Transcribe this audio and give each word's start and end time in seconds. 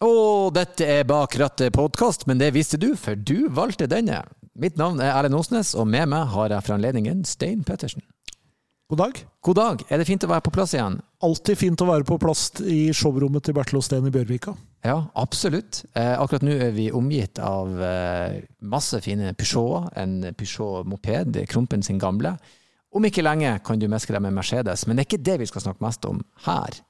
Og 0.00 0.54
dette 0.56 0.86
er 0.88 1.02
Bak 1.04 1.34
rattet 1.36 1.74
podkast, 1.76 2.22
men 2.24 2.38
det 2.40 2.54
visste 2.54 2.78
du, 2.80 2.94
for 2.96 3.18
du 3.20 3.50
valgte 3.52 3.84
denne. 3.84 4.22
Mitt 4.56 4.78
navn 4.80 4.96
er 5.04 5.12
Erlend 5.12 5.36
Osnes, 5.36 5.74
og 5.76 5.90
med 5.92 6.08
meg 6.08 6.30
har 6.32 6.54
jeg 6.54 6.64
fra 6.64 6.78
anledningen 6.78 7.20
Stein 7.28 7.60
Pettersen. 7.68 8.00
God 8.88 9.02
dag. 9.02 9.20
God 9.44 9.58
dag. 9.60 9.84
Er 9.92 10.00
det 10.00 10.06
fint 10.08 10.24
å 10.24 10.30
være 10.32 10.46
på 10.46 10.54
plass 10.56 10.72
igjen? 10.72 10.96
Alltid 11.20 11.60
fint 11.60 11.84
å 11.84 11.90
være 11.90 12.08
på 12.08 12.16
plass 12.18 12.46
i 12.64 12.88
showrommet 12.96 13.44
til 13.44 13.58
Bertil 13.60 13.82
Osten 13.82 14.08
i 14.08 14.14
Bjørvika. 14.14 14.56
Ja, 14.88 14.96
absolutt. 15.20 15.82
Eh, 15.92 16.16
akkurat 16.16 16.48
nå 16.48 16.56
er 16.56 16.72
vi 16.72 16.88
omgitt 16.96 17.36
av 17.44 17.76
eh, 17.84 18.40
masse 18.72 19.02
fine 19.04 19.34
Peugeoter. 19.36 19.92
En 20.00 20.16
Peugeot 20.32 20.88
moped, 20.88 21.42
Krompen 21.52 21.84
sin 21.84 22.00
gamle. 22.00 22.38
Om 22.90 23.04
ikke 23.04 23.28
lenge 23.28 23.52
kan 23.68 23.78
du 23.78 23.84
meske 23.92 24.16
deg 24.16 24.24
med 24.24 24.32
Mercedes, 24.40 24.88
men 24.88 24.96
det 24.96 25.04
er 25.04 25.12
ikke 25.12 25.26
det 25.28 25.42
vi 25.44 25.52
skal 25.52 25.68
snakke 25.68 25.84
mest 25.84 26.08
om 26.08 26.24
her. 26.48 26.80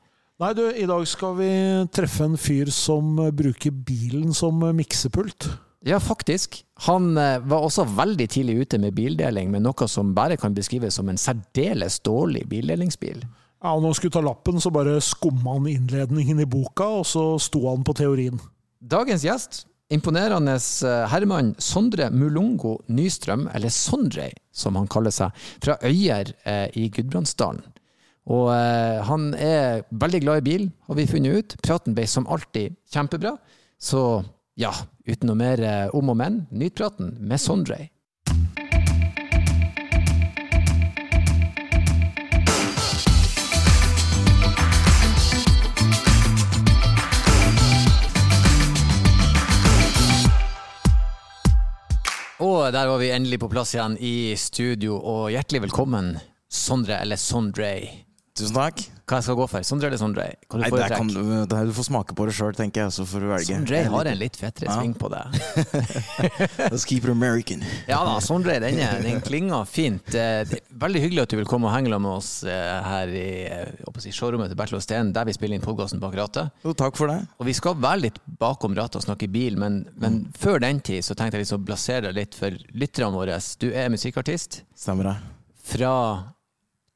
Nei, 0.41 0.54
du, 0.57 0.62
i 0.72 0.86
dag 0.88 1.02
skal 1.04 1.34
vi 1.36 1.50
treffe 1.93 2.25
en 2.25 2.38
fyr 2.41 2.70
som 2.73 3.18
bruker 3.36 3.75
bilen 3.84 4.30
som 4.32 4.62
miksepult. 4.73 5.51
Ja, 5.84 5.98
faktisk. 6.01 6.62
Han 6.87 7.12
eh, 7.20 7.42
var 7.45 7.66
også 7.66 7.84
veldig 7.84 8.27
tidlig 8.32 8.55
ute 8.62 8.79
med 8.80 8.95
bildeling, 8.96 9.51
med 9.52 9.66
noe 9.66 9.88
som 9.88 10.15
bare 10.16 10.38
kan 10.41 10.56
beskrives 10.56 10.96
som 10.96 11.10
en 11.12 11.20
særdeles 11.20 11.98
dårlig 12.05 12.46
bildelingsbil. 12.48 13.20
Ja, 13.60 13.74
og 13.74 13.82
Når 13.82 13.91
han 13.91 13.98
skulle 13.98 14.16
ta 14.16 14.23
lappen, 14.24 14.60
så 14.65 14.73
bare 14.73 14.96
skumma 15.05 15.59
han 15.59 15.68
innledningen 15.68 16.41
i 16.41 16.48
boka, 16.48 16.88
og 17.02 17.04
så 17.09 17.24
sto 17.37 17.66
han 17.68 17.84
på 17.84 17.96
teorien. 18.01 18.41
Dagens 18.80 19.27
gjest, 19.29 19.65
imponerende 19.93 20.57
eh, 20.57 21.02
herremann 21.12 21.52
Sondre 21.60 22.09
Mulungo 22.12 22.79
Nystrøm, 22.88 23.45
eller 23.52 23.68
Sondre 23.68 24.30
som 24.57 24.80
han 24.80 24.88
kaller 24.88 25.12
seg, 25.12 25.37
fra 25.60 25.77
Øyer 25.84 26.32
eh, 26.48 26.68
i 26.80 26.88
Gudbrandsdalen. 26.88 27.60
Og 28.30 28.47
eh, 28.55 29.01
han 29.09 29.33
er 29.34 29.83
veldig 29.91 30.20
glad 30.23 30.41
i 30.41 30.47
bil, 30.47 30.66
har 30.87 30.98
vi 30.98 31.09
funnet 31.11 31.34
ut. 31.34 31.57
Praten 31.66 31.97
ble 31.97 32.07
som 32.07 32.29
alltid 32.30 32.77
kjempebra. 32.93 33.34
Så 33.75 34.23
ja, 34.61 34.71
uten 35.09 35.33
noe 35.33 35.38
mer 35.41 35.62
eh, 35.66 35.88
om 35.97 36.12
og 36.12 36.21
men, 36.21 36.45
nyt 36.55 36.77
praten 36.79 37.16
med 37.19 37.43
Sondre. 37.43 37.88
Og 52.41 52.71
der 52.73 52.87
var 52.88 52.97
vi 53.02 53.10
endelig 53.13 53.41
på 53.43 53.51
plass 53.52 53.74
igjen 53.74 53.99
i 54.01 54.32
studio, 54.38 54.95
og 54.97 55.26
hjertelig 55.35 55.66
velkommen, 55.66 56.15
Sondre, 56.49 57.02
eller 57.02 57.21
Sondre. 57.21 57.74
Tusen 58.41 58.57
takk. 58.57 58.80
Hva 59.10 59.19
jeg 59.19 59.27
skal 59.27 59.37
gå 59.41 59.46
for? 59.51 59.65
Sondre 59.66 59.88
eller 59.91 59.99
Sondre? 59.99 60.24
Hva 60.46 60.59
du 60.60 60.63
Nei, 60.63 60.88
kan, 60.93 61.09
du- 61.10 61.73
får 61.74 61.87
smake 61.88 62.15
på 62.15 62.27
det 62.29 62.35
sjøl, 62.37 62.52
tenker 62.55 62.85
jeg, 62.85 62.93
så 62.95 63.02
får 63.10 63.24
du 63.24 63.27
velge. 63.27 63.57
Sondre 63.57 63.80
har 63.91 64.10
en 64.12 64.19
litt 64.21 64.37
fetere 64.38 64.69
Ja. 64.71 64.77
sving 64.78 64.94
på 64.94 65.10
det. 65.10 65.22
Let's 66.71 66.84
keep 66.87 67.03
it 67.05 67.10
American. 67.10 67.65
Ja 67.88 68.05
da, 68.06 68.21
Sondre, 68.22 68.59
den, 68.62 68.78
den 69.03 69.21
klinger 69.27 69.65
fint. 69.66 70.15
Eh, 70.15 70.44
Veldig 70.81 71.03
hyggelig 71.05 71.25
at 71.27 71.34
du 71.34 71.37
vil 71.41 71.49
komme 71.50 71.66
og 71.69 71.75
henge 71.75 71.91
med 71.99 72.10
oss 72.12 72.31
eh, 72.47 72.78
her 72.87 73.10
i 73.12 73.27
eh, 73.50 74.00
si, 74.00 74.12
showrommet 74.15 74.49
til 74.53 74.56
Bertil 74.62 74.78
Osten, 74.78 75.12
der 75.16 75.27
vi 75.28 75.34
spiller 75.37 75.59
inn 75.59 75.65
podkasten 75.66 76.00
bak 76.00 76.15
rattet. 76.16 76.54
Jo, 76.65 76.72
takk 76.78 76.97
for 76.97 77.10
det. 77.10 77.19
Og 77.43 77.47
vi 77.50 77.56
skal 77.59 77.75
være 77.82 78.04
litt 78.06 78.21
bakom 78.41 78.78
rattet 78.78 79.03
og 79.03 79.09
snakke 79.09 79.28
bil, 79.32 79.59
men, 79.60 79.82
men 80.00 80.22
før 80.38 80.62
den 80.62 80.81
tid 80.87 81.03
så 81.04 81.19
tenkte 81.19 81.37
jeg 81.41 81.44
liksom 81.49 81.65
å 81.65 81.66
blasere 81.69 82.06
deg 82.09 82.21
litt 82.22 82.38
for 82.38 82.54
lytterne 82.78 83.10
våre. 83.16 83.41
Du 83.60 83.69
er 83.75 83.91
musikkartist 83.93 84.62
Stemmer 84.78 85.10
det. 85.10 85.16
fra 85.75 85.94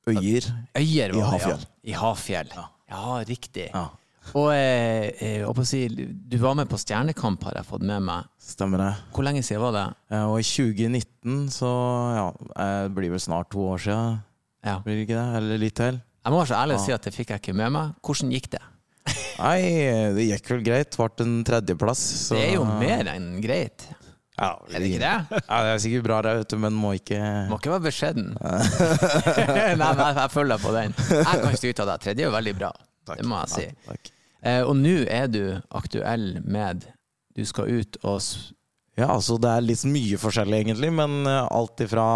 Øyer. 0.06 0.46
Øyer, 0.76 1.12
var 1.14 1.20
I 1.20 1.30
Hafjell. 1.30 1.60
Ja. 1.84 1.90
I 1.90 1.92
Hafjell. 2.00 2.48
Ja. 2.56 2.64
Ja, 2.90 3.18
riktig. 3.28 3.70
Ja, 3.74 3.86
Og 4.34 4.50
eh, 4.54 5.10
eh, 5.20 5.62
si, 5.64 5.86
du 5.88 6.36
var 6.38 6.54
med 6.54 6.68
på 6.68 6.78
Stjernekamp, 6.80 7.42
har 7.44 7.54
jeg 7.58 7.66
fått 7.68 7.82
med 7.82 8.02
meg. 8.02 8.24
stemmer 8.40 8.78
det. 8.78 8.90
Hvor 9.12 9.24
lenge 9.24 9.42
siden 9.42 9.60
var 9.60 9.72
det? 9.72 9.94
Eh, 10.10 10.24
Og 10.24 10.38
i 10.40 10.42
2019, 10.42 11.48
så 11.52 11.70
ja, 12.16 12.28
eh, 12.56 12.82
det 12.88 12.94
blir 12.94 13.10
vel 13.10 13.20
snart 13.20 13.50
to 13.50 13.58
år 13.58 13.78
siden, 13.78 14.20
Ja. 14.64 14.78
blir 14.80 14.94
det 14.96 15.08
ikke 15.08 15.18
det? 15.20 15.36
Eller 15.36 15.58
litt 15.58 15.74
til? 15.74 16.00
Jeg 16.24 16.32
må 16.32 16.38
være 16.40 16.48
så 16.48 16.56
ærlig 16.62 16.76
å 16.76 16.78
Ja. 16.78 16.84
si 16.84 16.92
at 16.92 17.02
det 17.02 17.12
fikk 17.14 17.28
jeg 17.30 17.40
ikke 17.42 17.54
med 17.54 17.72
meg. 17.72 17.94
Hvordan 18.02 18.30
gikk 18.32 18.50
det? 18.50 18.62
Nei, 19.38 19.60
det 20.14 20.24
gikk 20.30 20.48
vel 20.50 20.62
greit. 20.64 20.96
Ble 20.96 21.10
en 21.26 21.44
tredjeplass. 21.44 21.98
så- 21.98 22.36
Det 22.36 22.48
er 22.48 22.54
jo 22.54 22.64
mer 22.64 23.04
enn 23.04 23.42
greit. 23.42 23.86
Ja, 24.34 24.48
Er 24.66 24.82
det 24.82 24.88
ikke 24.88 24.98
det? 24.98 25.42
Ja, 25.46 25.58
det 25.62 25.74
er 25.74 25.82
sikkert 25.84 26.06
bra, 26.08 26.16
det, 26.26 26.32
vet 26.40 26.50
du, 26.50 26.56
men 26.64 26.74
må 26.74 26.94
ikke 26.98 27.20
Må 27.50 27.60
ikke 27.60 27.70
være 27.76 27.84
beskjeden. 27.86 28.32
Nei, 28.40 29.68
nei, 29.78 29.92
jeg, 30.18 30.32
følger 30.34 30.58
på 30.58 30.72
den. 30.74 30.96
Jeg 31.12 31.44
kan 31.44 31.56
styre 31.60 31.84
av 31.84 31.92
deg. 31.92 32.02
Tredje 32.02 32.26
er 32.26 32.34
veldig 32.34 32.54
bra. 32.58 32.72
Takk. 33.06 33.20
Det 33.20 33.28
må 33.30 33.38
jeg 33.44 33.52
si. 33.52 33.68
Ja. 33.86 33.96
Eh, 34.44 34.60
og 34.66 34.74
nå 34.76 34.96
er 35.08 35.30
du 35.30 35.40
aktuell 35.72 36.40
med 36.44 36.84
Du 37.34 37.44
skal 37.48 37.70
ut 37.80 37.96
og 38.02 38.18
Ja, 38.94 39.08
altså 39.10 39.34
det 39.42 39.50
er 39.50 39.64
litt 39.64 39.80
mye 39.90 40.18
forskjellig 40.22 40.60
egentlig, 40.60 40.88
men 40.94 41.26
eh, 41.26 41.46
alt 41.50 41.80
ifra 41.82 42.06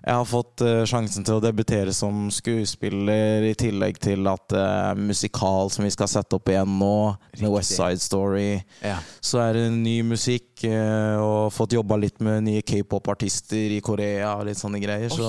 Jeg 0.00 0.14
har 0.14 0.24
fått 0.24 0.62
eh, 0.64 0.80
sjansen 0.88 1.26
til 1.26 1.36
å 1.36 1.42
debutere 1.44 1.92
som 1.92 2.30
skuespiller, 2.32 3.44
i 3.44 3.52
tillegg 3.60 3.98
til 4.00 4.24
at 4.30 4.46
det 4.54 4.62
er 4.62 5.02
musikal 5.04 5.68
som 5.74 5.84
vi 5.84 5.92
skal 5.92 6.08
sette 6.08 6.38
opp 6.38 6.48
igjen 6.48 6.78
nå, 6.80 6.94
Riktig. 7.28 7.42
med 7.44 7.52
West 7.52 7.76
Side 7.76 8.00
Story. 8.00 8.54
Ja. 8.80 8.96
Så 9.20 9.42
er 9.44 9.58
det 9.58 9.66
ny 9.76 9.98
musikk, 10.14 10.64
eh, 10.64 11.20
og 11.20 11.52
fått 11.52 11.76
jobba 11.76 12.00
litt 12.00 12.24
med 12.24 12.46
nye 12.48 12.64
k-pop-artister 12.64 13.76
i 13.76 13.82
Korea 13.84 14.38
og 14.38 14.46
litt 14.48 14.60
sånne 14.60 14.80
greier, 14.80 15.12
så 15.12 15.28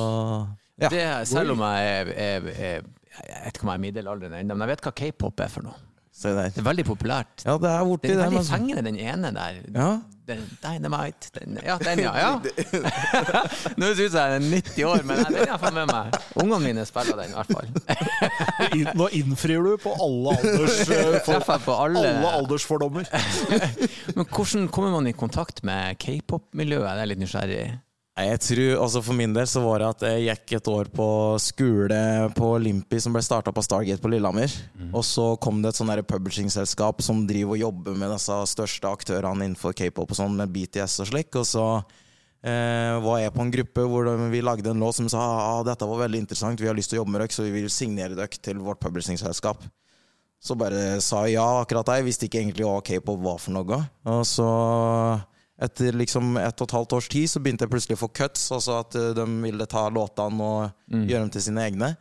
Ja. 0.76 0.90
Det, 0.92 1.04
selv 1.28 1.54
om 1.54 1.62
jeg 1.64 1.86
er, 1.88 2.10
er, 2.20 2.48
er 2.52 2.82
Jeg 3.16 3.44
vet 3.46 3.56
ikke 3.56 3.64
om 3.64 3.70
jeg 3.72 3.80
er 3.80 3.84
middelaldrende 3.84 4.40
ennå, 4.44 4.56
men 4.56 4.68
jeg 4.68 4.76
vet 4.76 4.88
hva 4.88 4.96
k-pop 4.96 5.44
er 5.44 5.52
for 5.52 5.68
noe. 5.68 5.85
Se 6.16 6.32
der. 6.32 6.52
Det 6.56 6.62
er 6.62 6.68
veldig 6.70 6.86
populært. 6.88 7.44
Ja, 7.44 7.58
det 7.60 7.68
er 7.70 7.82
borti 7.84 8.08
Det 8.08 8.12
er 8.14 8.20
det. 8.22 8.26
veldig 8.30 8.40
men- 8.40 8.52
fengende, 8.52 8.84
den 8.88 9.00
ene 9.04 9.32
der. 9.36 9.58
Ja. 9.76 9.88
Den, 10.26 10.40
dynamite. 10.64 11.28
Den, 11.36 11.60
ja, 11.62 11.76
den, 11.78 12.00
ja. 12.00 12.14
ja. 12.18 12.40
Nå 13.78 13.90
syns 13.92 14.00
det 14.00 14.08
som 14.16 14.22
jeg 14.24 14.38
er 14.38 14.46
90 14.48 14.86
år, 14.90 15.04
men 15.06 15.20
den 15.20 15.36
har 15.36 15.52
jeg 15.52 15.60
fått 15.62 15.76
med 15.76 15.92
meg. 15.92 16.16
Ungene 16.42 16.60
mine 16.64 16.86
spiller 16.90 17.20
den, 17.20 17.30
i 17.30 17.38
hvert 17.38 17.52
fall. 17.54 17.68
Nå 19.02 19.10
innfrir 19.20 19.62
du 19.68 19.76
på 19.84 19.94
alle, 20.08 20.34
alders, 20.40 20.80
eh, 20.88 21.20
for, 21.28 21.60
på 21.68 21.76
alle. 21.84 22.02
alle 22.16 22.32
aldersfordommer. 22.40 23.12
Men 24.16 24.26
hvordan 24.32 24.70
kommer 24.74 24.96
man 24.96 25.12
i 25.12 25.14
kontakt 25.14 25.62
med 25.68 26.00
k-pop-miljøet? 26.02 26.90
Det 26.96 27.04
er 27.06 27.12
litt 27.12 27.22
nysgjerrig 27.22 27.62
Jeg 28.16 28.40
tror, 28.40 28.78
altså 28.80 29.02
For 29.04 29.18
min 29.18 29.34
del 29.36 29.44
så 29.52 29.60
var 29.60 29.82
det 29.84 29.88
at 29.92 30.04
jeg 30.08 30.24
gikk 30.30 30.54
et 30.56 30.68
år 30.72 30.88
på 30.96 31.06
skole 31.44 31.98
på 32.38 32.52
Olympi, 32.56 32.96
som 33.04 33.12
ble 33.12 33.20
starta 33.26 33.52
på 33.52 33.64
Stargate 33.66 34.00
på 34.00 34.08
Lillehammer. 34.14 34.48
Og 34.96 35.04
så 35.04 35.26
kom 35.44 35.60
det 35.62 35.74
et 35.74 35.80
sånn 35.82 35.92
publishingselskap 36.08 37.02
som 37.04 37.26
driver 37.28 37.58
og 37.58 37.64
jobber 37.66 37.98
med 38.00 38.14
disse 38.16 38.38
største 38.54 38.88
aktørene 38.88 39.44
innenfor 39.50 39.76
k-pop 39.76 40.14
og 40.16 40.16
sånn, 40.16 40.38
med 40.40 40.48
BTS 40.56 41.02
og 41.04 41.10
slik. 41.12 41.36
Og 41.36 41.44
så 41.50 41.66
eh, 42.48 42.96
var 43.04 43.20
jeg 43.20 43.36
på 43.36 43.44
en 43.44 43.52
gruppe 43.52 43.84
hvor 43.92 44.08
de- 44.08 44.32
vi 44.32 44.40
lagde 44.48 44.72
en 44.72 44.80
låt 44.80 44.96
som 44.96 45.10
sa 45.12 45.20
ah, 45.20 45.64
dette 45.68 45.84
var 45.86 46.06
veldig 46.08 46.24
interessant, 46.24 46.62
vi 46.64 46.68
har 46.72 46.76
lyst 46.80 46.94
til 46.94 47.02
å 47.02 47.04
jobbe 47.04 47.12
med 47.18 47.26
dere, 47.26 47.36
så 47.36 47.44
vi 47.44 47.52
vil 47.52 47.68
signere 47.70 48.16
dere 48.16 48.28
til 48.40 48.64
vårt 48.64 48.80
publishing-selskap. 48.80 49.68
Så 50.40 50.56
bare 50.56 51.02
sa 51.02 51.26
jeg 51.28 51.36
ja 51.36 51.50
akkurat. 51.66 51.98
Jeg 51.98 52.06
visste 52.08 52.28
ikke 52.30 52.40
egentlig 52.46 52.64
hva 52.64 52.80
k-pop 52.80 53.20
var 53.28 53.40
for 53.44 53.52
noe. 53.60 53.84
Og 54.08 54.24
så 54.30 54.48
etter 55.62 55.96
liksom 55.96 56.36
ett 56.38 56.62
og 56.62 56.68
et 56.68 56.76
halvt 56.76 56.98
års 56.98 57.08
tid 57.12 57.30
så 57.32 57.40
begynte 57.40 57.64
jeg 57.64 57.72
plutselig 57.72 57.96
å 57.96 58.04
få 58.04 58.12
cuts, 58.12 58.50
altså 58.56 58.82
at 58.82 58.98
eh, 59.00 59.14
de 59.16 59.26
ville 59.46 59.70
ta 59.72 59.88
låtene 59.94 60.50
og 60.50 60.92
gjøre 60.92 61.24
dem 61.24 61.32
til 61.36 61.46
sine 61.48 61.64
egne. 61.64 61.96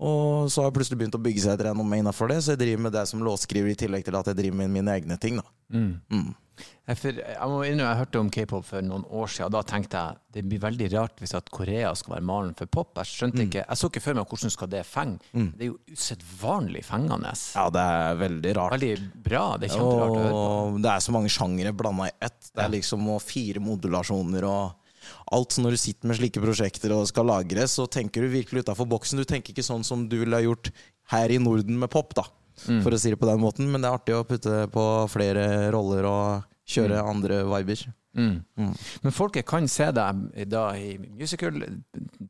Og 0.00 0.48
så 0.48 0.62
har 0.62 0.70
jeg 0.70 0.76
plutselig 0.78 0.98
begynt 1.00 1.16
å 1.18 1.20
bygge 1.20 1.42
seg 1.44 1.58
et 1.58 1.66
renommé 1.68 1.98
innafor 2.00 2.30
det, 2.32 2.38
så 2.40 2.54
jeg 2.54 2.62
driver 2.62 2.86
med 2.86 2.94
det 2.96 3.02
som 3.08 3.24
låtskriver 3.24 3.72
i 3.72 3.78
tillegg 3.82 4.06
til 4.06 4.16
at 4.16 4.30
jeg 4.30 4.38
driver 4.38 4.62
med 4.62 4.72
mine 4.72 4.94
egne 4.96 5.18
ting. 5.20 5.40
da. 5.40 5.44
Mm. 5.76 6.30
For 6.49 6.49
jeg 6.90 7.46
må 7.46 7.60
innrømme, 7.62 7.86
jeg 7.86 7.98
hørte 8.00 8.20
om 8.20 8.30
k-pop 8.34 8.64
for 8.66 8.82
noen 8.82 9.04
år 9.06 9.30
siden, 9.30 9.46
og 9.46 9.52
da 9.54 9.60
tenkte 9.62 10.00
jeg 10.00 10.18
det 10.34 10.42
blir 10.46 10.62
veldig 10.62 10.88
rart 10.96 11.20
hvis 11.22 11.34
at 11.38 11.50
Korea 11.54 11.92
skal 11.98 12.16
være 12.16 12.26
malen 12.26 12.56
for 12.58 12.70
pop. 12.70 12.90
Jeg 12.98 13.10
skjønte 13.10 13.44
ikke, 13.46 13.62
jeg 13.62 13.78
så 13.78 13.90
ikke 13.90 14.02
for 14.02 14.18
meg 14.18 14.34
hvordan 14.34 14.54
skal 14.54 14.70
det 14.72 14.82
fenge. 14.88 15.20
Det 15.32 15.66
er 15.66 15.70
jo 15.70 15.78
usedvanlig 15.94 16.82
fengende. 16.86 17.32
Ja, 17.54 17.68
det 17.74 17.86
er 17.94 18.20
veldig 18.24 18.56
rart. 18.58 18.74
Veldig 18.76 19.22
bra. 19.28 19.44
Det 19.60 19.70
er 19.70 19.76
kjemperart 19.76 20.10
å 20.10 20.20
høre 20.24 20.34
på. 20.34 20.82
Det 20.82 20.92
er 20.92 21.06
så 21.06 21.14
mange 21.14 21.32
sjangere 21.32 21.74
blanda 21.76 22.10
i 22.10 22.14
ett. 22.28 22.50
Det 22.50 22.66
er 22.66 22.74
liksom 22.74 23.08
fire 23.22 23.62
modulasjoner 23.62 24.46
og 24.50 24.90
alt. 25.34 25.54
Så 25.54 25.64
når 25.64 25.76
du 25.76 25.82
sitter 25.84 26.10
med 26.10 26.18
slike 26.18 26.42
prosjekter 26.42 26.94
og 26.96 27.06
skal 27.10 27.30
lagre, 27.30 27.66
så 27.70 27.86
tenker 27.90 28.26
du 28.26 28.34
virkelig 28.34 28.66
utafor 28.66 28.88
boksen. 28.90 29.22
Du 29.22 29.28
tenker 29.28 29.54
ikke 29.54 29.66
sånn 29.66 29.86
som 29.86 30.08
du 30.10 30.20
ville 30.24 30.36
ha 30.36 30.44
gjort 30.44 30.72
her 31.14 31.32
i 31.32 31.40
Norden 31.42 31.78
med 31.80 31.90
pop, 31.92 32.14
da. 32.18 32.26
Mm. 32.68 32.82
For 32.84 32.92
å 32.92 32.98
si 33.00 33.12
det 33.12 33.18
på 33.20 33.28
den 33.28 33.40
måten. 33.42 33.70
Men 33.72 33.82
det 33.82 33.90
er 33.90 33.98
artig 33.98 34.16
å 34.16 34.26
putte 34.28 34.66
på 34.72 34.86
flere 35.12 35.44
roller 35.74 36.08
og 36.10 36.48
kjøre 36.70 37.02
andre 37.02 37.42
viber. 37.48 37.84
Mm. 38.16 38.40
Mm. 38.58 38.72
Men 39.04 39.14
folket 39.14 39.46
kan 39.46 39.68
se 39.70 39.90
deg 39.94 40.48
da 40.50 40.64
i 40.78 40.96
musical, 40.98 41.60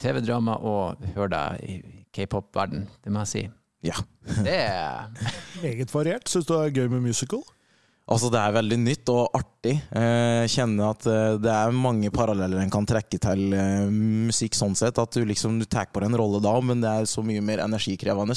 TV-drama 0.00 0.58
og 0.60 1.06
høre 1.14 1.30
deg 1.36 1.64
i 1.64 1.78
k-pop-verden. 2.14 2.84
Det 3.04 3.12
må 3.14 3.24
jeg 3.24 3.32
si. 3.32 3.46
Ja. 3.86 3.96
Det 4.46 4.58
er 4.60 5.08
Meget 5.62 5.94
variert. 5.94 6.28
Syns 6.28 6.48
du 6.48 6.54
det 6.54 6.60
er 6.66 6.76
gøy 6.82 6.92
med 6.92 7.08
musical? 7.08 7.42
Altså, 8.10 8.26
det 8.32 8.40
er 8.42 8.54
veldig 8.56 8.76
nytt 8.82 9.10
og 9.12 9.36
artig. 9.38 9.76
Jeg 9.94 10.50
kjenner 10.50 10.90
at 10.96 11.04
eh, 11.06 11.36
det 11.38 11.50
er 11.52 11.76
mange 11.76 12.10
paralleller 12.10 12.58
en 12.58 12.72
kan 12.72 12.88
trekke 12.88 13.20
til 13.22 13.54
eh, 13.54 13.84
musikk 14.26 14.56
sånn 14.58 14.74
sett. 14.74 14.98
At 14.98 15.14
du 15.14 15.22
liksom 15.28 15.60
du 15.60 15.66
tar 15.70 15.86
på 15.92 16.02
deg 16.02 16.10
en 16.10 16.18
rolle 16.18 16.40
da, 16.42 16.56
men 16.64 16.82
det 16.82 16.90
er 16.90 17.06
så 17.06 17.22
mye 17.22 17.44
mer 17.44 17.62
energikrevende. 17.62 18.34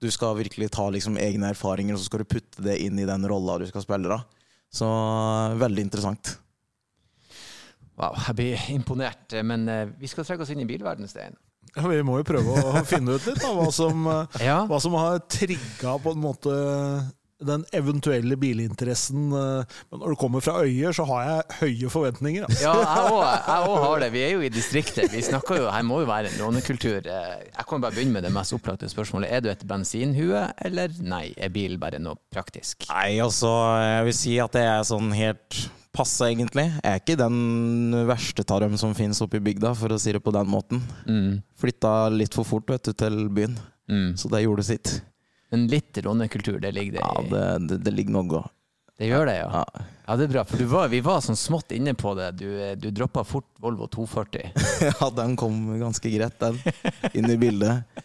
Du 0.00 0.08
skal 0.12 0.38
virkelig 0.40 0.70
ta 0.72 0.86
liksom 0.92 1.20
egne 1.20 1.52
erfaringer, 1.52 1.96
og 1.96 2.00
så 2.00 2.08
skal 2.08 2.24
du 2.24 2.30
putte 2.38 2.64
det 2.64 2.78
inn 2.86 2.96
i 3.00 3.08
den 3.08 3.28
rolla 3.28 3.58
du 3.60 3.66
skal 3.68 3.84
spille. 3.84 4.08
da. 4.08 4.22
Så 4.76 4.86
veldig 5.56 5.86
interessant. 5.86 6.34
Wow, 7.96 8.12
jeg 8.26 8.36
blir 8.36 8.64
imponert. 8.74 9.32
Men 9.46 9.68
eh, 9.72 9.86
vi 9.96 10.08
skal 10.10 10.26
trekke 10.28 10.44
oss 10.44 10.52
inn 10.52 10.60
i 10.60 10.68
bilverdenen, 10.68 11.08
Stein. 11.08 11.36
Ja, 11.76 11.84
vi 11.88 12.02
må 12.06 12.18
jo 12.20 12.26
prøve 12.28 12.56
å 12.60 12.82
finne 12.90 13.16
ut 13.16 13.24
litt 13.28 13.40
av 13.44 13.56
hva 13.56 13.70
som, 13.72 14.04
eh, 14.12 14.42
Ja. 14.44 14.58
hva 14.68 14.80
som 14.82 14.96
har 15.00 15.22
trigga 15.32 15.96
på 16.04 16.12
en 16.12 16.20
måte 16.22 16.52
den 17.40 17.64
eventuelle 17.76 18.36
bilinteressen. 18.40 19.26
eh, 19.32 19.64
Men 19.90 20.00
når 20.00 20.08
det 20.14 20.18
kommer 20.18 20.40
fra 20.40 20.62
Øyer, 20.64 20.92
så 20.96 21.04
har 21.04 21.22
jeg 21.24 21.58
høye 21.60 21.90
forventninger. 21.92 22.44
Altså. 22.48 22.62
Ja, 22.62 22.74
jeg 22.80 23.68
òg 23.68 23.78
har 23.86 24.00
det. 24.00 24.10
Vi 24.12 24.22
er 24.24 24.30
jo 24.32 24.40
i 24.40 24.48
distriktet. 24.48 25.12
Vi 25.12 25.20
snakker 25.22 25.58
jo, 25.60 25.70
Her 25.70 25.82
må 25.84 26.00
jo 26.00 26.06
være 26.08 26.30
en 26.32 26.40
rånekultur. 26.44 27.06
Eh, 27.06 27.46
Jeg 27.52 27.66
kan 27.68 27.80
bare 27.80 27.92
begynne 27.92 28.12
med 28.16 28.22
det 28.24 28.32
mest 28.32 28.52
opplagte 28.56 28.88
spørsmålet. 28.88 29.30
Er 29.32 29.40
du 29.44 29.50
et 29.52 29.66
bensinhue, 29.68 30.46
eller 30.64 30.88
nei, 31.02 31.34
er 31.36 31.48
bil 31.52 31.76
bare 31.78 31.98
noe 32.00 32.16
praktisk? 32.32 32.88
Nei, 32.88 33.18
altså, 33.20 33.50
jeg 33.84 34.04
vil 34.08 34.14
si 34.24 34.38
at 34.40 34.52
det 34.56 34.62
er 34.64 34.86
sånn 34.88 35.12
helt 35.16 35.60
passe, 35.96 36.26
egentlig. 36.28 36.66
Jeg 36.84 36.92
er 36.92 37.00
ikke 37.00 37.16
den 37.20 37.92
verste 38.08 38.44
tarm 38.44 38.74
som 38.76 38.92
finnes 38.96 39.20
oppe 39.24 39.38
i 39.38 39.44
bygda, 39.44 39.70
for 39.76 39.88
å 39.94 40.00
si 40.00 40.12
det 40.12 40.20
på 40.24 40.32
den 40.32 40.48
måten. 40.52 40.80
Mm. 41.08 41.38
Flytta 41.56 41.92
litt 42.12 42.34
for 42.36 42.44
fort 42.44 42.68
vet 42.68 42.82
du, 42.88 42.92
til 42.92 43.28
byen, 43.28 43.56
Mm. 43.88 44.16
så 44.18 44.28
det 44.28 44.42
gjorde 44.42 44.64
sitt. 44.66 45.00
Men 45.54 45.66
litt 45.70 45.98
rånekultur, 46.02 46.58
det 46.60 46.72
ligger 46.74 46.98
det 46.98 47.04
Ja, 47.04 47.22
i? 47.22 47.28
det, 47.30 47.44
det, 47.68 47.82
det 47.86 47.92
ligger 47.94 48.16
noe. 48.18 48.44
Det 48.96 49.10
gjør 49.10 49.26
det, 49.28 49.34
ja. 49.42 49.48
Ja. 49.60 49.84
Ja, 50.06 50.14
det 50.16 50.24
er 50.24 50.30
bra. 50.30 50.42
For 50.46 50.56
du 50.62 50.64
var, 50.70 50.86
vi 50.88 51.00
var 51.04 51.18
sånn 51.20 51.36
smått 51.36 51.72
inne 51.74 51.92
på 51.98 52.12
det. 52.16 52.30
Du, 52.38 52.46
du 52.80 52.86
droppa 52.94 53.24
fort 53.26 53.48
Volvo 53.60 53.88
240. 53.92 54.52
ja, 54.86 55.08
den 55.18 55.34
kom 55.36 55.58
ganske 55.80 56.08
greit, 56.14 56.38
den, 56.40 56.56
inn 57.12 57.28
i 57.28 57.36
bildet. 57.36 58.00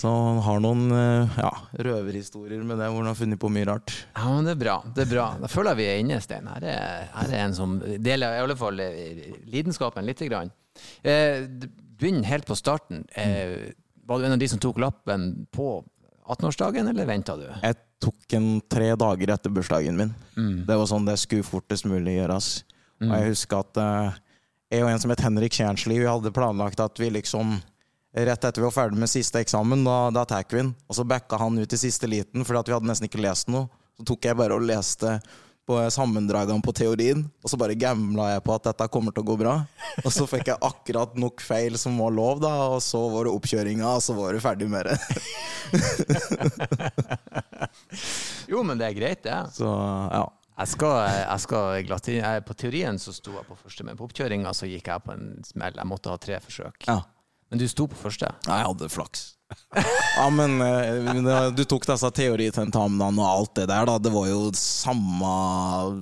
Så 0.00 0.10
han 0.10 0.40
har 0.42 0.62
noen 0.64 0.88
eh, 0.96 1.36
ja, 1.44 1.50
røverhistorier 1.86 2.64
med 2.66 2.80
det, 2.80 2.88
hvor 2.90 3.04
han 3.04 3.12
har 3.12 3.18
funnet 3.20 3.38
på 3.42 3.50
mye 3.54 3.68
rart. 3.68 3.92
Ja, 4.16 4.24
men 4.32 4.48
det 4.48 4.56
er 4.56 4.62
bra. 4.64 4.76
det 4.96 5.04
er 5.04 5.12
bra. 5.12 5.28
Da 5.44 5.52
føler 5.52 5.76
jeg 5.76 5.80
vi 5.82 5.88
er 5.92 6.02
inne, 6.02 6.18
Stein. 6.24 6.48
Her 6.56 6.66
er, 6.72 7.06
her 7.14 7.36
er 7.36 7.44
en 7.44 7.54
som 7.60 7.76
deler 8.02 8.34
i 8.40 8.42
alle 8.42 8.58
fall 8.58 8.82
eh, 8.82 9.22
lidenskapen 9.52 10.08
lite 10.08 10.26
grann. 10.32 10.50
Eh, 11.06 11.44
Begynn 12.02 12.24
helt 12.26 12.48
på 12.48 12.56
starten. 12.58 13.04
Eh, 13.14 13.70
var 14.08 14.18
du 14.18 14.26
en 14.26 14.34
av 14.34 14.40
de 14.42 14.48
som 14.50 14.58
tok 14.58 14.80
lappen 14.82 15.44
på 15.54 15.68
18-årsdagen, 16.22 16.88
eller 16.92 17.08
venta 17.08 17.36
du? 17.38 17.46
Jeg 17.48 17.78
tok 18.02 18.36
en 18.38 18.46
tre 18.70 18.92
dager 18.98 19.32
etter 19.34 19.52
bursdagen 19.54 19.98
min. 19.98 20.12
Mm. 20.36 20.62
Det 20.68 20.78
var 20.78 20.88
sånn 20.90 21.08
det 21.08 21.18
skulle 21.22 21.46
fortest 21.46 21.88
mulig 21.90 22.18
gjøres. 22.18 22.52
Og 23.02 23.12
jeg 23.16 23.32
husker 23.32 23.62
at 23.64 23.80
eh, 23.82 24.20
jeg 24.72 24.86
og 24.86 24.92
en 24.92 25.02
som 25.02 25.12
het 25.12 25.22
Henrik 25.24 25.56
Kjernsli, 25.56 25.98
vi 26.00 26.08
hadde 26.08 26.34
planlagt 26.34 26.80
at 26.82 27.02
vi 27.02 27.12
liksom 27.18 27.58
Rett 28.12 28.44
etter 28.44 28.60
vi 28.60 28.66
var 28.66 28.74
ferdig 28.74 28.98
med 29.00 29.08
siste 29.08 29.40
eksamen, 29.40 29.86
da, 29.86 30.10
da 30.12 30.26
tar 30.28 30.42
vi 30.50 30.58
den. 30.58 30.74
Og 30.84 30.98
så 30.98 31.04
backa 31.08 31.38
han 31.40 31.56
ut 31.56 31.72
i 31.72 31.78
siste 31.80 32.04
liten, 32.04 32.42
fordi 32.44 32.58
at 32.60 32.68
vi 32.68 32.74
hadde 32.76 32.90
nesten 32.90 33.08
ikke 33.08 33.22
lest 33.24 33.48
noe. 33.48 33.70
Så 33.96 34.04
tok 34.10 34.28
jeg 34.28 34.36
bare 34.36 34.58
og 34.58 34.66
leste 34.68 35.14
på 35.68 35.76
sammendragene 35.94 36.58
på 36.64 36.72
teorien, 36.74 37.20
og 37.44 37.50
så 37.52 37.56
bare 37.60 37.76
gambla 37.78 38.32
jeg 38.32 38.42
på 38.42 38.54
at 38.56 38.64
dette 38.66 38.88
kommer 38.90 39.14
til 39.14 39.22
å 39.22 39.28
gå 39.30 39.36
bra. 39.38 39.52
Og 40.02 40.10
så 40.10 40.26
fikk 40.26 40.48
jeg 40.50 40.58
akkurat 40.66 41.14
nok 41.20 41.38
feil 41.44 41.78
som 41.78 41.94
var 42.02 42.10
lov, 42.16 42.40
da, 42.42 42.50
og 42.74 42.82
så 42.82 42.98
var 43.12 43.28
det 43.28 43.34
oppkjøringa, 43.36 43.86
og 43.86 44.02
så 44.02 44.16
var 44.18 44.34
det 44.34 44.42
ferdig 44.42 44.66
med 44.72 44.90
det. 44.90 44.98
Jo, 48.52 48.60
men 48.66 48.76
det 48.80 48.86
er 48.90 48.96
greit, 48.96 49.22
det. 49.24 49.36
Så 49.56 49.64
ja. 49.68 50.24
Jeg 50.58 50.68
skal, 50.74 50.96
jeg 51.16 51.40
skal 51.46 51.84
glatt 51.88 52.08
inn. 52.12 52.26
På 52.44 52.52
teorien 52.58 52.98
så 53.00 53.14
sto 53.16 53.32
jeg 53.38 53.46
på 53.48 53.56
første, 53.56 53.84
men 53.86 53.96
på 53.96 54.04
oppkjøringa 54.04 54.50
så 54.54 54.68
gikk 54.68 54.90
jeg 54.92 55.04
på 55.06 55.14
en 55.14 55.24
smell. 55.46 55.78
Jeg 55.78 55.88
måtte 55.88 56.12
ha 56.12 56.18
tre 56.20 56.36
forsøk. 56.44 56.84
ja. 56.90 56.98
Men 57.52 57.60
du 57.60 57.66
sto 57.68 57.84
på 57.84 57.92
første? 58.00 58.24
Ja, 58.46 58.54
jeg 58.62 58.68
hadde 58.70 58.86
flaks. 58.88 59.22
Ja, 60.16 60.26
men 60.30 60.60
eh, 60.60 61.46
du 61.56 61.62
tok 61.64 61.86
disse 61.88 62.10
teoritentamenene 62.14 63.22
og 63.22 63.28
alt 63.30 63.54
det 63.56 63.66
der, 63.70 63.86
da. 63.88 63.94
Det 64.02 64.12
var 64.12 64.26
jo 64.28 64.50
samme 64.58 65.30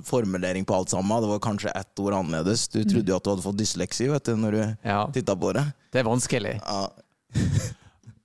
formulering 0.07 0.65
på 0.67 0.75
alt 0.75 0.91
sammen. 0.93 1.21
Det 1.23 1.29
var 1.31 1.39
kanskje 1.43 1.71
ett 1.79 2.01
ord 2.03 2.17
annerledes. 2.19 2.67
Du 2.73 2.81
trodde 2.83 3.13
jo 3.13 3.19
at 3.19 3.23
du 3.27 3.31
hadde 3.33 3.45
fått 3.45 3.59
dysleksi 3.61 4.09
vet 4.11 4.27
du, 4.27 4.35
når 4.37 4.51
du 4.57 4.63
Ja. 4.89 5.05
titta 5.15 5.35
på 5.35 5.53
det. 5.55 5.63
Det 5.91 6.03
er 6.03 6.09
vanskelig. 6.09 6.57
Ja. 6.61 6.81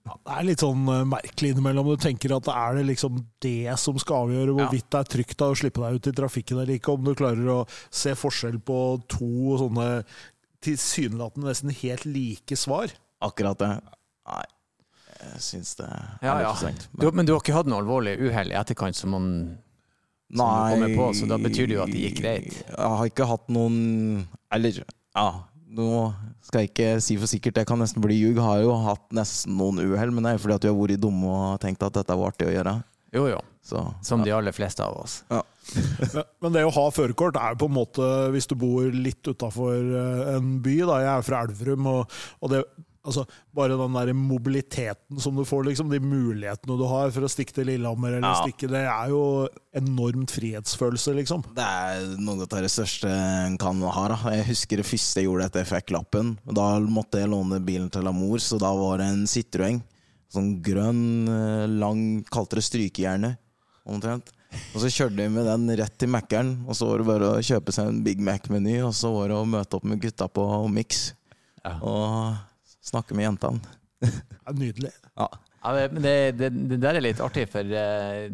Det 0.06 0.34
er 0.38 0.44
litt 0.46 0.62
sånn 0.62 0.82
eh, 0.90 1.04
merkelig 1.08 1.52
innimellom. 1.54 1.88
Du 1.94 2.02
tenker 2.02 2.34
at 2.36 2.46
det 2.46 2.54
er 2.54 2.76
det 2.78 2.84
liksom 2.90 3.18
det 3.42 3.74
som 3.82 3.98
skal 4.02 4.26
avgjøre 4.26 4.54
hvorvidt 4.58 4.86
det 4.90 5.00
er 5.00 5.10
trygt 5.16 5.42
å 5.46 5.52
slippe 5.58 5.82
deg 5.82 5.98
ut 5.98 6.10
i 6.10 6.14
trafikken 6.18 6.60
eller 6.62 6.76
ikke. 6.78 6.94
Om 6.94 7.06
du 7.08 7.14
klarer 7.18 7.50
å 7.56 7.60
se 7.90 8.14
forskjell 8.18 8.58
på 8.66 8.78
to 9.10 9.58
sånne 9.62 9.88
tilsynelatende 10.66 11.50
nesten 11.50 11.74
helt 11.82 12.06
like 12.10 12.58
svar. 12.58 12.90
Akkurat 13.22 13.58
det. 13.62 13.72
Nei, 14.26 14.44
jeg 15.20 15.40
syns 15.44 15.74
det 15.78 15.86
er 15.88 16.04
Ja, 16.22 16.34
litt 16.36 16.44
ja. 16.46 16.50
for 16.52 16.60
strengt. 16.62 16.88
Du, 17.00 17.06
men 17.12 17.26
du 17.28 17.32
har 17.34 17.40
ikke 17.44 17.54
hatt 17.56 17.66
noe 17.70 17.80
alvorlig 17.82 18.16
uhell 18.20 18.52
i 18.52 18.58
etterkant 18.58 18.96
som 18.98 19.10
man 19.16 19.28
som 20.26 20.38
du 20.42 20.72
kommer 20.74 20.94
på, 20.98 21.04
så 21.14 21.26
da 21.30 21.36
betyr 21.38 21.68
det 21.70 21.76
jo 21.76 21.82
at 21.84 21.92
det 21.94 22.00
gikk 22.08 22.16
greit. 22.22 22.48
Jeg 22.66 22.88
har 22.98 23.06
ikke 23.06 23.28
hatt 23.30 23.44
noen 23.54 24.24
Eller, 24.50 24.80
ja 25.14 25.26
Nå 25.76 25.86
skal 26.46 26.62
jeg 26.64 26.70
ikke 26.70 26.88
si 27.04 27.16
for 27.20 27.26
sikkert, 27.30 27.54
det 27.58 27.64
kan 27.68 27.78
nesten 27.82 28.00
bli 28.00 28.14
ljug. 28.16 28.38
Har 28.40 28.60
jo 28.62 28.72
hatt 28.86 29.02
nesten 29.14 29.56
noen 29.58 29.78
uhell, 29.82 30.12
men 30.14 30.22
det 30.24 30.30
er 30.30 30.36
jo 30.38 30.42
fordi 30.46 30.54
at 30.56 30.64
vi 30.66 30.70
har 30.70 30.78
vært 30.78 31.02
dumme 31.02 31.26
og 31.36 31.60
tenkt 31.60 31.82
at 31.84 31.92
dette 31.98 32.16
var 32.16 32.30
artig 32.32 32.46
å 32.48 32.54
gjøre. 32.54 32.74
Jo, 33.16 33.24
jo. 33.34 33.40
Så 33.66 33.82
Som 34.06 34.22
de 34.22 34.30
aller 34.32 34.54
fleste 34.54 34.82
av 34.86 34.94
oss. 35.02 35.18
Men- 36.14 36.24
Men 36.40 36.52
det 36.54 36.62
å 36.64 36.70
ha 36.74 36.84
førerkort 36.94 37.36
er 37.40 37.54
jo 37.56 37.60
på 37.64 37.68
en 37.70 37.74
måte, 37.76 38.06
hvis 38.32 38.46
du 38.46 38.54
bor 38.54 38.86
litt 38.94 39.26
utafor 39.26 39.74
en 40.36 40.60
by 40.62 40.76
da, 40.86 41.00
Jeg 41.02 41.12
er 41.18 41.26
fra 41.26 41.42
Elverum, 41.46 41.86
og, 41.90 42.16
og 42.40 42.50
det, 42.54 42.62
altså, 43.06 43.24
bare 43.54 43.76
den 43.78 43.94
der 43.96 44.12
mobiliteten 44.18 45.20
som 45.22 45.36
du 45.38 45.44
får, 45.46 45.64
liksom, 45.70 45.88
de 45.92 46.00
mulighetene 46.02 46.76
du 46.78 46.84
har 46.90 47.10
for 47.14 47.24
å 47.26 47.30
stikke 47.30 47.54
til 47.56 47.66
Lillehammer, 47.70 48.16
eller 48.18 48.28
Ja. 48.28 48.42
stikke, 48.44 48.68
det 48.68 48.82
er 48.84 49.08
jo 49.14 49.48
enormt 49.76 50.30
frihetsfølelse, 50.34 51.14
liksom. 51.20 51.44
Det 51.54 51.64
er 51.64 52.16
noe 52.18 52.42
av 52.42 52.48
det 52.66 52.70
største 52.72 53.08
en 53.10 53.56
kan 53.58 53.80
ha. 53.82 54.08
Da. 54.08 54.18
Jeg 54.36 54.46
husker 54.50 54.76
det 54.82 54.86
første 54.86 55.20
jeg 55.22 55.28
gjorde 55.30 55.46
etter 55.48 55.64
jeg 55.64 55.72
fikk 55.72 55.94
lappen. 55.96 56.36
Da 56.46 56.78
måtte 56.80 57.20
jeg 57.22 57.30
låne 57.30 57.60
bilen 57.64 57.90
til 57.90 58.06
Amor, 58.08 58.38
så 58.42 58.58
da 58.60 58.74
var 58.74 58.98
det 58.98 59.06
en 59.12 59.24
Citroën. 59.26 59.82
Sånn 60.32 60.60
grønn, 60.60 61.28
eh, 61.30 61.66
lang, 61.70 62.24
kalte 62.30 62.56
det 62.58 62.64
strykejerne, 62.66 63.36
omtrent. 63.86 64.32
Og 64.74 64.80
så 64.80 64.88
kjørte 64.88 65.18
jeg 65.20 65.30
med 65.30 65.44
den 65.44 65.68
rett 65.76 65.98
til 65.98 66.08
Mækkern, 66.08 66.66
og 66.66 66.74
så 66.74 66.86
var 66.88 66.98
det 66.98 67.06
bare 67.06 67.28
å 67.36 67.42
kjøpe 67.44 67.72
seg 67.74 67.88
en 67.88 68.02
Big 68.02 68.18
Mac-meny, 68.18 68.80
og 68.86 68.92
så 68.96 69.10
var 69.12 69.28
det 69.28 69.36
å 69.36 69.46
møte 69.46 69.74
opp 69.76 69.84
med 69.84 70.00
gutta 70.00 70.28
på 70.32 70.46
Mix 70.72 71.12
Ja. 71.64 71.78
og 71.82 72.36
snakke 72.86 73.16
med 73.18 73.26
jentene. 73.28 73.60
Nydelig. 74.54 74.92
Ja. 75.16 75.28
Ja, 75.66 75.88
men 75.90 76.02
det, 76.04 76.14
det, 76.38 76.52
det 76.70 76.78
der 76.82 76.98
er 77.00 77.02
litt 77.02 77.18
artig, 77.24 77.48
for 77.50 77.66
eh, 77.74 78.28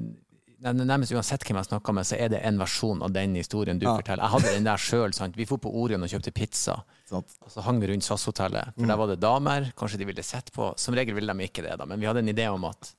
nærmest 0.63 1.15
uansett 1.17 1.47
hvem 1.49 1.59
jeg 1.63 1.69
snakker 1.71 1.95
med, 1.97 2.05
så 2.07 2.19
er 2.21 2.29
det 2.35 2.43
en 2.45 2.59
versjon 2.61 3.01
av 3.03 3.15
den 3.15 3.35
historien 3.41 3.81
du 3.81 3.87
Ja. 3.89 3.95
forteller. 3.97 4.23
Jeg 4.27 4.35
hadde 4.37 4.53
den 4.59 4.69
der 4.69 4.83
sjøl. 4.83 5.15
Vi 5.39 5.47
dro 5.49 5.57
på 5.65 5.73
Orion 5.83 6.05
og 6.05 6.13
kjøpte 6.13 6.35
pizza. 6.37 6.77
Sant? 7.09 7.33
Og 7.43 7.51
så 7.55 7.65
hang 7.65 7.81
vi 7.81 7.89
rundt 7.91 8.05
SAS-hotellet, 8.07 8.75
for 8.77 8.87
der 8.93 9.01
var 9.01 9.09
det 9.15 9.21
damer. 9.23 9.71
Kanskje 9.79 9.99
de 10.03 10.11
ville 10.13 10.23
sett 10.27 10.53
på. 10.53 10.73
Som 10.77 10.95
regel 10.99 11.17
ville 11.17 11.33
de 11.33 11.49
ikke 11.49 11.65
det, 11.65 11.79
da, 11.81 11.87
men 11.89 11.99
vi 12.03 12.07
hadde 12.11 12.21
en 12.23 12.29
idé 12.35 12.47
om 12.53 12.69
at 12.69 12.93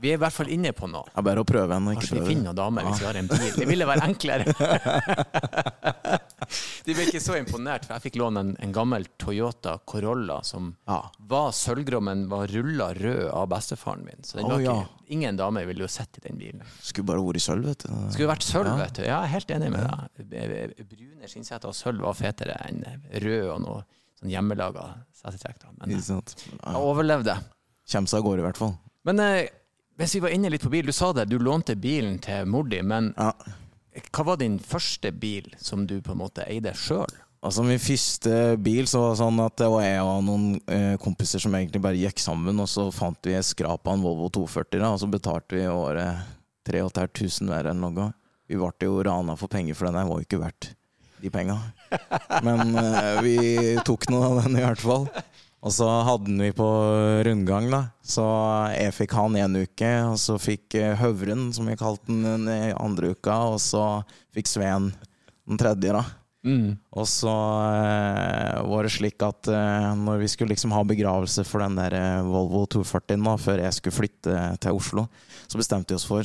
vi 0.00 0.10
er 0.12 0.16
i 0.16 0.20
hvert 0.20 0.32
fall 0.32 0.48
inne 0.52 0.70
på 0.76 0.88
noe. 0.88 1.10
Er 1.12 1.24
bare 1.26 1.42
å 1.42 1.46
prøve 1.48 1.76
henne. 1.76 1.92
Kanskje 1.98 2.16
vi 2.20 2.28
finner 2.30 2.50
noen 2.50 2.56
damer 2.58 2.86
hvis 2.88 3.02
vi 3.02 3.06
har 3.08 3.18
en 3.20 3.28
bil. 3.28 3.50
Det 3.58 3.66
ville 3.68 3.86
være 3.88 4.06
enklere. 4.08 4.44
De 6.86 6.94
ble 6.96 7.04
ikke 7.06 7.20
så 7.22 7.36
imponert, 7.38 7.84
for 7.86 7.94
jeg 7.98 8.04
fikk 8.08 8.16
låne 8.20 8.42
en, 8.42 8.52
en 8.64 8.72
gammel 8.74 9.04
Toyota 9.20 9.76
Corolla 9.88 10.40
som 10.46 10.72
Ja. 10.88 11.02
var 11.30 11.52
sølvgrå, 11.54 12.00
men 12.02 12.24
var 12.32 12.48
rulla 12.50 12.88
rød 12.96 13.26
av 13.28 13.46
bestefaren 13.52 14.02
min. 14.06 14.24
Så 14.26 14.40
var 14.40 14.56
ja. 14.64 14.74
ikke, 14.80 15.04
ingen 15.18 15.38
dame 15.38 15.62
ville 15.68 15.84
jo 15.84 15.90
sett 15.92 16.18
i 16.18 16.24
den 16.26 16.40
bilen. 16.40 16.64
Skulle 16.80 17.06
bare 17.12 17.22
vært 17.26 17.42
i 17.42 17.44
sølv, 17.44 17.68
vet 17.70 17.84
du. 17.84 17.92
Skulle 18.16 18.32
vært 18.32 18.48
sølv, 18.48 18.72
Ja. 18.72 18.76
vet 18.80 18.96
du. 18.98 19.02
Ja, 19.04 19.20
jeg 19.20 19.28
er 19.28 19.34
helt 19.36 19.54
enig 19.58 19.70
med 19.76 20.26
deg. 20.32 20.84
Brune 20.90 21.30
skinnseter 21.30 21.70
og 21.70 21.76
sølv 21.76 22.08
var 22.08 22.18
fetere 22.18 22.56
enn 22.66 22.82
rød 23.20 23.48
og 23.54 23.64
noe 23.68 23.80
sånn 24.18 24.32
hjemmelaga 24.32 24.88
setetrekk. 25.22 25.68
Men 25.78 25.92
jeg 26.00 26.76
overlevde. 26.80 27.36
Kjem 27.90 28.06
seg 28.10 28.22
av 28.22 28.26
gårde, 28.26 28.42
i 28.42 28.48
hvert 28.48 28.58
fall. 28.60 28.74
Men 29.08 29.20
eh, 29.24 29.48
hvis 30.00 30.14
vi 30.16 30.22
var 30.24 30.32
inne 30.34 30.50
litt 30.52 30.64
på 30.64 30.70
bil, 30.72 30.86
du 30.88 30.92
sa 30.96 31.12
det, 31.16 31.28
du 31.30 31.36
lånte 31.38 31.76
bilen 31.78 32.18
til 32.24 32.46
mor 32.50 32.64
di, 32.68 32.80
men 32.82 33.12
Ja. 33.18 33.32
hva 34.10 34.24
var 34.32 34.40
din 34.40 34.58
første 34.58 35.12
bil 35.12 35.52
som 35.60 35.84
du 35.86 36.00
på 36.00 36.12
en 36.16 36.22
måte 36.24 36.46
eide 36.48 36.72
sjøl? 36.74 37.10
Altså 37.40 37.62
Min 37.64 37.78
første 37.80 38.56
bil 38.60 38.84
så 38.84 39.00
var 39.00 39.14
sånn 39.16 39.38
at 39.40 39.54
det 39.56 39.68
var 39.72 39.80
jeg 39.86 40.00
og 40.04 40.24
noen 40.26 40.48
eh, 40.68 40.96
kompiser 41.00 41.40
som 41.40 41.54
egentlig 41.56 41.80
bare 41.80 41.96
gikk 41.96 42.20
sammen, 42.20 42.58
og 42.60 42.68
så 42.68 42.90
fant 42.92 43.16
vi 43.24 43.32
et 43.38 43.46
skrap 43.48 43.86
av 43.88 43.94
en 43.96 44.02
Volvo 44.04 44.28
240, 44.28 44.76
da, 44.82 44.90
og 44.92 45.00
så 45.00 45.08
betalte 45.08 45.56
vi 45.56 45.64
året 45.70 46.20
3500 46.68 47.48
hver 47.48 47.70
eller 47.70 47.80
noe. 47.80 48.10
Vi 48.50 48.58
ble 48.60 48.72
jo 48.84 48.98
rana 49.06 49.36
for 49.40 49.48
penger, 49.48 49.76
for 49.78 49.88
den 49.88 49.96
her 49.96 50.08
var 50.10 50.20
jo 50.20 50.26
ikke 50.28 50.42
verdt 50.42 50.72
de 51.20 51.30
penga. 51.32 51.56
Men 52.44 52.74
eh, 52.76 53.20
vi 53.24 53.36
tok 53.88 54.04
noe 54.12 54.26
av 54.30 54.42
den 54.44 54.56
i 54.60 54.64
hvert 54.64 54.80
fall. 54.84 55.08
Og 55.60 55.74
så 55.76 55.86
hadde 56.06 56.32
vi 56.40 56.54
på 56.56 56.68
rundgang, 57.26 57.68
da. 57.72 57.82
Så 58.00 58.24
jeg 58.72 58.94
fikk 58.96 59.16
han 59.18 59.36
en 59.36 59.58
uke, 59.60 59.90
og 60.08 60.16
så 60.20 60.38
fikk 60.40 60.78
eh, 60.80 60.94
Høvren, 60.96 61.50
som 61.52 61.68
vi 61.68 61.76
kalte 61.80 62.08
den, 62.08 62.46
den 62.48 62.72
andre 62.80 63.12
uka, 63.12 63.36
og 63.52 63.60
så 63.60 63.84
fikk 64.32 64.48
Sveen 64.48 64.88
den 65.50 65.60
tredje, 65.60 65.92
da. 65.92 66.06
Og 66.96 67.04
så 67.04 67.32
eh, 67.76 68.60
var 68.64 68.86
det 68.86 68.92
slik 68.94 69.20
at 69.26 69.50
eh, 69.52 69.88
når 70.00 70.22
vi 70.22 70.28
skulle 70.32 70.54
liksom 70.54 70.72
ha 70.72 70.80
begravelse 70.88 71.44
for 71.44 71.60
den 71.60 71.76
der 71.76 71.96
eh, 71.98 72.22
Volvo 72.24 72.62
240 72.78 73.26
da, 73.26 73.34
før 73.36 73.60
jeg 73.66 73.76
skulle 73.76 73.98
flytte 73.98 74.38
til 74.64 74.78
Oslo, 74.78 75.04
så 75.44 75.60
bestemte 75.60 75.92
vi 75.92 76.00
oss 76.00 76.08
for 76.08 76.24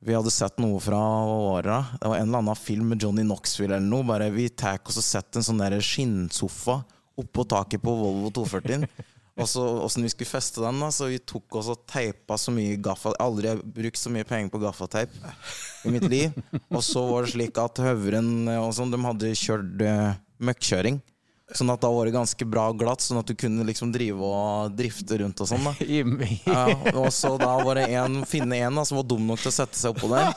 Vi 0.00 0.16
hadde 0.16 0.32
sett 0.32 0.56
noe 0.62 0.80
fra 0.80 0.96
åra. 1.28 1.82
Det 2.00 2.08
var 2.08 2.16
en 2.16 2.30
eller 2.30 2.40
annen 2.40 2.56
film 2.56 2.88
med 2.94 3.04
Johnny 3.04 3.20
Knoxville 3.26 3.76
eller 3.76 3.84
noe. 3.84 4.06
Bare 4.08 4.30
Vi 4.32 4.48
tar 4.48 4.80
oss 4.80 4.96
og 4.96 5.04
setter 5.04 5.42
en 5.42 5.48
sånn 5.50 5.60
der 5.60 5.76
skinnsofa 5.84 6.78
oppå 7.20 7.46
taket 7.48 7.82
på 7.84 7.94
Volvo 7.96 8.30
240. 8.40 8.86
Og 9.40 9.48
så 9.48 9.62
åssen 9.86 10.04
vi 10.04 10.10
skulle 10.12 10.28
feste 10.28 10.62
den. 10.62 10.80
da 10.82 10.90
Så 10.92 11.08
vi 11.10 11.20
tok 11.22 11.60
oss 11.60 11.70
og 11.72 11.84
teipa 11.88 12.36
så 12.40 12.52
mye 12.54 12.78
gaffa 12.82 13.14
Jeg 13.14 13.20
har 13.20 13.28
aldri 13.30 13.54
brukt 13.78 14.00
så 14.00 14.12
mye 14.12 14.26
penger 14.28 14.52
på 14.52 14.60
gaffateip 14.62 15.14
i 15.84 15.92
mitt 15.94 16.08
liv. 16.10 16.34
Og 16.68 16.82
så 16.84 17.04
var 17.08 17.24
det 17.24 17.34
slik 17.34 17.60
at 17.60 17.80
Høveren 17.84 18.50
og 18.58 18.74
sånn, 18.76 18.92
de 18.92 19.00
hadde 19.04 19.32
kjørt 19.38 19.86
uh, 19.86 20.18
møkkjøring. 20.44 21.00
Sånn 21.56 21.70
at 21.72 21.82
da 21.82 21.90
var 21.90 22.06
det 22.06 22.14
ganske 22.14 22.46
bra 22.46 22.68
glatt, 22.76 23.02
sånn 23.02 23.18
at 23.20 23.30
du 23.30 23.34
kunne 23.38 23.64
liksom 23.66 23.90
drive 23.94 24.22
og 24.22 24.74
drifte 24.78 25.18
rundt 25.22 25.40
og 25.42 25.50
sånn. 25.50 25.66
da 25.66 25.72
ja, 26.54 26.64
Og 26.94 27.08
så 27.14 27.34
da 27.40 27.52
var 27.64 27.80
det 27.80 27.88
en, 27.98 28.20
finne 28.28 28.60
en 28.62 28.78
da 28.78 28.84
som 28.86 29.00
var 29.00 29.08
dum 29.10 29.26
nok 29.26 29.42
til 29.42 29.50
å 29.50 29.54
sette 29.54 29.78
seg 29.78 29.96
oppå 29.96 30.10
der. 30.12 30.30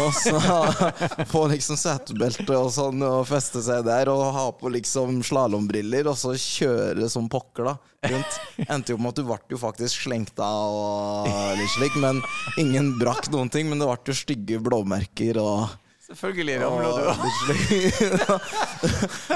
Og 0.00 0.12
så 0.16 0.38
få 1.32 1.46
liksom 1.52 1.78
setebelte 1.80 2.56
og 2.56 2.70
sånn 2.74 3.04
og 3.04 3.26
feste 3.28 3.62
seg 3.64 3.84
der 3.86 4.10
og 4.12 4.24
ha 4.36 4.46
på 4.56 4.72
liksom 4.72 5.20
slalåmbriller 5.26 6.08
og 6.10 6.18
så 6.18 6.34
kjøre 6.38 7.10
som 7.12 7.28
pokker 7.32 7.68
da 7.68 7.76
rundt. 8.08 8.40
Endte 8.68 8.92
jo 8.94 9.00
med 9.00 9.12
at 9.12 9.20
du 9.20 9.28
ble 9.28 9.38
jo 9.52 9.60
faktisk 9.60 10.06
slengt 10.08 10.40
av 10.42 10.74
og 10.74 11.30
litt 11.58 11.72
slik, 11.76 11.96
men 12.00 12.20
ingen 12.60 12.94
brakk 13.00 13.30
noen 13.32 13.52
ting. 13.52 13.68
Men 13.70 13.80
det 13.80 13.88
ble 13.88 14.12
jo 14.12 14.20
stygge 14.24 14.60
blåmerker 14.64 15.40
og 15.42 15.80
Selvfølgelig 16.04 16.58
ramla 16.60 16.88
du. 16.92 17.04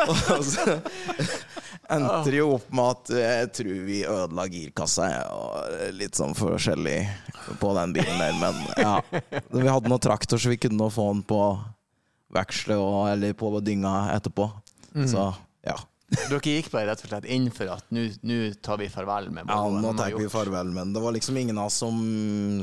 og 0.11 0.43
så 0.45 0.75
endte 1.89 2.29
det 2.29 2.37
jo 2.37 2.51
opp 2.59 2.67
med 2.77 2.91
at 2.93 3.13
jeg 3.23 3.51
tror 3.57 3.79
vi 3.87 4.03
ødela 4.05 4.45
girkassa 4.53 5.09
og 5.33 5.93
litt 5.97 6.19
sånn 6.19 6.37
forskjellig 6.37 6.99
på 7.63 7.73
den 7.79 7.95
bilen 7.97 8.21
der. 8.21 8.37
Men 8.37 8.61
ja, 8.77 8.99
vi 9.49 9.65
hadde 9.65 9.89
noe 9.89 10.03
traktor, 10.03 10.37
så 10.37 10.53
vi 10.53 10.61
kunne 10.61 10.77
nå 10.77 10.91
få 10.93 11.09
den 11.15 11.25
på 11.29 11.41
vekselet 12.37 13.15
eller 13.15 13.33
på 13.39 13.55
dynga 13.65 13.95
etterpå. 14.19 14.51
Så 15.09 15.31
ja. 15.65 15.79
Dere 16.09 16.41
gikk 16.41 16.71
bare 16.73 16.89
rett 16.89 17.03
og 17.05 17.11
slett 17.11 17.27
inn 17.29 17.51
for 17.53 17.69
at 17.69 17.91
nå 17.93 18.39
tar 18.65 18.79
vi 18.81 18.87
farvel 18.89 19.29
med 19.33 19.51
Ja, 19.53 19.65
nå 19.69 19.91
tar 19.97 20.15
vi 20.17 20.29
farvel, 20.33 20.71
men 20.73 20.95
det 20.95 21.03
var 21.05 21.13
liksom 21.13 21.37
ingen 21.37 21.59
av 21.61 21.69
oss 21.69 21.83
som 21.83 21.99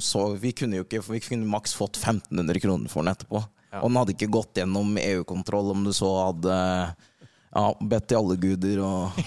så 0.01 0.31
Vi 0.41 0.49
kunne 0.57 0.79
jo 0.79 0.85
ikke 0.87 1.03
Vi 1.05 1.21
kunne 1.21 1.45
maks 1.45 1.75
fått 1.77 1.99
1500 2.01 2.63
kroner 2.63 2.89
for 2.89 3.05
den 3.05 3.13
etterpå. 3.13 3.43
Ja. 3.75 3.81
Og 3.83 3.89
den 3.91 3.99
hadde 3.99 4.15
ikke 4.15 4.31
gått 4.31 4.55
gjennom 4.61 4.95
EU-kontroll 5.01 5.73
om 5.73 5.83
du 5.83 5.91
så 5.95 6.09
hadde 6.29 6.55
ja, 6.55 7.65
bedt 7.83 8.07
til 8.07 8.19
alle 8.21 8.37
guder 8.39 8.81
og 8.87 9.21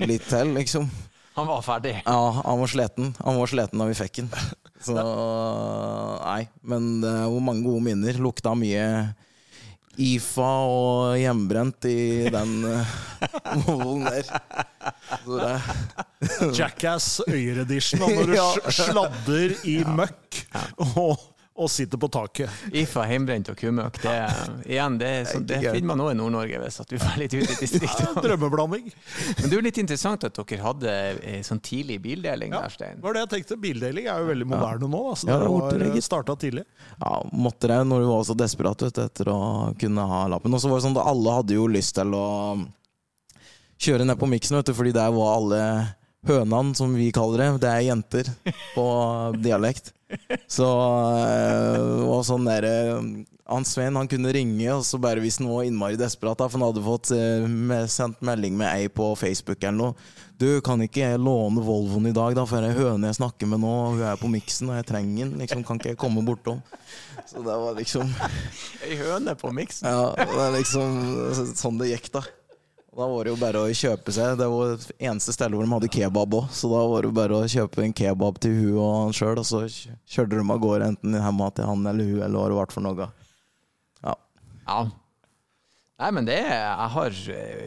litt 0.00 0.24
til, 0.30 0.54
liksom. 0.56 0.88
Han 1.38 1.46
var 1.48 1.62
ferdig. 1.64 1.92
Ja, 2.02 2.42
han 2.42 2.58
var 2.58 2.68
sliten. 2.68 3.12
Han 3.22 3.36
var 3.38 3.48
sliten 3.48 3.80
da 3.80 3.86
vi 3.88 3.94
fikk 3.96 4.18
den. 4.18 4.30
Så 4.82 4.96
nei. 4.98 6.42
Men 6.66 6.88
det 7.00 7.12
var 7.12 7.44
mange 7.46 7.62
gode 7.64 7.84
minner. 7.86 8.18
Lukta 8.20 8.52
mye 8.58 8.84
IFA 10.00 10.48
og 10.68 11.14
hjemmebrent 11.20 11.86
i 11.88 12.28
den 12.34 12.52
uh, 12.68 12.92
Volvoen 13.64 14.04
der. 14.10 14.28
Så 15.22 15.38
det 15.40 16.54
Jackass 16.58 17.08
Øyer-edition, 17.28 18.04
når 18.04 18.30
du 18.30 18.36
Ja. 18.40 18.50
sladder 18.74 19.54
i 19.70 19.78
møkk 19.86 20.42
og, 20.90 21.14
og 21.60 21.68
sitter 21.70 22.00
på 22.00 22.08
taket. 22.12 22.48
IFA, 22.72 23.02
hjemmebrent 23.10 23.50
og 23.52 23.58
kumøkk. 23.60 23.98
Det, 24.02 24.14
igjen, 24.70 24.94
det, 25.00 25.10
sånn- 25.28 25.44
det 25.50 25.58
finner 25.66 25.88
man 25.90 26.02
òg 26.06 26.10
i 26.14 26.16
Nord-Norge 26.18 26.60
hvis 26.62 26.78
at 26.80 26.88
du 26.88 26.96
får 27.02 27.18
litt 27.20 27.34
ut 27.36 27.44
i 27.52 27.56
distriktene. 27.60 28.22
Drømmeblanding. 28.24 28.86
Men 28.90 29.44
det 29.44 29.50
er 29.50 29.56
jo 29.58 29.64
litt 29.68 29.80
interessant 29.82 30.24
at 30.28 30.40
dere 30.40 30.60
hadde 30.64 30.94
eh, 31.20 31.38
sånn 31.46 31.60
tidlig 31.60 31.98
bildeling 32.04 32.54
Ja, 32.56 32.62
der, 32.64 32.74
Stein. 32.78 32.98
var 33.04 33.14
det 33.18 33.26
jeg 33.26 33.32
tenkte. 33.36 33.60
Bildeling 33.66 34.08
er 34.08 34.24
jo 34.24 34.30
veldig 34.32 34.48
moderne 34.54 34.88
nå. 34.90 35.02
Altså, 35.12 35.28
Ja, 35.28 35.38
det 35.42 35.50
det 35.78 35.86
var 35.90 35.94
gitt. 36.00 36.08
starta 36.08 36.36
tidlig. 36.40 36.64
ja, 36.96 37.14
måtte 37.32 37.68
det 37.70 37.80
når 37.92 38.00
du 38.06 38.10
var 38.14 38.24
så 38.30 38.38
desperat 38.40 38.82
vet, 38.88 38.98
etter 39.04 39.28
å 39.34 39.40
kunne 39.78 40.08
ha 40.16 40.24
lappen. 40.32 40.54
Og 40.56 40.64
så 40.64 40.72
var 40.72 40.80
det 40.80 40.88
sånn 40.88 40.96
at 40.98 41.06
alle 41.12 41.38
hadde 41.40 41.56
jo 41.60 41.68
lyst 41.70 41.94
til 42.00 42.16
å 42.16 42.26
kjøre 43.80 44.04
ned 44.08 44.18
på 44.20 44.28
miksen, 44.28 44.58
vet 44.58 44.68
du, 44.68 44.74
fordi 44.76 44.92
der 44.96 45.12
var 45.14 45.36
alle 45.38 45.60
hønene, 46.28 46.74
som 46.76 46.92
vi 46.92 47.06
kaller 47.16 47.40
det. 47.40 47.48
Det 47.62 47.70
er 47.70 47.86
jenter 47.86 48.28
på 48.74 48.84
dialekt. 49.40 49.92
Så 50.50 50.66
og 50.66 51.98
det 52.00 52.08
var 52.08 52.24
sånn 52.26 52.48
der 52.48 52.66
eh, 52.68 53.10
Han 53.50 53.66
Svein 53.66 53.98
han 53.98 54.08
kunne 54.10 54.32
ringe, 54.34 54.66
og 54.74 54.84
så 54.86 54.98
bare 55.02 55.22
hvis 55.22 55.40
han 55.40 55.50
var 55.50 55.66
innmari 55.66 55.98
desperat, 55.98 56.38
da, 56.38 56.48
for 56.48 56.58
han 56.58 56.68
hadde 56.68 56.86
fått 56.86 57.12
med, 57.50 57.90
sendt 57.90 58.20
melding 58.22 58.58
med 58.58 58.70
ei 58.70 58.90
på 58.92 59.08
Facebook 59.18 59.62
eller 59.62 59.78
noe. 59.78 60.18
Du, 60.40 60.46
kan 60.64 60.80
ikke 60.80 61.02
jeg 61.02 61.20
låne 61.20 61.60
Volvoen 61.60 62.08
i 62.08 62.14
dag, 62.16 62.32
da, 62.38 62.46
for 62.48 62.64
det 62.64 62.70
er 62.70 62.78
høne 62.78 63.10
jeg 63.10 63.18
snakker 63.18 63.50
med 63.50 63.60
nå, 63.60 63.72
hun 63.90 64.04
er 64.08 64.20
på 64.20 64.30
miksen, 64.32 64.70
og 64.70 64.78
jeg 64.78 64.86
trenger 64.88 65.26
den. 65.26 65.34
Liksom, 65.42 65.64
kan 65.68 65.80
ikke 65.82 65.92
jeg 65.92 66.00
komme 66.00 66.22
bortom? 66.24 66.62
Så 67.28 67.42
det 67.44 67.56
var 67.60 67.76
liksom 67.76 68.08
Ei 68.86 68.96
høne 69.02 69.34
på 69.38 69.52
miksen. 69.54 69.90
Ja, 69.90 70.14
det 70.16 70.44
er 70.46 70.54
liksom 70.56 71.02
sånn 71.58 71.82
det 71.82 71.90
gikk, 71.90 72.08
da. 72.14 72.24
Da 72.90 73.06
var 73.06 73.24
det 73.24 73.30
jo 73.30 73.38
bare 73.38 73.60
å 73.62 73.70
kjøpe 73.70 74.12
seg. 74.14 74.38
Det 74.40 74.46
var 74.50 74.72
det 74.74 74.94
eneste 74.98 75.34
stedet 75.34 75.54
hvor 75.54 75.62
de 75.66 75.74
hadde 75.76 75.90
kebab 75.94 76.34
òg, 76.40 76.48
så 76.50 76.70
da 76.72 76.80
var 76.90 77.06
det 77.06 77.12
bare 77.14 77.38
å 77.38 77.50
kjøpe 77.50 77.84
en 77.84 77.94
kebab 77.94 78.40
til 78.42 78.56
hun 78.56 78.78
og 78.82 78.90
han 78.96 79.14
sjøl, 79.14 79.38
og 79.38 79.46
så 79.46 79.62
kjørte 79.70 80.34
de 80.34 80.42
av 80.42 80.62
gårde 80.64 80.88
enten 80.90 81.14
hjemme 81.14 81.50
til 81.54 81.70
han 81.70 81.86
eller 81.86 82.08
hun, 82.10 82.24
eller 82.26 82.34
hva 82.40 82.48
det 82.50 82.58
ble 82.58 82.74
for 82.74 82.86
noe. 82.88 83.08
Ja. 84.02 84.16
Ja. 84.66 84.80
Nei, 86.00 86.08
men 86.16 86.24
det 86.24 86.38
er, 86.48 86.62
har, 86.94 87.16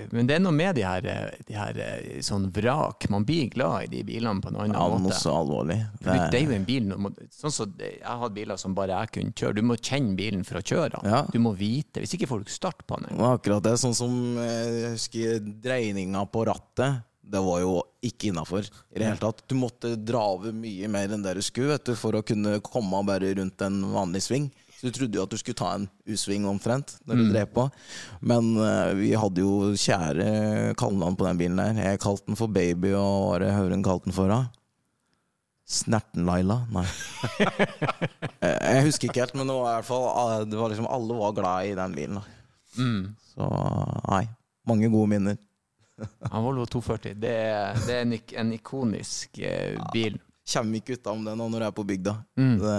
men 0.09 0.29
det 0.29 0.39
er 0.39 0.41
noe 0.41 0.55
med 0.57 0.73
de 0.73 0.81
her, 0.87 1.05
de 1.45 1.53
her 1.53 1.77
eh, 1.83 2.15
sånn 2.25 2.47
vrak. 2.55 3.05
Man 3.13 3.27
blir 3.27 3.51
glad 3.53 3.85
i 3.85 3.91
de 3.91 4.01
bilene 4.07 4.41
på 4.41 4.49
en 4.49 4.57
annen 4.57 4.73
ja, 4.73 4.87
måte. 4.97 5.19
så 5.19 5.35
alvorlig. 5.43 5.77
For 6.01 6.17
det 6.33 6.39
er 6.39 6.47
jo 6.47 6.55
en 6.55 6.65
bil, 6.65 6.89
sånn 7.29 7.53
som 7.53 7.75
Jeg 7.83 8.01
hatt 8.01 8.33
biler 8.33 8.57
som 8.57 8.73
bare 8.73 9.03
jeg 9.03 9.13
kunne 9.19 9.37
kjøre. 9.37 9.59
Du 9.59 9.67
må 9.69 9.77
kjenne 9.77 10.17
bilen 10.17 10.41
for 10.47 10.57
å 10.57 10.63
kjøre 10.65 10.95
den. 10.95 11.11
Ja. 11.13 11.21
Du 11.29 11.37
må 11.45 11.53
vite. 11.59 12.01
Hvis 12.01 12.15
ikke 12.17 12.31
får 12.31 12.41
du 12.41 12.47
ikke 12.47 12.57
start 12.57 12.81
på 12.89 12.97
den. 13.03 13.13
Det 13.13 13.29
akkurat 13.29 13.67
det. 13.69 13.75
Sånn 13.83 13.97
som 14.01 14.17
eh, 14.41 14.79
jeg 14.79 14.95
husker 14.95 15.53
dreininga 15.67 16.25
på 16.33 16.47
rattet. 16.49 17.05
Det 17.33 17.39
var 17.39 17.61
jo 17.61 17.77
ikke 18.03 18.31
innafor 18.31 18.65
i 18.65 18.97
det 18.97 19.11
hele 19.11 19.21
tatt. 19.21 19.45
Du 19.45 19.53
måtte 19.61 19.93
dra 19.95 20.25
over 20.33 20.57
mye 20.57 20.89
mer 20.91 21.13
enn 21.13 21.21
det 21.23 21.37
du 21.37 21.45
skulle 21.45 21.77
vet 21.77 21.85
du, 21.85 21.93
for 21.97 22.17
å 22.17 22.25
kunne 22.25 22.57
komme 22.65 23.05
bare 23.05 23.35
rundt 23.37 23.61
en 23.61 23.77
vanlig 23.93 24.25
sving. 24.25 24.49
Du 24.83 24.89
trodde 24.91 25.15
jo 25.15 25.23
at 25.23 25.31
du 25.31 25.39
skulle 25.39 25.55
ta 25.55 25.69
en 25.77 25.85
U-sving 26.11 26.43
omtrent 26.49 26.97
når 27.07 27.21
du 27.21 27.29
drev 27.31 27.47
på. 27.55 27.63
Men 28.27 28.49
uh, 28.59 28.91
vi 28.99 29.13
hadde 29.15 29.45
jo 29.45 29.71
kjære 29.79 30.73
kallenavn 30.79 31.15
på 31.15 31.27
den 31.29 31.39
bilen 31.39 31.61
der. 31.61 31.79
Jeg 31.87 32.01
kalte 32.03 32.27
den 32.27 32.39
for 32.39 32.51
Baby, 32.51 32.91
og 32.99 33.29
hva 33.29 33.39
det 33.45 33.53
Høveren 33.55 33.85
kalte 33.85 34.09
den 34.11 34.17
for? 34.17 34.27
da? 34.27 34.41
Snerten-Laila? 35.73 36.65
Nei. 36.75 36.85
Eh, 38.43 38.75
jeg 38.75 38.83
husker 38.89 39.07
ikke 39.07 39.21
helt, 39.21 39.35
men 39.39 39.47
det 39.47 39.53
var 39.55 39.69
i 39.69 39.75
hvert 39.77 39.87
fall 39.87 40.05
eh, 40.11 40.41
det 40.51 40.57
var 40.59 40.71
liksom, 40.73 40.87
alle 40.91 41.15
var 41.15 41.35
glad 41.37 41.67
i 41.69 41.75
den 41.79 41.93
bilen. 41.95 42.17
Mm. 42.75 43.05
Så 43.29 43.47
nei, 44.09 44.25
mange 44.67 44.89
gode 44.91 45.11
minner. 45.13 45.37
Ja, 46.27 46.41
Volvo 46.43 46.65
240. 46.67 47.13
Det 47.23 47.31
er, 47.31 47.79
det 47.85 47.95
er 47.95 48.01
en, 48.03 48.15
en 48.43 48.51
ikonisk 48.57 49.39
eh, 49.39 49.79
bil. 49.95 50.17
Kommer 50.43 50.81
ikke 50.81 50.97
utenom 50.97 51.23
det 51.29 51.37
nå 51.39 51.47
når 51.53 51.63
jeg 51.63 51.71
er 51.71 51.77
på 51.77 51.85
bygda. 51.93 52.15
Mm. 52.35 52.53
Det, 52.65 52.75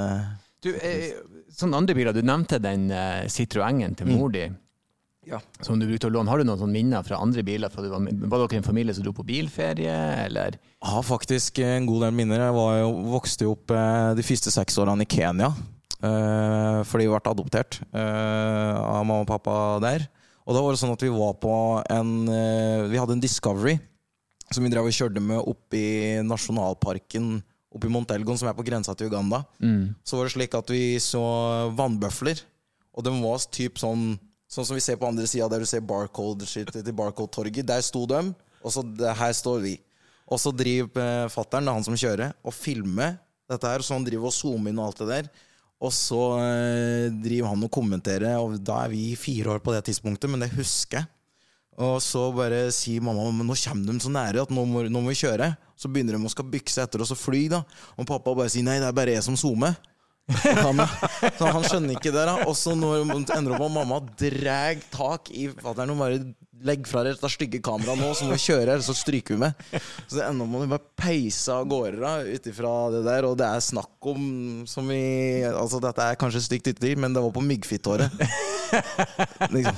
Du, 0.66 0.70
eh, 0.76 1.33
sånne 1.58 1.78
andre 1.80 1.94
biler, 1.96 2.14
du 2.16 2.22
nevnte 2.26 2.58
den 2.62 2.88
eh, 2.92 3.24
Citroengen 3.32 3.94
til 3.98 4.10
mor 4.12 4.32
di. 4.34 4.44
Ja. 5.24 5.38
Som 5.64 5.78
du 5.80 5.86
brukte 5.88 6.10
å 6.10 6.12
låne. 6.12 6.28
Har 6.28 6.42
du 6.42 6.44
noen 6.44 6.60
sånne 6.60 6.76
minner 6.76 7.04
fra 7.06 7.16
andre 7.24 7.40
biler? 7.46 7.70
Fra 7.72 7.80
du 7.80 7.88
var, 7.88 8.02
var 8.04 8.42
dere 8.42 8.58
en 8.60 8.66
familie 8.66 8.92
som 8.92 9.06
dro 9.06 9.14
på 9.16 9.24
bilferie, 9.24 9.94
eller? 10.26 10.58
jeg 10.60 10.90
har 10.92 11.06
faktisk 11.06 11.62
en 11.64 11.86
god 11.88 12.02
del 12.04 12.18
minner. 12.18 12.42
Jeg 12.44 12.56
var 12.58 12.74
jo, 12.82 12.90
vokste 13.14 13.46
jo 13.46 13.54
opp 13.56 13.72
eh, 13.72 14.10
de 14.18 14.26
første 14.26 14.52
seks 14.52 14.76
årene 14.82 15.06
i 15.06 15.08
Kenya. 15.08 15.48
eh, 16.04 16.82
fordi 16.84 17.06
vi 17.06 17.14
ble 17.14 17.32
adoptert 17.32 17.80
eh, 17.88 18.74
av 18.76 19.00
mamma 19.06 19.22
og 19.24 19.30
pappa 19.30 19.56
der. 19.84 20.04
Og 20.44 20.52
da 20.52 20.60
var 20.60 20.74
det 20.76 20.82
sånn 20.82 20.92
at 20.92 21.00
vi 21.06 21.08
var 21.08 21.38
på 21.40 21.54
en 21.88 22.10
eh, 22.28 22.84
Vi 22.92 23.00
hadde 23.00 23.16
en 23.16 23.22
Discovery 23.24 23.78
som 24.52 24.60
vi 24.60 24.68
drev 24.68 24.84
og 24.86 24.92
kjørte 24.92 25.22
med 25.24 25.40
opp 25.40 25.72
i 25.74 26.20
nasjonalparken 26.20 27.38
oppe 27.74 27.88
i 27.88 27.92
Montelgon, 27.92 28.38
som 28.38 28.48
er 28.50 28.56
på 28.56 28.64
grensa 28.66 28.94
til 28.94 29.10
Uganda. 29.10 29.42
Så 30.06 30.16
var 30.16 30.28
det 30.28 30.34
slik 30.36 30.54
at 30.54 30.70
vi 30.70 30.96
så 31.02 31.24
vannbøfler, 31.74 32.40
og 32.94 33.04
de 33.06 33.14
var 33.18 33.48
typ 33.50 33.82
sånn 33.82 34.14
Sånn 34.54 34.66
som 34.68 34.76
vi 34.76 34.82
ser 34.84 34.94
på 35.00 35.08
andre 35.08 35.24
sida, 35.26 35.48
der 35.50 35.64
du 35.64 35.66
ser 35.66 35.80
barcode-skiltet 35.82 36.84
til 36.86 36.94
Barcode-torget. 36.94 37.64
Der 37.66 37.80
sto 37.82 38.04
de, 38.06 38.20
og 38.62 38.70
så 38.70 38.84
her 39.18 39.32
står 39.34 39.64
vi. 39.64 39.72
Og 40.30 40.38
så 40.38 40.52
driver 40.54 41.00
eh, 41.00 41.30
fattern, 41.32 41.66
er 41.66 41.74
han 41.74 41.82
som 41.82 41.96
kjører, 41.98 42.36
og 42.44 42.54
filmer 42.54 43.16
dette 43.50 43.72
her. 43.72 43.82
Så 43.82 43.96
han 43.96 44.06
driver 44.06 44.28
og 44.30 44.36
zoomer 44.36 44.70
inn 44.70 44.78
og 44.78 44.92
alt 44.92 45.00
det 45.02 45.08
der. 45.10 45.30
Og 45.82 45.90
så 45.96 46.20
eh, 46.44 47.08
driver 47.24 47.50
han 47.50 47.66
og 47.66 47.72
kommenterer, 47.74 48.36
og 48.38 48.54
da 48.62 48.84
er 48.84 48.94
vi 48.94 49.16
fire 49.18 49.56
år 49.56 49.64
på 49.64 49.74
det 49.74 49.82
tidspunktet, 49.88 50.30
men 50.30 50.44
det 50.44 50.52
husker 50.54 51.02
jeg. 51.02 51.10
Og 51.82 51.96
så 52.02 52.28
bare 52.34 52.68
sier 52.74 53.02
mamma 53.02 53.30
nå 53.32 53.56
kommer 53.64 53.88
de 53.90 54.02
så 54.02 54.12
nære 54.12 54.44
at 54.44 54.52
nå 54.54 54.62
må, 54.68 54.84
nå 54.86 55.00
må 55.02 55.10
vi 55.10 55.22
kjøre. 55.24 55.54
Så 55.74 55.90
begynner 55.90 56.14
de 56.14 56.28
å 56.28 56.30
skal 56.30 56.46
bykse 56.46 56.84
etter 56.84 57.02
oss 57.02 57.14
og 57.14 57.18
fly. 57.18 57.48
da 57.50 57.64
Og 57.98 58.06
pappa 58.06 58.34
bare 58.36 58.52
sier 58.52 58.66
nei, 58.66 58.78
det 58.82 58.88
er 58.90 58.96
bare 58.96 59.16
jeg 59.16 59.26
som 59.26 59.38
zoomer. 59.38 59.74
Han, 60.64 60.78
så 61.36 61.50
han 61.52 61.64
skjønner 61.66 61.98
ikke 61.98 62.08
det. 62.14 62.22
da 62.24 62.46
Og 62.48 62.54
så 62.56 62.72
når 62.78 63.02
det 63.10 63.34
ender 63.34 63.56
opp 63.58 63.60
med 63.60 63.66
at 63.66 63.74
mamma 63.74 63.98
drar 64.16 64.78
tak 64.94 65.28
i 65.36 65.50
fatter'n 65.52 65.92
og 65.92 66.00
bare 66.00 66.22
legg 66.62 66.86
fra 66.88 67.02
dere 67.04 67.14
dette 67.16 67.28
stygge 67.32 67.60
kameraet 67.64 67.98
nå, 68.00 68.12
så 68.16 68.24
må 68.28 68.36
vi 68.36 68.42
kjøre, 68.44 68.70
her 68.76 68.80
så 68.84 68.94
stryker 68.96 69.34
vi 69.34 69.40
med. 69.42 69.54
Så 70.08 70.16
det 70.20 70.28
må 70.38 70.60
vi 70.62 70.70
bare 70.70 70.86
peise 70.96 71.52
av 71.52 71.66
gårde 71.68 72.14
ut 72.30 72.46
ifra 72.52 72.74
det 72.94 73.02
der, 73.04 73.26
og 73.28 73.36
det 73.40 73.46
er 73.50 73.60
snakk 73.60 74.10
om 74.14 74.64
som 74.70 74.88
vi 74.88 75.00
Altså, 75.44 75.80
dette 75.82 76.00
er 76.12 76.16
kanskje 76.20 76.40
stygt 76.46 76.70
ytterligere, 76.72 77.00
men 77.04 77.12
det 77.16 77.22
var 77.24 77.34
på 77.34 77.42
myggfittåret. 77.44 78.10
liksom. 79.50 79.76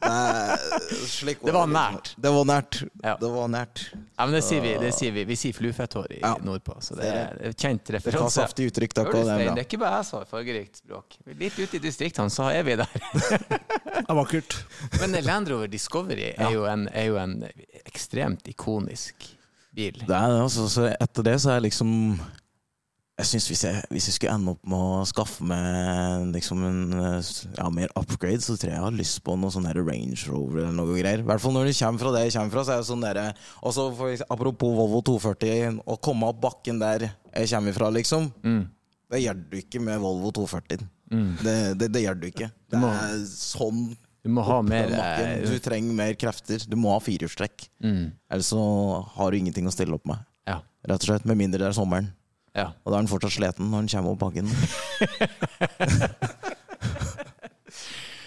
Det, 0.00 0.58
slik 1.06 1.42
Det 1.44 1.52
var 1.54 1.68
nært. 1.70 2.14
Det 2.18 2.30
var 2.32 2.46
nært. 2.48 2.78
Ja. 3.04 3.12
Det 3.20 3.28
var 3.30 3.48
nært. 3.52 3.82
Ja, 3.94 4.24
men 4.26 4.32
det 4.34 4.40
sier 4.44 4.62
vi. 4.64 4.72
Det 4.80 4.90
sier 4.96 5.12
vi. 5.14 5.22
vi 5.28 5.36
sier 5.38 5.54
fluefetthår 5.54 6.14
i 6.16 6.20
Ja. 6.22 6.32
nordpå, 6.42 6.74
så 6.82 6.96
det 6.98 7.06
er 7.06 7.36
et 7.50 7.56
kjent 7.60 7.84
Det 7.84 7.94
referanse. 7.98 8.40
saftig 8.40 8.70
uttrykk, 8.72 8.94
takk. 8.96 9.12
Det 9.12 9.20
er 9.28 9.44
Det 9.54 9.62
er 9.62 9.68
ikke 9.68 9.78
bare 9.78 10.00
jeg 10.00 10.06
som 10.08 10.18
har 10.18 10.26
fargerikt 10.32 10.80
språk. 10.82 11.16
Litt 11.38 11.58
ute 11.60 11.76
i 11.76 11.82
distriktene 11.84 12.32
så 12.32 12.48
er 12.50 12.62
vi 12.66 12.76
der. 12.80 12.88
Det 14.00 14.08
er 14.08 14.14
vakkert. 14.18 14.56
Men 15.00 15.12
Land 15.24 15.48
Rover 15.52 15.68
Discovery 15.90 16.28
er, 16.30 16.52
jo 16.54 16.66
en, 16.70 16.86
er 16.94 17.08
jo 17.10 17.16
en 17.18 17.40
ekstremt 17.82 18.46
ikonisk 18.46 19.26
bil. 19.74 19.96
Det 20.06 20.14
er 20.14 20.30
det, 20.30 20.42
altså. 20.44 20.68
Så 20.70 20.86
etter 20.92 21.26
det 21.26 21.40
så 21.42 21.50
er 21.50 21.58
jeg 21.58 21.70
liksom 21.70 21.90
Jeg 23.20 23.26
synes 23.28 23.46
hvis 23.50 23.64
jeg, 23.66 23.82
hvis 23.90 24.06
jeg 24.08 24.14
skulle 24.14 24.34
ende 24.38 24.52
opp 24.54 24.62
med 24.70 24.80
å 24.80 25.02
skaffe 25.04 25.44
meg 25.44 26.30
liksom 26.32 26.62
en 26.64 26.84
ja, 26.94 27.66
mer 27.68 27.90
upgrade, 27.98 28.40
så 28.40 28.54
tror 28.54 28.70
jeg 28.70 28.78
jeg 28.78 28.84
har 28.86 28.96
lyst 28.96 29.20
på 29.26 29.34
noe 29.36 29.52
sånn 29.52 29.68
Range 29.68 30.20
Rover 30.30 30.62
eller 30.62 30.76
noe 30.78 30.94
greier. 30.94 31.20
I 31.20 31.26
hvert 31.28 31.42
fall 31.42 31.52
når 31.52 31.68
det 31.68 31.76
kommer 31.82 32.04
fra 32.04 32.14
det 32.14 32.22
jeg 32.24 32.36
kommer 32.38 32.54
fra. 32.54 32.64
Så 32.64 32.72
er 32.72 32.80
det 32.80 32.88
sånn 32.88 33.04
der, 33.04 33.20
også 33.60 33.90
for 33.98 34.24
Apropos 34.32 34.72
Volvo 34.78 35.02
240, 35.10 35.82
å 35.84 35.98
komme 36.00 36.30
opp 36.32 36.40
bakken 36.46 36.80
der 36.80 37.10
jeg 37.10 37.50
kommer 37.52 37.76
fra, 37.76 37.90
liksom. 37.98 38.30
Mm. 38.46 38.62
Det 39.10 39.20
gjør 39.20 39.44
du 39.50 39.58
ikke 39.58 39.82
med 39.82 40.00
Volvo 40.00 40.30
240. 40.38 40.86
Mm. 41.10 41.30
Det, 41.42 41.56
det, 41.76 41.90
det 41.92 42.06
gjør 42.06 42.22
du 42.22 42.30
ikke. 42.30 42.48
Det 42.70 42.80
er 42.86 43.26
sånn 43.26 43.90
Du 44.24 44.28
må 44.36 44.42
ha 44.44 44.58
mer 44.62 44.86
den 44.90 45.00
eh, 45.00 45.44
Du 45.48 45.58
trenger 45.64 45.94
mer 45.96 46.12
krefter. 46.20 46.58
Du 46.68 46.76
må 46.76 46.90
ha 46.92 46.98
firehjulstrekk. 47.00 47.68
mm. 47.82 48.10
Ellers 48.30 48.46
så 48.52 48.60
har 49.16 49.30
du 49.32 49.36
ingenting 49.38 49.66
å 49.66 49.72
stille 49.74 49.94
opp 49.96 50.04
med. 50.08 50.18
Ja. 50.48 50.58
Rett 50.86 51.02
og 51.02 51.06
slett, 51.08 51.24
Med 51.28 51.36
mindre 51.40 51.60
det 51.62 51.68
er 51.70 51.76
sommeren. 51.76 52.10
ja. 52.56 52.68
Og 52.84 52.92
da 52.92 52.96
er 52.98 53.02
han 53.04 53.08
fortsatt 53.10 53.32
sliten 53.38 53.70
når 53.70 53.76
han 53.84 53.90
kommer 53.94 54.10
opp 54.12 54.22
bakken. 54.26 54.46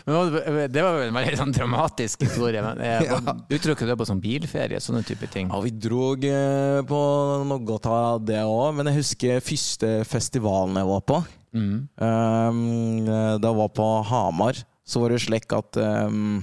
Men 0.05 0.71
det 0.73 0.81
var 0.83 0.97
vel 0.97 1.07
en 1.07 1.15
veldig 1.15 1.37
sånn 1.39 1.53
dramatisk 1.55 2.25
historie. 2.25 2.59
Men 2.65 2.81
jeg, 2.83 3.05
Ja. 3.07 3.19
Uttrykker 3.55 3.87
du 3.87 3.91
det 3.93 3.99
på 4.01 4.07
sånn 4.09 4.19
bilferie? 4.23 4.81
Sånne 4.83 5.03
type 5.07 5.29
ting? 5.31 5.47
Ja, 5.51 5.61
Vi 5.63 5.71
drog 5.85 6.25
eh, 6.27 6.81
på 6.89 6.99
noe 7.47 7.77
av 7.93 8.25
det 8.27 8.41
òg, 8.43 8.73
men 8.79 8.89
jeg 8.91 8.99
husker 8.99 9.39
første 9.43 9.93
festivalen 10.09 10.79
jeg 10.81 10.89
var 10.91 11.05
på. 11.07 11.21
Mm. 11.53 11.73
Um, 12.01 12.61
da 13.05 13.45
jeg 13.51 13.57
var 13.61 13.71
på 13.77 13.87
Hamar, 14.09 14.55
så 14.83 15.01
var 15.01 15.13
det 15.13 15.21
slik 15.23 15.53
at 15.55 15.79
um, 15.79 16.41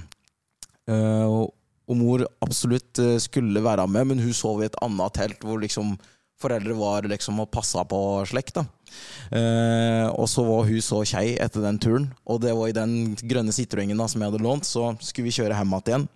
uh, 0.89 1.45
og 1.91 1.97
mor 1.99 2.23
absolutt 2.43 2.99
eh, 3.03 3.17
skulle 3.19 3.63
være 3.63 3.83
med, 3.91 4.07
men 4.11 4.23
hun 4.23 4.35
sov 4.35 4.61
i 4.61 4.67
et 4.69 4.77
annet 4.83 5.15
telt 5.17 5.41
hvor 5.43 5.59
liksom 5.59 5.97
foreldre 6.41 6.73
var 6.77 7.05
liksom 7.09 7.41
og 7.43 7.51
passa 7.53 7.83
på 7.85 7.99
slekt. 8.29 8.55
da. 8.57 8.63
Eh, 9.37 10.07
og 10.09 10.29
så 10.31 10.45
var 10.47 10.65
hun 10.69 10.81
så 10.83 11.03
kjei 11.05 11.35
etter 11.41 11.65
den 11.65 11.79
turen, 11.81 12.07
og 12.25 12.41
det 12.45 12.55
var 12.57 12.71
i 12.71 12.77
den 12.77 13.13
grønne 13.19 13.53
Citroengen 13.53 13.99
da, 13.99 14.07
som 14.09 14.23
jeg 14.23 14.31
hadde 14.31 14.43
lånt, 14.43 14.67
så 14.67 14.91
skulle 15.01 15.29
vi 15.29 15.37
kjøre 15.37 15.57
hjem 15.57 15.77
igjen. 15.81 16.07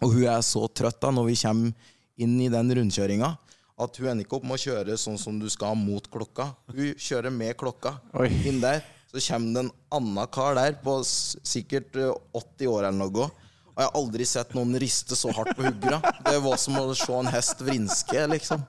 Og 0.00 0.14
hun 0.14 0.28
er 0.32 0.46
så 0.46 0.64
trøtt 0.72 1.00
da 1.02 1.12
når 1.12 1.28
vi 1.28 1.40
kommer 1.42 1.96
inn 2.20 2.38
i 2.40 2.48
den 2.52 2.72
rundkjøringa, 2.78 3.34
at 3.80 3.96
hun 3.96 4.10
ender 4.12 4.26
ikke 4.26 4.38
opp 4.38 4.46
med 4.48 4.58
å 4.58 4.62
kjøre 4.62 4.96
sånn 5.00 5.18
som 5.20 5.38
du 5.40 5.48
skal 5.52 5.76
mot 5.76 6.04
klokka. 6.12 6.50
Hun 6.72 6.96
kjører 7.00 7.32
med 7.32 7.56
klokka 7.60 7.96
inn 8.44 8.60
der. 8.62 8.84
Så 9.10 9.18
kommer 9.26 9.54
det 9.54 9.62
en 9.66 9.70
annen 9.98 10.26
kar 10.30 10.54
der 10.58 10.76
på 10.84 11.00
sikkert 11.04 11.96
eh, 11.98 12.12
80 12.38 12.68
år 12.70 12.84
eller 12.88 13.00
noe. 13.00 13.30
Og 13.70 13.78
jeg 13.78 13.86
har 13.86 13.96
aldri 13.96 14.24
sett 14.28 14.50
noen 14.52 14.74
riste 14.82 15.16
så 15.16 15.30
hardt 15.32 15.54
på 15.56 15.64
huggra. 15.64 16.00
Det 16.26 16.36
var 16.42 16.58
som 16.60 16.74
å 16.76 16.82
se 16.98 17.14
en 17.16 17.30
hest 17.32 17.62
vrinske, 17.64 18.26
liksom. 18.28 18.60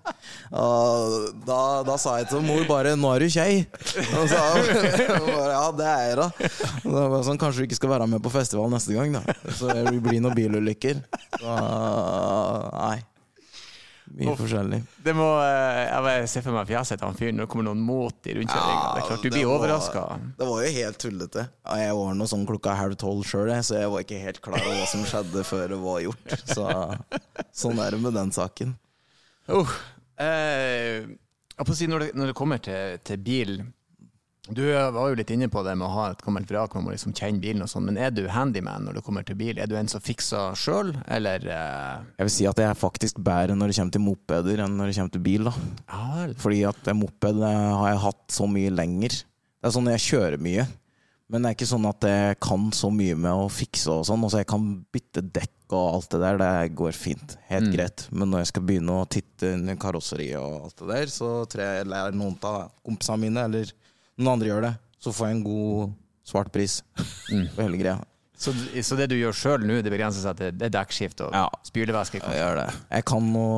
Da, 0.54 1.58
da 1.84 1.98
sa 2.00 2.14
jeg 2.22 2.30
til 2.30 2.46
mor 2.46 2.64
bare 2.70 2.94
'Nå 2.96 3.12
er 3.16 3.26
du 3.26 3.28
kjei'. 3.34 3.66
Og 4.22 4.30
så 4.32 4.40
bare, 5.26 5.52
ja, 5.52 5.66
det 5.76 5.90
er 5.90 6.06
jeg, 6.06 6.18
da. 6.22 6.30
Og 6.86 6.96
da 6.96 7.06
var 7.12 7.26
sånn, 7.28 7.42
Kanskje 7.42 7.66
du 7.66 7.68
ikke 7.68 7.82
skal 7.82 7.94
være 7.98 8.08
med 8.14 8.24
på 8.24 8.32
festival 8.32 8.72
neste 8.72 8.96
gang, 8.96 9.18
da. 9.18 9.36
Så 9.58 9.74
det 9.74 9.98
blir 10.06 10.22
noen 10.24 10.38
bilulykker. 10.38 11.02
Så, 11.42 11.58
nei. 12.78 13.00
Mye 14.18 14.34
forskjellig. 14.36 14.80
Det 15.06 15.14
må, 15.16 15.28
eh, 15.44 16.10
jeg 16.18 16.30
ser 16.32 16.44
for 16.46 16.56
meg 16.56 16.68
fjeset 16.70 17.00
til 17.00 17.08
han 17.08 17.18
fyren 17.18 17.38
når 17.40 17.48
det 17.48 17.52
kommer 17.54 17.68
noen 17.70 17.84
mot 17.86 18.28
i 18.28 18.36
rundkjøringa. 18.38 18.84
det 18.96 19.02
er 19.02 19.08
klart 19.08 19.26
du 19.26 19.30
blir 19.30 19.52
overraska. 19.54 20.04
Det 20.38 20.48
var 20.50 20.64
jo 20.66 20.74
helt 20.78 21.00
tullete. 21.02 21.46
Jeg 21.82 21.98
var 22.02 22.14
nå 22.20 22.28
sånn 22.30 22.46
klokka 22.50 22.76
halv 22.78 23.00
tolv 23.02 23.24
sjøl, 23.28 23.54
så 23.64 23.80
jeg 23.80 23.92
var 23.94 24.06
ikke 24.06 24.22
helt 24.22 24.42
klar 24.44 24.60
over 24.60 24.80
hva 24.82 24.88
som 24.92 25.06
skjedde 25.08 25.46
før 25.48 25.76
det 25.76 25.82
var 25.86 26.00
gjort. 26.06 26.36
Så 26.52 26.68
sånn 27.64 27.84
er 27.84 27.96
det 27.96 28.02
med 28.04 28.18
den 28.20 28.34
saken. 28.36 28.76
Uh, 29.52 29.76
eh, 30.22 31.08
jeg 31.58 31.68
får 31.68 31.78
si 31.78 31.88
når, 31.92 32.06
det, 32.06 32.16
når 32.20 32.32
det 32.32 32.38
kommer 32.38 32.62
til, 32.64 33.00
til 33.08 33.22
bil 33.22 33.56
Du 34.52 34.62
var 34.68 35.10
jo 35.10 35.16
litt 35.16 35.30
inne 35.32 35.48
på 35.52 35.62
det 35.64 35.78
med 35.80 35.88
å 35.88 35.92
ha 35.94 36.06
et 36.12 36.22
gammelt 36.26 36.50
vrak, 36.52 36.74
man 36.76 36.84
må 36.90 36.92
liksom 36.92 37.14
kjenne 37.16 37.40
bilen 37.40 37.64
og 37.64 37.70
sånn, 37.72 37.86
men 37.88 37.98
er 37.98 38.12
du 38.12 38.26
handyman 38.28 38.84
når 38.84 38.98
det 39.00 39.04
kommer 39.06 39.24
til 39.28 39.38
bil? 39.40 39.58
Er 39.64 39.70
du 39.72 39.78
en 39.80 39.88
som 39.88 40.04
fikser 40.04 40.58
sjøl, 40.60 40.92
eller 41.08 41.46
eh, 41.48 42.04
Jeg 42.20 42.28
vil 42.28 42.34
si 42.36 42.48
at 42.50 42.60
jeg 42.60 42.68
er 42.68 42.76
faktisk 42.82 43.22
bedre 43.24 43.56
når 43.56 43.72
det 43.72 43.78
kommer 43.80 43.96
til 43.96 44.04
mopeder 44.04 44.66
enn 44.66 44.76
når 44.76 44.92
det 44.92 44.98
kommer 45.00 45.16
til 45.16 45.24
bil. 45.30 45.48
da 45.48 45.54
Ja 45.88 46.04
vel. 46.20 46.36
Fordi 46.44 46.62
at 46.68 46.92
moped 47.00 47.40
eh, 47.48 47.72
har 47.80 47.90
jeg 47.94 48.04
hatt 48.10 48.24
så 48.42 48.50
mye 48.52 48.76
lenger. 48.76 49.16
Det 49.62 49.70
er 49.72 49.76
sånn 49.78 49.92
jeg 49.94 50.04
kjører 50.10 50.44
mye. 50.44 50.68
Men 51.32 51.46
det 51.46 51.48
er 51.48 51.56
ikke 51.56 51.70
sånn 51.72 51.86
at 51.88 52.04
jeg 52.04 52.40
kan 52.44 52.64
så 52.76 52.90
mye 52.92 53.16
med 53.16 53.32
å 53.32 53.48
fikse 53.48 53.88
og 53.94 54.02
sånn. 54.04 54.24
Altså 54.28 54.42
jeg 54.42 54.50
kan 54.52 54.66
bytte 54.92 55.22
dekk 55.32 55.72
og 55.78 55.86
alt 55.96 56.10
det 56.12 56.20
der. 56.26 56.40
Det 56.42 56.74
går 56.76 56.92
fint. 56.98 57.38
Helt 57.48 57.70
Mm. 57.70 57.76
greit. 57.78 58.04
Men 58.12 58.34
når 58.34 58.42
jeg 58.44 58.50
skal 58.52 58.66
begynne 58.68 58.98
å 59.00 59.08
titte 59.08 59.54
under 59.56 59.78
karosseriet 59.80 60.42
og 60.44 60.66
alt 60.66 60.76
det 60.84 60.90
der, 60.92 61.06
så 61.14 61.30
tror 61.48 61.64
jeg 61.64 61.78
jeg 61.78 61.88
lærer 61.94 62.18
noen 62.20 62.36
av 62.44 62.74
kompisene 62.84 63.22
mine, 63.24 63.46
eller 63.48 63.72
noen 64.22 64.36
andre 64.38 64.48
gjør 64.54 64.62
det. 64.70 64.74
Så 65.02 65.12
får 65.18 65.28
jeg 65.32 65.38
en 65.40 65.44
god 65.50 65.94
svart 66.32 66.52
pris 66.54 66.80
Mm. 67.34 67.48
på 67.56 67.62
hele 67.66 67.78
greia. 67.82 67.98
Så, 68.42 68.52
så 68.82 68.96
det 68.98 69.06
du 69.12 69.16
gjør 69.20 69.36
sjøl 69.38 69.66
nå, 69.70 69.76
det 69.86 69.92
begrenser 69.94 70.24
seg 70.26 70.38
til 70.40 70.56
det 70.58 70.72
dekkskift 70.74 71.20
og 71.22 71.34
Ja. 71.38 71.44
spylevæske? 71.68 72.18
Jeg 72.24 72.40
gjør 72.42 72.56
det. 72.58 72.68
Jeg 72.90 73.06
kan 73.06 73.28
å 73.38 73.50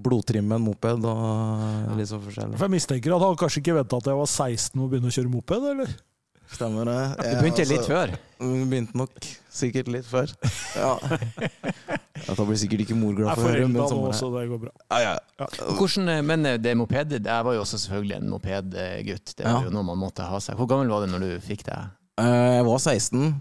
blodtrimme 0.00 0.56
en 0.56 0.64
moped 0.64 1.04
og 1.04 1.96
litt 1.98 2.08
sånn 2.08 2.22
forskjellig. 2.24 2.56
For 2.56 2.64
jeg 2.64 2.72
mistenker 2.78 3.16
at 3.18 3.20
han 3.26 3.36
kanskje 3.36 3.60
ikke 3.60 3.74
venta 3.76 3.98
at 4.00 4.08
jeg 4.08 4.16
var 4.16 4.30
16 4.32 4.80
og 4.80 4.88
begynne 4.94 5.12
å 5.12 5.16
kjøre 5.18 5.32
moped, 5.34 5.66
eller? 5.74 5.92
Stemmer 6.50 6.84
det. 6.84 6.98
Du 7.16 7.22
begynte 7.22 7.42
begynte 7.42 7.68
litt 7.68 7.78
altså- 7.80 7.92
før? 7.94 8.14
Hun 8.40 8.70
begynte 8.70 8.94
nok 8.98 9.26
sikkert 9.52 9.88
litt 9.88 10.04
før. 10.08 10.32
Ja. 10.76 10.96
Da 12.36 12.44
blir 12.46 12.58
sikkert 12.60 12.84
ikke 12.84 12.94
mor 12.98 13.14
glad 13.16 13.34
for 13.38 13.48
å 13.48 13.52
høre, 13.52 13.68
men 13.68 13.82
sånn 13.88 14.02
det. 14.06 14.14
så 14.18 14.28
det 14.34 14.42
går 14.50 14.60
bra. 14.62 14.70
Ja, 14.92 15.14
ja. 15.40 15.46
Hvordan, 15.78 16.08
eh, 16.12 16.20
men 16.22 16.46
eh, 16.46 16.56
det 16.62 16.74
moped, 16.78 17.14
jeg 17.16 17.44
var 17.46 17.54
jo 17.56 17.62
også 17.64 17.78
selvfølgelig 17.84 18.16
en 18.20 18.28
mopedgutt. 18.30 19.32
Det 19.36 19.44
var 19.46 19.56
Ja. 19.56 19.62
jo 19.64 19.70
noe 19.74 19.82
man 19.88 19.98
måtte 19.98 20.26
ha 20.28 20.38
seg. 20.38 20.56
Hvor 20.60 20.68
gammel 20.68 20.88
var 20.92 21.06
du 21.06 21.12
når 21.12 21.20
du 21.24 21.30
fikk 21.40 21.64
det? 21.64 21.78
Eh, 22.20 22.56
Jeg 22.60 22.64
var 22.68 22.78
16 22.78 23.40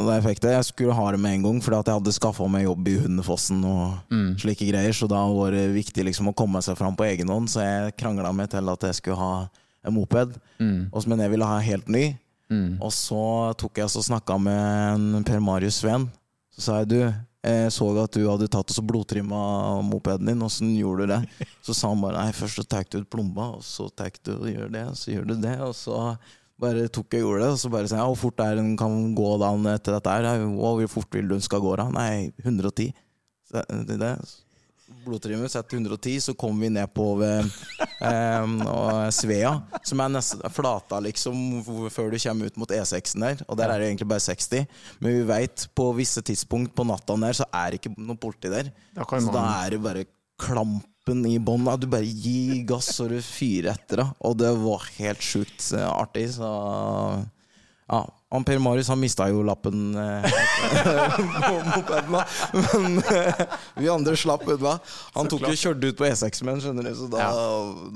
da 0.00 0.14
jeg 0.16 0.24
fikk 0.24 0.40
det. 0.40 0.50
Jeg 0.54 0.64
skulle 0.70 0.94
ha 0.94 1.10
det 1.10 1.20
med 1.20 1.34
en 1.34 1.42
gang, 1.42 1.60
fordi 1.60 1.78
at 1.80 1.86
jeg 1.90 1.94
hadde 1.98 2.12
skaffa 2.16 2.48
meg 2.48 2.64
jobb 2.64 2.88
i 2.88 2.96
Hundefossen 3.02 3.64
og 3.64 3.98
Mm. 4.10 4.36
slike 4.38 4.70
greier, 4.70 4.92
så 4.96 5.08
da 5.08 5.26
var 5.28 5.50
det 5.50 5.74
viktig 5.74 6.04
liksom 6.06 6.28
å 6.30 6.34
komme 6.34 6.62
seg 6.62 6.78
fram 6.78 6.96
på 6.96 7.04
egen 7.10 7.28
hånd, 7.28 7.48
så 7.50 7.60
jeg 7.60 7.96
krangla 7.98 8.32
meg 8.34 8.48
til 8.50 8.66
at 8.68 8.80
jeg 8.80 8.94
skulle 8.94 9.16
ha 9.16 9.48
en 9.84 9.92
moped, 9.94 10.38
Mm. 10.60 10.88
og- 10.92 11.06
men 11.08 11.18
jeg 11.18 11.30
ville 11.30 11.44
ha 11.44 11.58
helt 11.58 11.88
ny. 11.88 12.16
Mm. 12.50 12.78
Og 12.82 12.92
så 12.94 13.22
tok 13.58 13.78
jeg 13.78 13.90
og 13.90 14.06
snakka 14.06 14.36
med 14.42 15.16
en 15.16 15.26
Per 15.26 15.42
Marius 15.42 15.80
Sveen. 15.82 16.08
Så 16.50 16.64
sa 16.66 16.80
jeg 16.80 16.90
du, 16.90 16.98
jeg 17.46 17.70
så 17.72 17.86
at 18.02 18.16
du 18.16 18.26
hadde 18.26 18.50
tatt 18.52 18.74
og 18.74 18.86
blodtrimma 18.90 19.38
mopeden 19.86 20.28
din, 20.28 20.42
åssen 20.44 20.74
gjorde 20.76 21.06
du 21.06 21.14
det? 21.14 21.20
Så 21.64 21.76
sa 21.76 21.92
han 21.92 22.02
bare 22.02 22.18
nei, 22.18 22.34
først 22.36 22.58
så 22.58 22.64
tar 22.66 22.84
du 22.90 22.98
ut 23.00 23.08
plomba, 23.12 23.46
og 23.56 23.64
så 23.64 23.86
tar 23.94 24.12
du 24.24 24.32
og 24.34 24.48
gjør 24.50 24.70
det, 24.74 24.84
og 24.90 24.98
så 24.98 25.12
gjør 25.12 25.26
du 25.28 25.34
det, 25.40 25.54
og 25.62 25.74
så 25.76 25.96
bare 26.60 26.88
tok 26.92 27.14
jeg 27.14 27.24
og 27.24 27.30
gjorde 27.30 27.44
det, 27.44 27.50
og 27.54 27.60
så 27.62 27.70
bare 27.72 27.88
sa 27.88 28.00
jeg 28.00 28.10
hvor 28.10 28.20
fort 28.20 28.42
er 28.44 28.58
den 28.58 28.74
kan 28.80 28.96
gå 29.16 29.30
da 29.40 29.50
etter 29.72 29.96
dette 29.96 30.16
her? 30.16 30.44
Hvor 30.56 30.82
fort 30.92 31.16
vil 31.16 31.28
du 31.28 31.34
den 31.36 31.44
skal 31.44 31.62
gå 31.64 31.74
da? 31.80 31.86
Nei, 31.92 32.30
110. 32.42 32.90
Så 33.48 33.62
det, 33.88 34.00
det. 34.00 34.14
Blodtrimmer 35.10 35.50
setter 35.50 35.76
110, 35.80 36.16
så 36.28 36.34
kommer 36.38 36.66
vi 36.66 36.70
ned 36.76 36.90
på 36.96 37.06
ved 37.20 37.48
eh, 38.00 39.08
Svea, 39.14 39.52
som 39.86 40.02
er 40.04 40.12
nesten 40.14 40.44
flata 40.54 41.00
liksom 41.04 41.60
før 41.92 42.12
du 42.14 42.18
kommer 42.22 42.50
ut 42.50 42.60
mot 42.60 42.74
E6-en 42.74 43.26
der. 43.26 43.42
Og 43.48 43.58
der 43.60 43.72
er 43.74 43.82
det 43.82 43.90
egentlig 43.90 44.08
bare 44.12 44.24
60. 44.24 44.64
Men 45.02 45.18
vi 45.18 45.26
veit 45.28 45.66
på 45.76 45.90
visse 45.98 46.22
tidspunkt 46.26 46.74
på 46.78 46.86
natta 46.88 47.18
der, 47.20 47.36
så 47.42 47.48
er 47.50 47.74
det 47.74 47.82
ikke 47.82 47.94
noe 47.98 48.20
politi 48.20 48.52
der. 48.52 48.70
Da 48.96 49.04
så 49.08 49.20
Så 49.26 49.34
da 49.34 49.44
er 49.64 49.74
det 49.76 49.82
bare 49.84 50.06
klampen 50.40 51.26
i 51.28 51.36
bånn. 51.42 51.66
Du 51.80 51.88
bare 51.90 52.06
gir 52.06 52.62
gass 52.68 52.92
og 53.02 53.12
du 53.12 53.18
fyrer 53.24 53.74
etter. 53.74 54.04
da. 54.04 54.08
Og 54.24 54.38
det 54.40 54.54
var 54.62 54.88
helt 55.00 55.22
sjukt 55.24 55.72
eh, 55.76 55.86
artig. 55.90 56.30
Så 56.38 56.48
ja. 57.90 58.02
Han 58.30 58.44
Per 58.46 58.60
Marius 58.62 58.86
han 58.92 59.00
mista 59.02 59.26
jo 59.26 59.40
lappen 59.42 59.88
eh, 59.98 60.26
på 61.48 61.54
mopeden, 61.66 62.12
da. 62.14 62.20
Men 62.54 63.00
eh, 63.02 63.40
vi 63.80 63.88
andre 63.90 64.14
slapp 64.18 64.44
unna. 64.54 64.76
Han 65.16 65.26
tok 65.32 65.48
jo 65.48 65.56
kjørt 65.58 65.82
ut 65.88 65.98
på 65.98 66.06
E6 66.06 66.44
med 66.46 66.52
den, 66.54 66.62
skjønner 66.62 66.86
du, 66.86 66.92
så 66.94 67.08
da, 67.10 67.24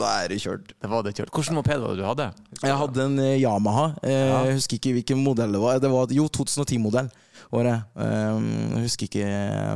da 0.00 0.08
er 0.24 0.34
det 0.34 0.40
kjørt. 0.42 0.74
Det 0.74 0.90
var 0.90 1.06
det 1.06 1.14
kjørt. 1.14 1.30
Hvilken 1.36 1.58
moped 1.60 1.84
var 1.84 1.94
det 1.94 2.02
du 2.02 2.08
hadde? 2.08 2.26
Jeg 2.64 2.80
hadde 2.82 3.06
en 3.06 3.18
eh, 3.22 3.36
Yamaha. 3.44 3.86
Eh, 4.02 4.16
Ja. 4.24 4.40
Jeg 4.48 4.58
husker 4.58 4.80
ikke 4.80 4.96
hvilken 4.98 5.22
modell 5.22 5.54
det 5.54 5.62
var. 5.62 5.78
Det 5.82 5.92
var 5.92 6.10
jo 6.18 6.26
2010-modell. 6.40 7.12
året. 7.54 7.84
Um, 7.94 8.46
jeg 8.74 8.82
husker 8.88 9.06
ikke 9.06 9.26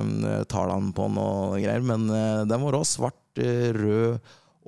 um, 0.03 0.12
tallene 0.51 0.90
på 0.97 1.07
noe 1.14 1.59
greier, 1.62 1.85
men 1.87 2.09
uh, 2.11 2.42
den 2.49 2.62
var 2.64 2.75
også 2.81 2.99
svart, 3.05 3.21
uh, 3.38 3.68
rød 3.77 4.18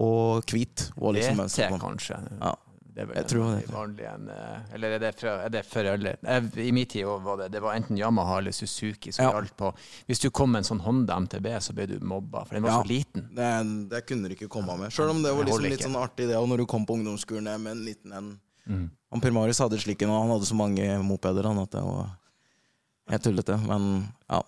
og 0.00 0.46
hvit. 0.55 0.87
var 0.94 1.16
liksom 1.16 1.40
mønsteret 1.42 1.72
på 1.74 1.79
den. 1.81 1.83
kanskje. 1.88 2.20
Ja. 2.38 2.55
Det 3.00 3.06
er 3.06 3.08
vel 3.08 3.16
Jeg 3.16 3.28
tror 3.32 3.44
en 3.46 3.60
det. 3.60 3.68
vanlig 3.72 4.06
en, 4.10 4.26
eh, 4.28 4.74
Eller 4.76 4.94
er 4.96 4.98
det, 5.00 5.10
fra, 5.16 5.30
er 5.46 5.48
det 5.54 5.62
for 5.64 5.86
alle? 5.88 6.12
I 6.60 6.70
min 6.76 6.86
tid 6.86 7.04
var 7.24 7.36
det 7.40 7.46
Det 7.54 7.62
var 7.64 7.74
enten 7.78 7.96
Yamaha 7.96 8.38
eller 8.38 8.52
Suzuki 8.52 9.10
som 9.12 9.24
Ja. 9.24 9.32
gjaldt 9.32 9.56
på 9.56 9.70
Hvis 10.06 10.20
du 10.20 10.28
kom 10.30 10.52
med 10.52 10.58
en 10.60 10.68
sånn 10.68 10.82
Honda 10.84 11.16
MTB, 11.16 11.46
så 11.64 11.72
ble 11.72 11.86
du 11.86 11.98
mobba, 12.00 12.44
for 12.44 12.54
den 12.54 12.62
var 12.62 12.70
Ja. 12.70 12.82
så 12.82 12.88
liten. 12.88 13.28
Det, 13.34 13.88
det 13.90 14.06
kunne 14.06 14.28
du 14.28 14.34
ikke 14.36 14.48
komme 14.52 14.76
med. 14.78 14.90
Sjøl 14.92 15.10
om 15.10 15.22
det 15.22 15.32
var 15.34 15.44
liksom 15.44 15.62
litt 15.70 15.80
sånn 15.80 15.96
artig, 15.96 16.28
det 16.28 16.36
òg, 16.36 16.46
når 16.48 16.58
du 16.58 16.66
kom 16.66 16.84
på 16.86 16.94
ungdomsskolen 16.98 17.60
med 17.62 17.72
en 17.72 17.84
liten 17.84 18.12
en. 18.12 18.40
Mm. 18.68 18.90
Han 19.12 19.20
Per 19.20 19.30
Marius 19.32 19.58
hadde 19.58 19.78
slik 19.80 20.02
en, 20.02 20.10
og 20.10 20.20
han 20.22 20.30
hadde 20.36 20.46
så 20.46 20.54
mange 20.54 21.02
mopeder 21.02 21.42
han, 21.48 21.58
at 21.58 21.70
det 21.70 21.82
var 21.82 22.10
helt 23.08 23.22
tullete. 23.24 23.56
Men 23.66 24.12
ja. 24.28 24.42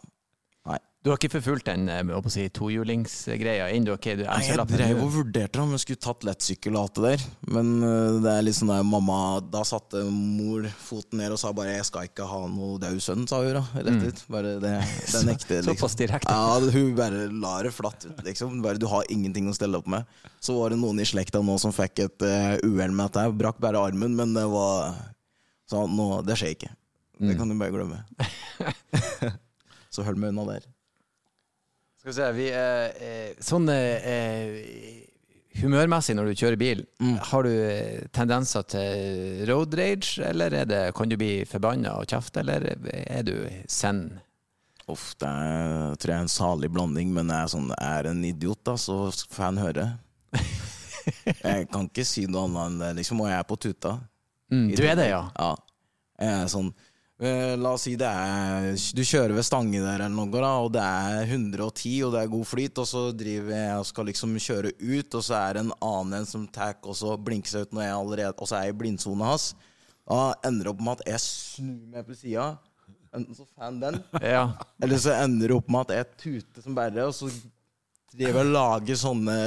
Du 1.03 1.11
har 1.11 1.19
ikke 1.19 1.33
forfulgt 1.41 1.67
den 1.67 1.89
eh, 1.91 2.27
si, 2.31 2.45
tohjulingsgreia 2.55 3.65
ennå? 3.75 3.97
Okay, 3.97 4.15
Nei, 4.21 4.27
jeg 4.39 4.53
MC-lappen 4.53 4.79
drev 4.79 5.01
og 5.03 5.09
vurderte 5.17 5.59
om 5.59 5.73
jeg 5.75 5.83
skulle 5.83 6.03
tatt 6.05 6.27
lettsykkel 6.29 6.77
og 6.77 6.85
alt 6.85 6.99
det 7.01 7.09
der. 7.09 7.25
Men 7.57 7.71
øh, 7.83 8.19
det 8.23 8.31
er 8.31 8.45
litt 8.47 8.55
sånn 8.55 8.71
der 8.71 8.85
mamma 8.87 9.17
Da 9.43 9.65
satte 9.67 10.05
mor 10.07 10.69
foten 10.79 11.19
ned 11.19 11.35
og 11.35 11.41
sa 11.43 11.51
bare 11.57 11.73
'jeg 11.75 11.89
skal 11.89 12.07
ikke 12.07 12.29
ha 12.31 12.39
noe 12.47 12.79
død 12.79 13.01
sønn', 13.03 13.25
sa 13.27 13.41
hun 13.43 13.59
da. 13.59 13.65
Rett 13.89 14.05
ut. 14.07 14.23
Bare 14.31 14.53
det, 14.63 14.75
det 15.13 15.23
nekter 15.27 15.59
liksom. 15.59 15.73
Såpass 15.73 15.99
direkte. 15.99 16.37
Ja, 16.37 16.61
hun 16.77 16.95
bare 16.95 17.25
la 17.35 17.55
det 17.67 17.73
flatt 17.75 18.07
ut, 18.07 18.23
liksom. 18.23 18.61
Bare, 18.63 18.79
du 18.79 18.87
har 18.87 19.11
ingenting 19.11 19.49
å 19.51 19.55
stelle 19.59 19.81
opp 19.83 19.91
med. 19.91 20.07
Så 20.39 20.55
var 20.55 20.71
det 20.71 20.79
noen 20.79 21.03
i 21.03 21.09
slekta 21.09 21.43
nå 21.43 21.57
som 21.59 21.75
fikk 21.75 22.05
et 22.05 22.27
uh, 22.27 22.55
uhell 22.63 22.95
med 22.95 23.11
dette. 23.11 23.27
Brakk 23.43 23.59
bare 23.59 23.83
armen, 23.91 24.15
men 24.15 24.39
det 24.39 24.47
var 24.47 24.95
Så 25.67 25.83
nå, 25.89 26.23
det 26.23 26.39
skjer 26.39 26.55
ikke. 26.55 26.71
Det 27.23 27.35
kan 27.39 27.51
du 27.51 27.59
bare 27.59 27.75
glemme. 27.75 28.05
Så 29.95 30.07
hold 30.07 30.19
meg 30.21 30.31
unna 30.31 30.47
der. 30.47 30.71
Skal 32.03 32.11
vi 32.11 32.15
se, 32.17 32.29
vi 32.35 32.47
eh, 32.51 33.05
eh, 33.07 33.35
Sånn 33.43 33.69
eh, 33.71 34.57
humørmessig 35.63 36.17
når 36.19 36.31
du 36.33 36.41
kjører 36.41 36.59
bil, 36.59 36.81
Mm. 36.99 37.19
har 37.29 37.43
du 37.47 37.51
eh, 37.53 38.03
tendenser 38.11 38.65
til 38.67 39.45
road 39.47 39.75
rage, 39.79 40.19
eller 40.27 40.51
er 40.63 40.67
det, 40.67 40.81
kan 40.99 41.09
du 41.13 41.17
bli 41.21 41.45
forbanna 41.47 41.93
og 42.01 42.09
kjefte, 42.11 42.41
eller 42.43 42.67
er 42.91 43.23
du 43.23 43.35
send? 43.71 44.17
Uff, 44.91 45.13
det 45.21 45.29
er, 45.31 45.95
tror 46.01 46.11
jeg 46.11 46.19
er 46.19 46.25
en 46.27 46.33
salig 46.33 46.71
blanding, 46.75 47.13
men 47.15 47.31
jeg 47.31 47.39
er, 47.47 47.53
sånn, 47.53 47.69
jeg 47.71 48.01
er 48.01 48.09
en 48.11 48.25
idiot, 48.27 48.65
da, 48.67 48.75
så 48.81 48.97
får 49.31 49.45
han 49.51 49.61
høre. 49.63 49.87
Jeg 51.43 51.67
kan 51.71 51.89
ikke 51.89 52.05
si 52.07 52.27
noe 52.31 52.45
annet 52.47 52.63
enn 52.69 52.77
det, 52.83 52.89
liksom, 53.01 53.21
og 53.25 53.27
jeg 53.27 53.35
er 53.41 53.47
på 53.49 53.57
tuta. 53.59 53.93
Mm, 54.55 54.69
du 54.79 54.83
er 54.87 54.95
det, 54.99 55.07
ja? 55.11 55.23
Ja. 55.35 55.49
Jeg 56.23 56.35
er 56.45 56.51
sånn 56.53 56.69
La 57.23 57.71
oss 57.77 57.85
si 57.87 57.93
det 57.95 58.09
er 58.09 58.73
Du 58.97 59.03
kjører 59.07 59.37
ved 59.37 59.45
Stange 59.47 59.79
der 59.79 60.01
eller 60.03 60.11
noe, 60.11 60.27
da, 60.33 60.49
og 60.59 60.73
det 60.75 60.83
er 60.83 61.21
110, 61.29 61.93
og 62.09 62.17
det 62.17 62.23
er 62.25 62.33
god 62.33 62.49
flyt, 62.51 62.81
og 62.83 62.89
så 62.89 63.03
driver 63.15 63.53
jeg 63.55 63.77
og 63.79 63.87
skal 63.87 64.09
liksom 64.11 64.33
kjøre 64.43 64.73
ut, 64.81 65.15
og 65.15 65.23
så 65.23 65.37
er 65.39 65.55
det 65.55 65.63
en 65.63 65.71
annen 65.79 66.17
en 66.19 66.27
som 66.27 66.49
tar 66.51 66.81
og 66.83 66.97
så 66.99 67.15
blinker 67.15 67.53
seg 67.53 67.69
ut 67.69 67.77
når 67.77 67.85
jeg 67.87 67.95
allerede 68.01 68.35
Og 68.43 68.51
så 68.51 68.59
er 68.59 68.67
jeg 68.67 68.75
i 68.75 68.79
blindsona 68.81 69.31
hans. 69.31 69.53
Da 70.03 70.19
ender 70.49 70.67
det 70.67 70.73
opp 70.73 70.83
med 70.83 70.99
at 70.99 71.13
jeg 71.13 71.23
snur 71.29 71.95
meg 71.95 72.09
på 72.09 72.19
sida, 72.19 72.49
enten 73.15 73.39
så 73.39 73.47
fan 73.55 73.79
den, 73.79 74.01
ja. 74.35 74.45
eller 74.83 75.03
så 75.07 75.15
ender 75.23 75.53
det 75.53 75.59
opp 75.61 75.71
med 75.71 75.87
at 75.87 76.01
jeg 76.01 76.11
tuter 76.25 76.67
som 76.67 76.75
bare, 76.75 77.07
og 77.07 77.15
så 77.15 77.31
driver 78.13 78.43
jeg 78.43 78.49
og 78.49 78.53
lager 78.59 78.99
sånne 78.99 79.39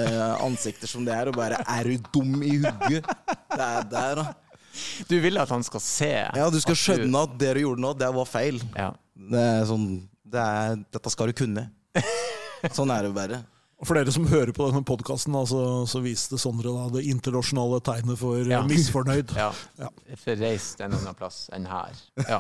ansikter 0.48 0.90
som 0.90 1.04
det 1.06 1.14
er, 1.14 1.30
og 1.30 1.38
bare 1.38 1.60
Er 1.76 1.92
du 1.92 2.08
dum 2.16 2.40
i 2.40 2.56
hugget? 2.56 3.12
Det 3.52 3.68
er 3.68 3.92
der, 3.92 4.24
da. 4.24 4.32
Du 5.12 5.16
vil 5.24 5.38
at 5.42 5.50
han 5.54 5.64
skal 5.66 5.84
se 5.84 6.12
Ja, 6.36 6.50
du 6.52 6.60
skal 6.64 6.76
at 6.78 6.82
skjønne 6.84 7.24
at 7.28 7.36
det 7.42 7.54
du 7.58 7.64
gjorde 7.66 7.84
nå, 7.86 7.94
det 8.00 8.12
var 8.20 8.30
feil. 8.30 8.62
ja. 8.76 8.92
Det 9.16 9.40
er 9.42 9.66
sånn 9.70 9.90
det 10.26 10.42
er, 10.42 10.74
Dette 10.92 11.12
skal 11.14 11.30
du 11.32 11.38
kunne. 11.38 11.62
Sånn 12.76 12.90
er 12.92 13.06
det 13.06 13.12
bare. 13.16 13.38
Og 13.80 13.88
For 13.88 13.96
dere 13.98 14.12
som 14.12 14.26
hører 14.28 14.52
på 14.56 14.66
denne 14.70 14.82
podkasten, 14.88 15.36
så, 15.48 15.60
så 15.88 16.00
viste 16.04 16.38
Sondre 16.42 16.72
da 16.74 16.86
det 16.96 17.04
internasjonale 17.12 17.80
tegnet 17.86 18.20
for 18.20 18.40
eh, 18.42 18.50
Ja. 18.52 18.62
misfornøyd. 18.68 19.32
Ja. 19.40 19.50
Ja. 19.80 19.90
For 20.20 20.36
reist 20.40 20.82
en 20.84 20.96
annen 20.98 21.16
plass 21.20 21.46
enn 21.56 21.68
her. 21.70 21.96
Ja. 22.28 22.40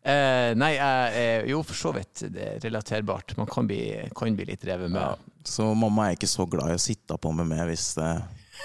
Eh, 0.00 0.50
nei, 0.58 0.72
jeg 0.78 1.22
er 1.22 1.48
jo 1.50 1.60
for 1.66 1.76
så 1.78 1.92
vidt 1.96 2.24
det 2.32 2.46
er 2.54 2.60
relaterbart. 2.64 3.34
Man 3.38 3.50
kan 3.50 3.68
bli, 3.68 3.80
kan 4.16 4.34
bli 4.38 4.46
litt 4.50 4.64
revet 4.66 4.90
med. 4.90 5.02
Ja. 5.02 5.42
Så 5.46 5.70
mamma 5.76 6.08
er 6.10 6.16
ikke 6.18 6.30
så 6.30 6.46
glad 6.50 6.72
i 6.72 6.78
å 6.78 6.82
sitte 6.82 7.18
på 7.20 7.32
med 7.36 7.50
meg 7.52 7.66
hvis 7.70 7.90
det 8.00 8.10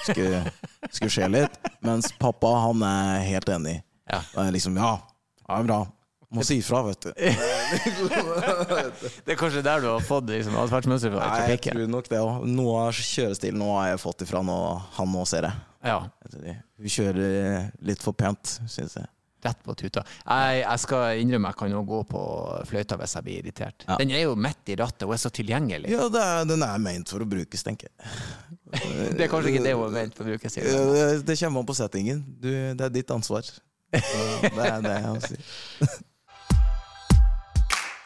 skulle, 0.03 0.43
skulle 0.91 1.11
skje 1.13 1.29
litt. 1.31 1.59
Mens 1.85 2.11
pappa, 2.19 2.51
han 2.67 2.83
er 2.85 3.25
helt 3.29 3.49
enig. 3.55 3.79
Ja. 4.11 4.21
Det 4.33 4.47
er 4.47 4.55
liksom 4.55 4.77
Ja, 4.77 4.97
det 5.47 5.59
er 5.59 5.69
bra. 5.69 5.81
Må 6.35 6.43
si 6.43 6.57
ifra, 6.59 6.81
vet 6.83 7.05
du. 7.05 7.11
Det 9.25 9.33
er 9.33 9.37
kanskje 9.39 9.61
der 9.63 9.83
du 9.83 9.87
har 9.87 10.03
fått 10.03 10.27
liksom, 10.33 10.57
atferdsmønster 10.59 11.13
fra 11.13 11.29
Nei, 11.31 11.49
jeg 11.53 11.61
tror 11.69 11.87
nok 11.91 12.09
det 12.11 12.19
òg. 12.19 12.45
Noe 12.49 12.87
av 12.87 12.97
kjørestilen 12.97 13.59
nå 13.61 13.69
har 13.77 13.93
jeg 13.93 14.01
fått 14.03 14.25
ifra 14.25 14.41
nå, 14.45 14.57
han 14.97 15.11
nå, 15.13 15.25
ser 15.29 15.47
det. 15.47 15.53
Ja, 15.85 15.99
Hun 16.81 16.89
kjører 16.89 17.69
litt 17.85 18.01
for 18.03 18.17
pent, 18.17 18.57
syns 18.67 18.97
jeg. 18.97 19.07
rett 19.45 19.59
på 19.61 19.75
tuta. 19.77 20.01
Jeg, 20.25 20.63
jeg 20.63 20.81
skal 20.81 21.19
innrømme 21.21 21.51
jeg 21.51 21.59
kan 21.59 21.69
jo 21.75 21.83
gå 21.85 21.99
på 22.09 22.21
fløyta 22.65 22.97
hvis 22.97 23.13
jeg 23.15 23.27
blir 23.27 23.43
irritert. 23.43 23.85
Ja. 23.85 23.99
Den 24.01 24.09
er 24.17 24.25
jo 24.25 24.33
midt 24.35 24.73
i 24.73 24.77
rattet 24.81 25.05
og 25.05 25.13
er 25.13 25.21
så 25.21 25.29
tilgjengelig. 25.29 25.91
Ja, 25.93 26.07
det 26.09 26.23
er, 26.23 26.47
den 26.49 26.65
er 26.65 26.81
ment 26.81 27.13
for 27.13 27.21
å 27.21 27.29
brukes, 27.29 27.63
tenker 27.63 27.91
jeg. 27.91 27.95
Det 29.13 29.27
er 29.27 29.31
kanskje 29.31 29.53
ikke 29.53 29.63
det 29.65 29.75
hun 29.75 29.85
har 29.87 29.93
ment 29.99 30.17
for 30.17 30.25
å 30.25 30.33
bruke 30.33 30.51
sin. 30.51 30.65
Det, 30.65 31.05
det 31.27 31.37
kommer 31.39 31.63
an 31.63 31.69
på 31.69 31.77
settingen. 31.77 32.25
Du, 32.41 32.49
det 32.49 32.89
er 32.89 32.93
ditt 32.93 33.13
ansvar. 33.15 33.47
Det 33.95 34.65
er 34.65 34.81
det 34.83 34.95
jeg 34.97 35.29
sier. 35.29 36.03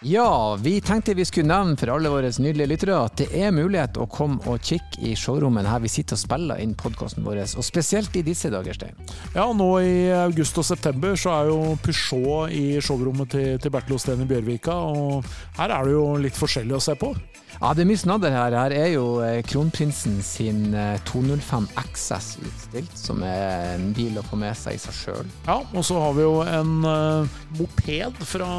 Ja, 0.01 0.55
vi 0.55 0.81
tenkte 0.81 1.13
vi 1.13 1.25
skulle 1.25 1.49
nevne 1.51 1.75
for 1.75 1.91
alle 1.91 2.07
våre 2.07 2.29
nydelige 2.39 2.69
lyttere 2.71 2.99
at 3.03 3.17
det 3.19 3.25
er 3.35 3.49
mulighet 3.51 3.97
å 3.99 4.05
komme 4.07 4.39
og 4.47 4.61
kikke 4.63 5.01
i 5.03 5.09
showrommet 5.19 5.67
her 5.67 5.81
vi 5.83 5.91
sitter 5.91 6.15
og 6.15 6.21
spiller 6.21 6.61
inn 6.63 6.71
podkasten 6.79 7.25
vår, 7.27 7.41
og 7.59 7.65
spesielt 7.67 8.15
i 8.15 8.23
disse 8.23 8.47
dager, 8.53 8.77
Stein. 8.77 8.95
Ja, 9.35 9.49
nå 9.51 9.67
i 9.83 10.07
august 10.21 10.55
og 10.61 10.69
september 10.69 11.19
så 11.19 11.33
er 11.41 11.51
jo 11.51 11.75
Peugeot 11.83 12.55
i 12.55 12.79
showrommet 12.79 13.33
til, 13.35 13.59
til 13.59 13.75
Bertil 13.75 13.97
Osten 13.97 14.23
i 14.23 14.29
Bjørvika, 14.29 14.71
og 14.71 15.27
her 15.59 15.75
er 15.75 15.91
det 15.91 15.97
jo 15.97 16.07
litt 16.23 16.39
forskjellig 16.39 16.79
å 16.79 16.81
se 16.87 16.95
på. 16.95 17.11
Ja, 17.59 17.75
det 17.75 17.83
er 17.83 17.91
mye 17.91 17.99
snadder 17.99 18.31
her. 18.31 18.55
Her 18.55 18.79
er 18.79 18.89
jo 18.93 19.05
eh, 19.25 19.41
kronprinsen 19.43 20.21
sin 20.23 20.69
eh, 20.71 20.95
205 21.11 21.67
XS 21.89 22.33
utstilt, 22.39 22.95
som 22.95 23.19
er 23.27 23.75
en 23.75 23.91
bil 23.97 24.15
å 24.15 24.23
få 24.31 24.39
med 24.39 24.55
seg 24.55 24.79
i 24.79 24.83
seg 24.87 24.95
sjøl. 25.03 25.37
Ja, 25.49 25.59
og 25.59 25.83
så 25.83 25.99
har 25.99 26.15
vi 26.15 26.23
jo 26.23 26.37
en 26.47 26.75
uh, 26.87 27.39
moped 27.59 28.27
fra 28.29 28.53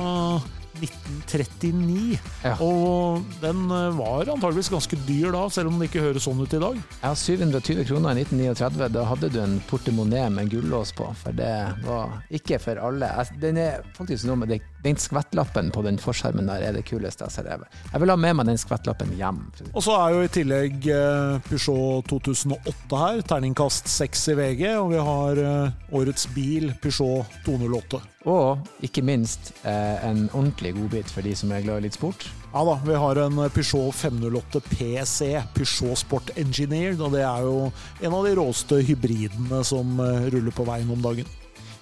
1939, 0.78 2.18
Ja. 2.44 2.54
og 2.62 3.24
den 3.42 3.64
eh, 3.70 3.90
var 3.98 4.28
antageligvis 4.32 4.70
ganske 4.72 4.98
dyr 5.08 5.32
da, 5.34 5.42
selv 5.52 5.68
om 5.72 5.78
det 5.80 5.90
ikke 5.90 6.04
høres 6.04 6.24
sånn 6.26 6.40
ut 6.40 6.54
i 6.56 6.60
dag. 6.62 6.78
Ja, 7.02 7.12
720 7.14 7.84
kroner 7.88 8.16
i 8.16 8.24
1939. 8.24 8.88
Da 8.94 9.04
hadde 9.08 9.30
du 9.32 9.40
en 9.42 9.58
portemonee 9.70 10.28
med 10.32 10.50
gullås 10.52 10.92
på, 10.96 11.08
for 11.20 11.36
det 11.36 11.50
var 11.86 12.20
ikke 12.30 12.58
for 12.62 12.80
alle. 12.80 13.10
Den 13.40 13.58
er 13.60 13.82
faktisk 13.96 14.26
noe 14.30 14.36
med 14.44 14.48
det, 14.54 14.60
den 14.84 14.96
skvettlappen 14.96 15.70
på 15.74 15.82
den 15.84 15.98
forskjermen 16.00 16.48
der 16.48 16.64
er 16.64 16.76
det 16.76 16.86
kuleste 16.88 17.26
jeg 17.26 17.30
har 17.30 17.58
sett. 17.58 17.80
Jeg 17.92 18.02
vil 18.02 18.12
ha 18.12 18.16
med 18.20 18.38
meg 18.38 18.48
den 18.48 18.60
skvettlappen 18.60 19.12
hjem. 19.18 19.42
Og 19.74 19.82
så 19.84 19.96
er 19.98 20.14
jo 20.14 20.22
i 20.24 20.32
tillegg 20.32 20.88
eh, 20.92 21.40
Peugeot 21.48 22.08
2008 22.08 23.00
her, 23.02 23.20
terningkast 23.28 23.90
6 23.92 24.28
i 24.32 24.36
VG, 24.40 24.64
og 24.78 24.94
vi 24.94 25.02
har 25.10 25.42
eh, 25.44 25.96
årets 25.96 26.28
bil, 26.34 26.70
Peugeot 26.80 27.40
208. 27.46 28.00
Og 28.30 28.84
ikke 28.84 29.04
minst 29.04 29.52
eh, 29.64 29.96
en 30.06 30.26
ordentlig 30.32 30.74
godbit 30.76 31.12
for 31.12 31.24
de 31.24 31.34
som 31.36 31.52
er 31.52 31.64
glad 31.64 31.82
i 31.82 31.88
litt 31.88 31.98
sport. 31.98 32.28
Ja 32.50 32.64
da, 32.66 32.78
vi 32.82 32.96
har 32.98 33.20
en 33.22 33.44
Peugeot 33.52 33.94
508 33.96 34.64
PSE, 34.72 35.32
Peugeot 35.56 36.00
Sport 36.00 36.32
Engineered, 36.40 37.00
og 37.04 37.14
det 37.14 37.22
er 37.26 37.44
jo 37.46 37.68
en 38.00 38.16
av 38.16 38.26
de 38.26 38.34
råeste 38.40 38.80
hybridene 38.88 39.62
som 39.66 40.00
ruller 40.00 40.56
på 40.56 40.66
veien 40.68 40.90
om 40.90 41.04
dagen. 41.04 41.28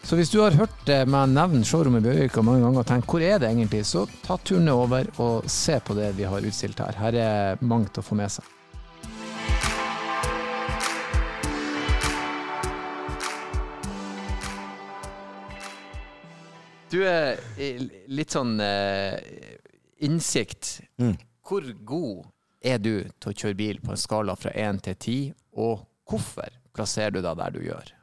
Så 0.02 0.16
hvis 0.16 0.30
du 0.32 0.38
har 0.40 0.54
hørt 0.56 0.88
eh, 0.88 1.04
meg 1.08 1.32
nevne 1.34 1.66
showrommet 1.68 2.00
i 2.00 2.06
Bjørvika 2.06 2.42
mange 2.44 2.62
ganger 2.64 2.80
og 2.80 2.86
tenkt 2.88 3.10
hvor 3.10 3.24
er 3.24 3.40
det 3.42 3.50
egentlig, 3.50 3.82
så 3.84 4.06
ta 4.24 4.38
turen 4.40 4.70
over 4.72 5.10
og 5.20 5.48
se 5.50 5.80
på 5.84 5.96
det 5.98 6.12
vi 6.16 6.28
har 6.28 6.46
utstilt 6.48 6.80
her. 6.80 6.96
Her 6.96 7.18
er 7.24 7.66
mangt 7.66 7.98
å 8.00 8.04
få 8.04 8.16
med 8.16 8.32
seg. 8.32 8.46
Du 16.88 17.02
er 17.04 17.36
litt 18.08 18.32
sånn 18.32 18.56
eh, 18.64 19.18
innsikt. 20.08 20.78
Mm. 20.96 21.18
Hvor 21.44 21.68
god 21.84 22.24
er 22.64 22.80
du 22.80 22.94
til 23.20 23.30
å 23.30 23.36
kjøre 23.36 23.60
bil 23.60 23.84
på 23.84 23.92
en 23.92 24.00
skala 24.00 24.36
fra 24.40 24.54
1 24.56 24.80
til 24.88 24.96
10, 24.96 25.36
og 25.60 25.84
hvorfor 26.08 26.56
plasserer 26.72 27.18
du 27.18 27.20
deg 27.20 27.36
der 27.44 27.54
du 27.54 27.62
gjør? 27.66 27.97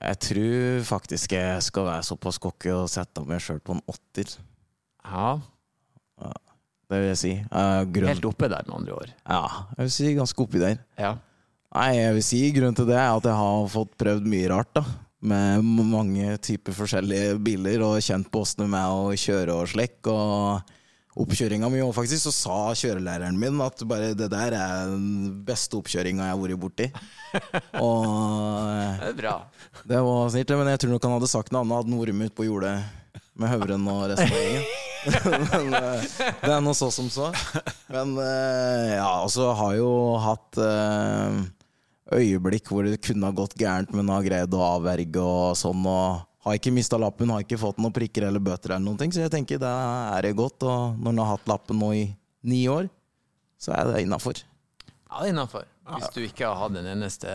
Jeg 0.00 0.16
tror 0.24 0.84
faktisk 0.88 1.34
jeg 1.36 1.62
skal 1.66 1.84
være 1.90 2.04
såpass 2.08 2.38
cocky 2.40 2.70
og 2.72 2.86
sette 2.88 3.20
meg 3.28 3.42
sjøl 3.44 3.58
på 3.60 3.74
en 3.76 3.82
åtter. 3.90 4.30
Ja, 5.04 5.34
Det 6.90 6.98
vil 6.98 7.10
jeg 7.12 7.18
si. 7.20 7.32
Uh, 7.52 7.84
helt 8.08 8.24
oppe 8.26 8.48
der, 8.50 8.64
med 8.66 8.80
andre 8.80 8.96
ord. 8.96 9.10
ja, 9.28 9.42
jeg 9.76 9.84
vil 9.86 9.92
si 9.94 10.14
ganske 10.16 10.42
oppi 10.42 10.58
der. 10.62 10.80
Ja. 10.98 11.12
Nei, 11.70 11.90
jeg 12.00 12.14
vil 12.16 12.24
si 12.26 12.40
grunnen 12.56 12.74
til 12.74 12.88
det 12.88 12.96
er 12.98 13.12
at 13.12 13.28
jeg 13.28 13.38
har 13.38 13.68
fått 13.70 13.92
prøvd 14.00 14.26
mye 14.26 14.48
rart, 14.50 14.72
da. 14.74 14.82
med 15.20 15.62
mange 15.62 16.32
typer 16.42 16.74
forskjellige 16.74 17.36
biler, 17.44 17.84
og 17.86 18.00
kjent 18.02 18.26
på 18.32 18.40
åssen 18.42 18.64
det 18.66 18.80
er 18.80 18.90
å 18.90 19.12
kjøre 19.14 19.54
og 19.60 19.68
slekk. 19.70 20.00
Og 20.10 20.72
oppkjøringa 21.18 21.70
mi 21.72 21.80
òg, 21.82 21.90
faktisk, 21.96 22.28
så 22.28 22.32
sa 22.34 22.58
kjørelæreren 22.78 23.38
min 23.38 23.58
at 23.64 23.82
bare 23.88 24.12
det 24.14 24.28
der 24.30 24.54
er 24.54 24.92
den 24.92 25.42
beste 25.46 25.78
oppkjøringa 25.80 26.28
jeg 26.28 26.36
har 26.36 26.42
vært 26.44 26.62
borti. 26.62 26.86
Og 27.86 29.00
Det 29.00 29.10
er 29.10 29.18
bra. 29.18 29.34
det 29.90 30.04
var 30.06 30.30
snilt, 30.30 30.54
men 30.60 30.72
jeg 30.74 30.84
tror 30.84 30.94
nok 30.94 31.08
han 31.08 31.16
hadde 31.18 31.32
sagt 31.32 31.52
noe 31.52 31.64
annet, 31.64 31.80
hadde 31.80 31.94
han 31.94 32.04
vært 32.04 32.20
med 32.20 32.30
ut 32.30 32.38
på 32.38 32.46
jordet 32.46 32.76
med 33.40 33.52
Høvren 33.54 33.90
og 33.90 34.06
resten 34.12 34.30
av 34.30 34.40
gjengen. 34.44 34.70
Men 35.50 35.72
eh, 35.72 36.02
det 36.42 36.50
er 36.52 36.60
noe 36.60 36.76
så 36.76 36.90
som 36.92 37.06
så. 37.12 37.30
Men 37.88 38.12
eh, 38.20 38.98
ja, 38.98 39.08
altså 39.22 39.50
har 39.56 39.78
jo 39.78 39.92
hatt 40.20 40.60
eh, 40.60 41.38
øyeblikk 42.20 42.68
hvor 42.68 42.84
det 42.84 43.00
kunne 43.04 43.30
ha 43.30 43.36
gått 43.36 43.56
gærent, 43.60 43.94
men 43.96 44.12
har 44.12 44.26
greid 44.26 44.56
å 44.56 44.60
avverge 44.74 45.22
og 45.24 45.56
sånn. 45.58 45.86
og 45.88 46.26
har 46.44 46.56
ikke 46.56 46.72
mista 46.72 46.96
lappen, 47.00 47.30
har 47.34 47.44
ikke 47.44 47.58
fått 47.60 47.80
noen 47.82 47.92
prikker 47.94 48.24
eller 48.28 48.40
bøter, 48.42 48.72
eller 48.74 48.86
noen 48.86 49.00
ting, 49.00 49.12
så 49.12 49.24
jeg 49.26 49.32
tenker 49.34 49.60
det 49.60 49.70
er 49.70 50.24
det 50.24 50.36
godt. 50.38 50.64
Og 50.64 50.96
når 50.96 51.10
han 51.12 51.20
har 51.22 51.34
hatt 51.34 51.50
lappen 51.50 51.80
nå 51.82 51.90
i 51.98 52.06
ni 52.48 52.62
år, 52.72 52.88
så 53.60 53.74
er 53.76 53.90
det 53.90 54.06
innafor. 54.06 54.40
Ja, 55.10 55.20
det 55.20 55.26
er 55.28 55.34
innafor. 55.34 55.66
Hvis 55.90 56.12
du 56.14 56.20
ikke 56.22 56.46
har 56.46 56.54
hatt 56.60 56.76
en 56.78 56.86
eneste 56.86 57.30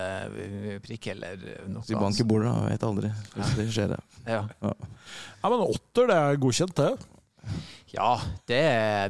prikk 0.86 1.10
eller 1.12 1.41
noe 1.68 1.84
Så 1.84 1.91
du 1.91 2.00
banker 2.00 2.28
bordet, 2.28 2.54
da. 2.54 2.70
Vet 2.72 2.86
aldri. 2.88 3.10
Hvis 3.36 3.52
det 3.58 3.65
skjer 3.76 3.91
det. 3.91 4.00
Ja, 4.30 4.46
Ja, 4.63 5.50
men 5.52 5.65
åtter, 5.65 6.08
det 6.10 6.15
er 6.15 6.39
godkjent, 6.41 6.80
det. 6.80 6.94
Ja 7.96 8.12
det, 8.50 8.62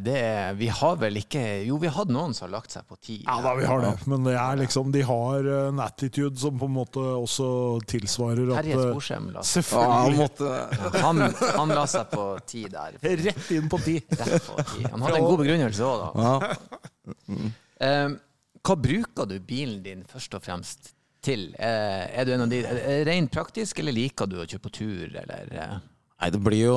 det 0.06 0.20
Vi 0.60 0.68
har 0.80 0.96
vel 1.02 1.20
ikke 1.20 1.42
Jo, 1.66 1.78
vi 1.82 1.90
hadde 1.92 2.14
noen 2.16 2.36
som 2.38 2.46
har 2.48 2.54
lagt 2.58 2.74
seg 2.76 2.86
på 2.88 2.98
ti. 3.02 3.18
Ja 3.26 3.40
da, 3.44 3.56
vi 3.58 3.66
har 3.68 3.82
det. 3.84 3.94
Men 4.12 4.28
det 4.28 4.36
er 4.40 4.60
liksom, 4.62 4.92
de 4.94 5.02
har 5.06 5.50
en 5.70 5.82
attitude 5.84 6.38
som 6.40 6.60
på 6.62 6.70
en 6.70 6.76
måte 6.78 7.02
også 7.02 7.48
tilsvarer 7.90 8.54
at 8.54 8.62
Terje 8.62 8.78
eh, 8.78 8.86
Sporsem 8.92 9.30
la, 9.34 9.44
seg 9.46 9.66
Selvfølgelig. 9.66 10.20
måtte 10.22 11.02
han, 11.04 11.24
han 11.60 11.74
la 11.76 11.86
seg 11.90 12.12
på 12.14 12.28
ti 12.48 12.66
der. 12.72 13.00
Rett 13.26 13.52
inn 13.56 13.72
på 13.72 13.82
ti. 13.84 13.98
På 14.06 14.62
ti. 14.62 14.86
Han 14.92 15.06
hadde 15.06 15.20
en 15.22 15.30
god 15.30 15.42
begrunnelse 15.44 15.90
òg, 15.92 16.06
da. 16.06 16.30
ja. 16.30 17.54
Eh, 17.86 18.08
hva 18.66 18.76
bruker 18.80 19.28
du 19.28 19.36
bilen 19.44 19.82
din 19.84 20.06
først 20.08 20.38
og 20.38 20.42
fremst 20.46 20.94
til? 21.26 21.50
Eh, 21.60 22.06
er 22.08 22.26
du 22.26 22.32
en 22.34 22.46
av 22.46 22.54
de 22.54 22.62
er 22.64 22.80
det 22.80 22.94
Rent 23.10 23.34
praktisk, 23.34 23.82
eller 23.84 23.94
liker 23.94 24.30
du 24.32 24.38
å 24.40 24.46
kjøre 24.48 24.64
på 24.64 24.72
tur, 24.80 25.18
eller 25.22 25.52
eh? 25.52 25.76
Nei, 26.16 26.30
det 26.32 26.40
blir 26.40 26.62
jo 26.70 26.76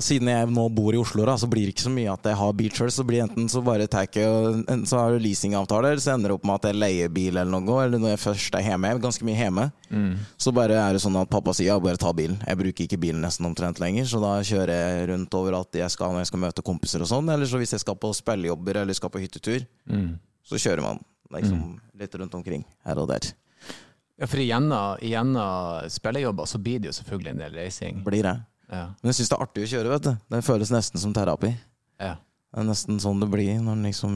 Siden 0.00 0.30
jeg 0.32 0.46
nå 0.48 0.62
bor 0.72 0.94
i 0.96 0.98
Oslo, 0.98 1.26
da, 1.28 1.34
så 1.36 1.44
blir 1.50 1.66
det 1.68 1.74
ikke 1.74 1.84
så 1.84 1.90
mye 1.92 2.08
at 2.08 2.24
jeg 2.24 2.38
har 2.40 2.54
bil 2.56 2.70
sjøl. 2.72 2.88
Så 2.94 3.04
blir 3.06 3.20
enten 3.26 3.50
så 3.52 3.60
bare 3.64 3.84
tar 3.92 4.06
jeg 4.06 4.10
ikke 4.14 4.30
Enten 4.62 4.86
så 4.88 5.02
har 5.02 5.12
du 5.12 5.20
leasingavtaler, 5.20 6.00
så 6.00 6.14
ender 6.14 6.32
det 6.32 6.38
opp 6.38 6.46
med 6.48 6.56
at 6.56 6.68
jeg 6.70 6.78
leier 6.80 7.12
bil 7.12 7.36
eller 7.36 7.52
noe. 7.52 7.76
Eller 7.84 8.00
når 8.00 8.14
jeg 8.14 8.22
først 8.24 8.56
er 8.56 8.64
hjemme, 8.70 8.88
jeg 8.88 8.96
er 8.98 9.04
ganske 9.04 9.28
mye 9.28 9.36
hjemme, 9.42 9.66
så 10.40 10.54
bare 10.56 10.80
er 10.86 10.96
det 10.96 11.04
sånn 11.04 11.20
at 11.20 11.30
pappa 11.30 11.52
sier 11.54 11.68
ja, 11.74 11.78
bare 11.84 12.00
ta 12.00 12.10
bilen. 12.16 12.40
Jeg 12.48 12.62
bruker 12.64 12.88
ikke 12.88 12.98
bilen 13.04 13.20
nesten 13.22 13.46
omtrent 13.50 13.78
lenger, 13.82 14.08
så 14.08 14.22
da 14.24 14.32
kjører 14.40 14.72
jeg 14.72 15.08
rundt 15.12 15.36
overalt 15.36 15.76
jeg 15.76 15.92
skal 15.92 16.12
når 16.16 16.24
jeg 16.24 16.32
skal 16.32 16.44
møte 16.48 16.64
kompiser 16.66 17.04
og 17.04 17.12
sånn. 17.12 17.28
Eller 17.36 17.46
så 17.52 17.60
hvis 17.60 17.76
jeg 17.76 17.84
skal 17.84 18.00
på 18.00 18.14
spillejobber 18.16 18.80
eller 18.82 18.96
skal 18.96 19.12
på 19.12 19.20
hyttetur, 19.22 19.68
så 20.48 20.56
kjører 20.64 20.80
man 20.84 21.04
liksom 21.36 21.60
litt 22.00 22.14
rundt 22.16 22.34
omkring 22.40 22.64
her 22.86 22.98
og 23.02 23.08
der. 23.12 23.34
Ja, 24.16 24.26
for 24.26 24.40
gjennom 24.40 25.88
spillejobber 25.92 26.48
så 26.48 26.60
blir 26.62 26.80
det 26.80 26.88
jo 26.90 26.96
selvfølgelig 26.96 27.34
en 27.34 27.42
del 27.44 27.58
reising. 27.60 27.98
Blir 28.04 28.24
det. 28.24 28.36
Ja. 28.70 28.86
Men 29.00 29.10
jeg 29.10 29.20
syns 29.20 29.30
det 29.30 29.36
er 29.36 29.44
artig 29.44 29.66
å 29.66 29.70
kjøre, 29.74 29.92
vet 29.92 30.06
du. 30.08 30.12
Det 30.32 30.44
føles 30.46 30.72
nesten 30.72 31.02
som 31.02 31.12
terapi. 31.16 31.52
Ja. 32.02 32.16
Det 32.50 32.62
er 32.62 32.68
nesten 32.70 33.00
sånn 33.02 33.20
det 33.20 33.28
blir 33.30 33.58
når 33.60 33.76
en 33.76 33.88
liksom 33.90 34.14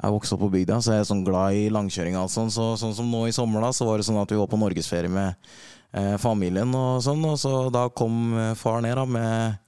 er 0.00 0.12
vokst 0.12 0.34
opp 0.36 0.42
på 0.44 0.50
bygda. 0.52 0.80
Så 0.84 0.92
er 0.92 1.00
jeg 1.00 1.10
sånn 1.10 1.24
glad 1.26 1.56
i 1.56 1.68
langkjøring 1.72 2.16
og 2.18 2.26
alt 2.26 2.34
sånt. 2.34 2.54
Så, 2.54 2.72
sånn 2.80 2.94
som 2.96 3.08
nå 3.12 3.26
i 3.28 3.34
sommer, 3.36 3.64
da, 3.64 3.72
så 3.76 3.88
var 3.88 4.00
det 4.00 4.08
sånn 4.08 4.20
at 4.20 4.32
vi 4.32 4.38
var 4.40 4.50
på 4.50 4.60
norgesferie 4.60 5.12
med 5.12 5.50
eh, 5.96 6.16
familien 6.20 6.72
og 6.76 7.00
sånn. 7.04 7.24
Og 7.28 7.40
så 7.40 7.54
da 7.72 7.86
kom 7.92 8.36
eh, 8.36 8.54
far 8.60 8.84
ned 8.84 8.96
da 9.00 9.06
med 9.08 9.60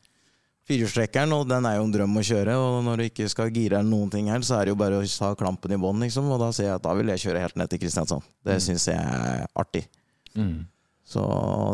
firehjulstrekkeren, 0.69 1.33
og 1.35 1.49
den 1.51 1.67
er 1.69 1.79
jo 1.79 1.87
en 1.87 1.95
drøm 1.95 2.19
å 2.19 2.25
kjøre. 2.27 2.57
Og 2.59 2.83
når 2.87 3.01
du 3.01 3.07
ikke 3.09 3.29
skal 3.33 3.53
gire 3.55 3.81
eller 3.81 3.91
noen 3.91 4.13
ting 4.13 4.31
her, 4.33 4.45
så 4.47 4.59
er 4.59 4.67
det 4.67 4.75
jo 4.75 4.81
bare 4.83 5.01
å 5.01 5.07
ta 5.07 5.33
klampen 5.39 5.75
i 5.75 5.81
bånn, 5.81 6.05
liksom. 6.07 6.29
Og 6.33 6.41
da 6.43 6.53
sier 6.55 6.71
jeg 6.71 6.79
at 6.79 6.85
da 6.87 6.95
vil 6.99 7.11
jeg 7.15 7.25
kjøre 7.27 7.47
helt 7.47 7.59
ned 7.61 7.73
til 7.73 7.83
Kristiansand. 7.83 8.29
Det 8.47 8.59
syns 8.65 8.87
jeg 8.91 8.99
er 8.99 9.49
artig. 9.59 9.87
Mm. 10.39 10.63
Så 11.13 11.23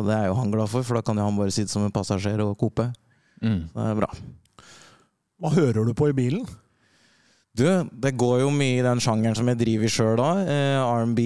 det 0.08 0.14
er 0.16 0.30
jo 0.30 0.38
han 0.38 0.54
glad 0.54 0.70
for, 0.72 0.86
for 0.86 0.98
da 0.98 1.04
kan 1.04 1.18
jo 1.20 1.26
han 1.28 1.36
bare 1.38 1.54
sitte 1.54 1.72
som 1.72 1.84
en 1.86 1.94
passasjer 1.94 2.40
og 2.44 2.56
kope. 2.60 2.88
Mm. 3.42 3.68
Det 3.74 3.90
er 3.90 4.00
bra. 4.00 4.08
Hva 5.38 5.52
hører 5.54 5.84
du 5.86 5.94
på 5.94 6.08
i 6.10 6.16
bilen? 6.16 6.48
Du, 7.58 7.64
det 7.90 8.12
går 8.14 8.44
jo 8.44 8.50
mye 8.54 8.78
i 8.78 8.86
den 8.86 9.00
sjangeren 9.02 9.34
som 9.34 9.48
jeg 9.50 9.58
driver 9.58 9.90
sjøl 9.90 10.18
da. 10.20 10.28
Eh, 10.46 10.78
R&B, 10.78 11.22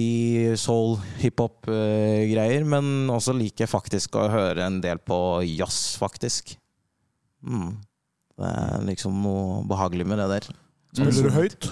soul, 0.57 0.95
hiphop-greier. 1.21 2.65
men 2.65 3.11
også 3.13 3.35
liker 3.37 3.65
jeg 3.65 3.73
faktisk 3.73 4.17
å 4.17 4.29
høre 4.33 4.65
en 4.65 4.79
del 4.81 5.01
på 5.01 5.17
jazz, 5.45 5.93
faktisk. 6.01 6.55
Mm. 7.43 7.73
Det 8.33 8.49
er 8.49 8.85
liksom 8.87 9.17
noe 9.23 9.63
behagelig 9.69 10.07
med 10.09 10.21
det 10.21 10.29
der. 10.31 10.47
Spiller 10.93 11.29
du 11.29 11.35
høyt? 11.35 11.69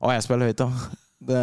Å, 0.00 0.12
jeg 0.14 0.24
spiller 0.26 0.50
høyt, 0.50 0.62
ja. 0.62 0.98
Det, 1.26 1.40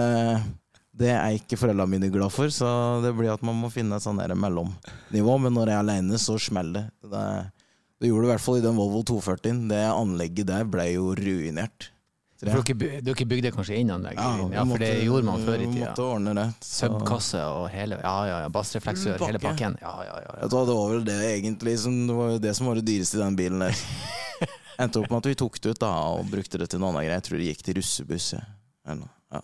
det 1.03 1.09
er 1.15 1.39
ikke 1.39 1.57
foreldrene 1.59 1.89
mine 1.89 2.11
glad 2.13 2.31
for, 2.33 2.51
så 2.53 2.69
det 3.03 3.13
blir 3.17 3.33
at 3.33 3.43
man 3.45 3.57
må 3.59 3.71
finne 3.73 3.97
et 3.97 4.05
sånn 4.05 4.21
mellomnivå. 4.21 5.37
Men 5.41 5.57
når 5.57 5.71
jeg 5.71 5.77
er 5.77 5.83
aleine, 5.83 6.21
så 6.21 6.37
smeller 6.41 6.85
det. 6.85 7.11
det. 7.11 7.25
Det 8.03 8.11
gjorde 8.11 8.25
det 8.25 8.29
i 8.29 8.33
hvert 8.33 8.43
fall 8.43 8.59
i 8.59 8.65
den 8.65 8.79
Volvo 8.79 9.01
240. 9.07 9.65
Det 9.71 9.81
anlegget 9.87 10.49
der 10.49 10.67
ble 10.67 10.89
jo 10.91 11.11
ruinert. 11.17 11.92
For 12.51 12.63
dere, 12.73 13.01
dere 13.05 13.25
bygde 13.29 13.51
kanskje 13.55 13.77
inn 13.79 13.91
anlegg? 13.93 14.17
Ja, 14.17 14.65
for 14.67 14.77
det 14.83 14.89
gjorde 15.05 15.23
man 15.29 15.45
før 15.45 15.61
i 15.63 15.67
tida. 15.71 15.89
Måtte 15.93 16.03
ordne 16.03 16.33
det. 16.35 16.45
Så- 16.61 16.89
Subkasse 16.89 17.43
og 17.47 17.69
hele 17.71 17.99
Ja, 18.03 18.15
ja, 18.27 18.39
ja. 18.43 18.49
Bassrefleksør, 18.49 19.17
hele 19.25 19.39
pakken. 19.39 19.77
Ja, 19.81 19.93
ja, 20.03 20.19
ja. 20.25 20.35
ja. 20.41 20.47
Det 20.47 20.75
var 20.75 20.89
vel 20.91 21.03
det 21.07 21.19
egentlig 21.39 21.77
som, 21.79 21.95
det 22.07 22.15
var 22.15 22.37
det 22.39 22.55
som 22.55 22.67
var 22.67 22.75
det 22.75 22.85
dyreste 22.89 23.15
i 23.17 23.23
den 23.23 23.35
bilen 23.39 23.59
der. 23.59 23.73
Endte 24.83 24.99
opp 24.99 25.09
med 25.11 25.17
at 25.21 25.25
vi 25.31 25.35
tok 25.35 25.59
det 25.61 25.75
ut 25.75 25.79
da 25.79 25.91
og 26.17 26.25
brukte 26.31 26.57
det 26.59 26.69
til 26.73 26.79
noe 26.81 26.89
annet 26.89 27.05
greier. 27.05 27.19
Jeg 27.21 27.27
tror 27.29 27.37
det 27.37 27.49
gikk 27.51 27.63
til 27.63 27.79
russebuss. 27.79 28.33
Ja. 28.33 28.43
Ja. 29.31 29.41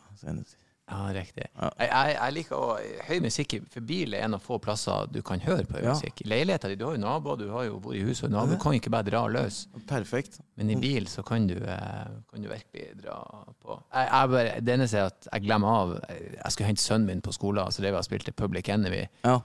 Ja, 0.90 1.00
riktig. 1.14 1.46
Ja. 1.54 1.70
Jeg, 1.78 1.90
jeg, 1.92 2.14
jeg 2.18 2.34
liker 2.34 2.56
å, 2.58 2.70
høy 3.08 3.20
musikk, 3.22 3.54
for 3.70 3.86
bil 3.86 4.16
er 4.18 4.24
en 4.26 4.34
av 4.40 4.42
få 4.42 4.58
plasser 4.64 5.06
du 5.14 5.20
kan 5.26 5.40
høre 5.46 5.68
på 5.70 5.78
høy 5.78 5.84
Ja. 5.86 5.94
musikk. 5.94 6.24
I 6.26 6.30
leiligheten 6.32 6.72
din, 6.74 6.80
du 6.82 6.86
har 6.88 6.96
jo 6.98 7.02
naboer, 7.04 7.38
du 7.38 7.50
har 7.54 7.68
jo 7.68 7.78
bor 7.84 7.94
i 7.94 8.02
huset, 8.08 8.24
og 8.26 8.34
nabo, 8.34 8.56
du 8.58 8.64
kan 8.64 8.74
ikke 8.80 8.90
bare 8.96 9.06
dra 9.12 9.22
løs. 9.30 9.60
Perfekt. 9.88 10.40
Men 10.58 10.74
i 10.74 10.80
bil 10.82 11.06
så 11.12 11.22
kan 11.28 11.46
du, 11.48 11.56
eh, 11.62 12.10
kan 12.32 12.42
du 12.42 12.50
virkelig 12.50 12.88
dra 13.04 13.20
på. 13.62 13.78
Jeg, 13.94 14.10
jeg 14.10 14.30
bare, 14.34 14.60
det 14.66 14.74
eneste 14.80 14.98
er 15.04 15.12
at 15.14 15.28
jeg 15.32 15.46
glemmer 15.46 15.68
av 15.80 15.94
Jeg 16.10 16.52
skulle 16.56 16.68
hente 16.74 16.82
sønnen 16.84 17.08
min 17.08 17.22
på 17.22 17.32
skolen, 17.38 17.70
så 17.72 17.82
drev 17.86 17.94
jeg 17.94 18.02
og 18.02 18.10
spilte 18.10 18.32
Public 18.34 18.70
Enemy. 18.74 19.06
Ja. 19.26 19.40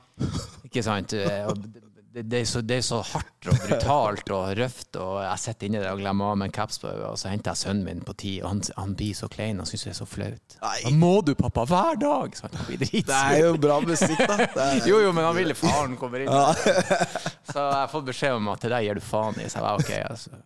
Ikke 0.64 0.82
sant? 0.82 1.12
Eh, 1.24 1.46
og 1.48 1.60
Det, 2.14 2.22
det, 2.30 2.40
er 2.44 2.44
så, 2.46 2.60
det 2.62 2.76
er 2.78 2.82
så 2.86 3.00
hardt 3.02 3.48
og 3.50 3.56
brutalt 3.58 4.28
og 4.30 4.52
røft, 4.54 4.94
og 5.02 5.16
jeg 5.24 5.40
sitter 5.42 5.66
inni 5.66 5.80
der 5.82 5.96
og 5.96 5.98
glemmer 5.98 6.28
av 6.30 6.36
meg 6.38 6.52
en 6.52 6.54
caps 6.54 6.76
på 6.78 6.86
øyet, 6.86 7.08
og 7.08 7.16
så 7.18 7.32
henter 7.32 7.50
jeg 7.50 7.58
sønnen 7.64 7.88
min 7.88 8.04
på 8.06 8.14
ti, 8.22 8.36
og 8.38 8.52
han, 8.52 8.60
han 8.76 8.92
blir 8.94 9.16
så 9.18 9.26
klein 9.32 9.58
og 9.58 9.66
syns 9.66 9.82
det 9.88 9.90
er 9.90 9.96
så 9.98 10.06
flaut. 10.06 10.56
Nei. 10.62 10.92
Må 11.00 11.10
du, 11.26 11.32
pappa, 11.34 11.64
hver 11.66 11.98
dag! 11.98 12.38
Så 12.38 12.46
han 12.46 12.68
blir 12.68 12.84
Det 12.84 13.02
er 13.18 13.40
jo 13.42 13.50
bra 13.58 13.80
musikk, 13.82 14.22
da. 14.30 14.38
Er, 14.46 14.86
Jo, 14.86 15.02
jo, 15.02 15.10
men 15.10 15.26
han 15.26 15.34
ville 15.40 15.58
faren 15.58 15.98
kommer 15.98 16.22
inn. 16.22 16.30
Så 17.50 17.58
jeg 17.58 17.74
har 17.80 17.90
fått 17.90 18.06
beskjed 18.12 18.38
om 18.38 18.54
at 18.54 18.62
det 18.62 18.70
der 18.76 18.86
gir 18.86 19.02
du 19.02 19.04
faen 19.10 19.42
i. 19.42 19.50
Så 19.50 19.58
jeg 19.58 19.66
var 19.66 19.82
ok, 19.82 19.92
altså. 20.06 20.38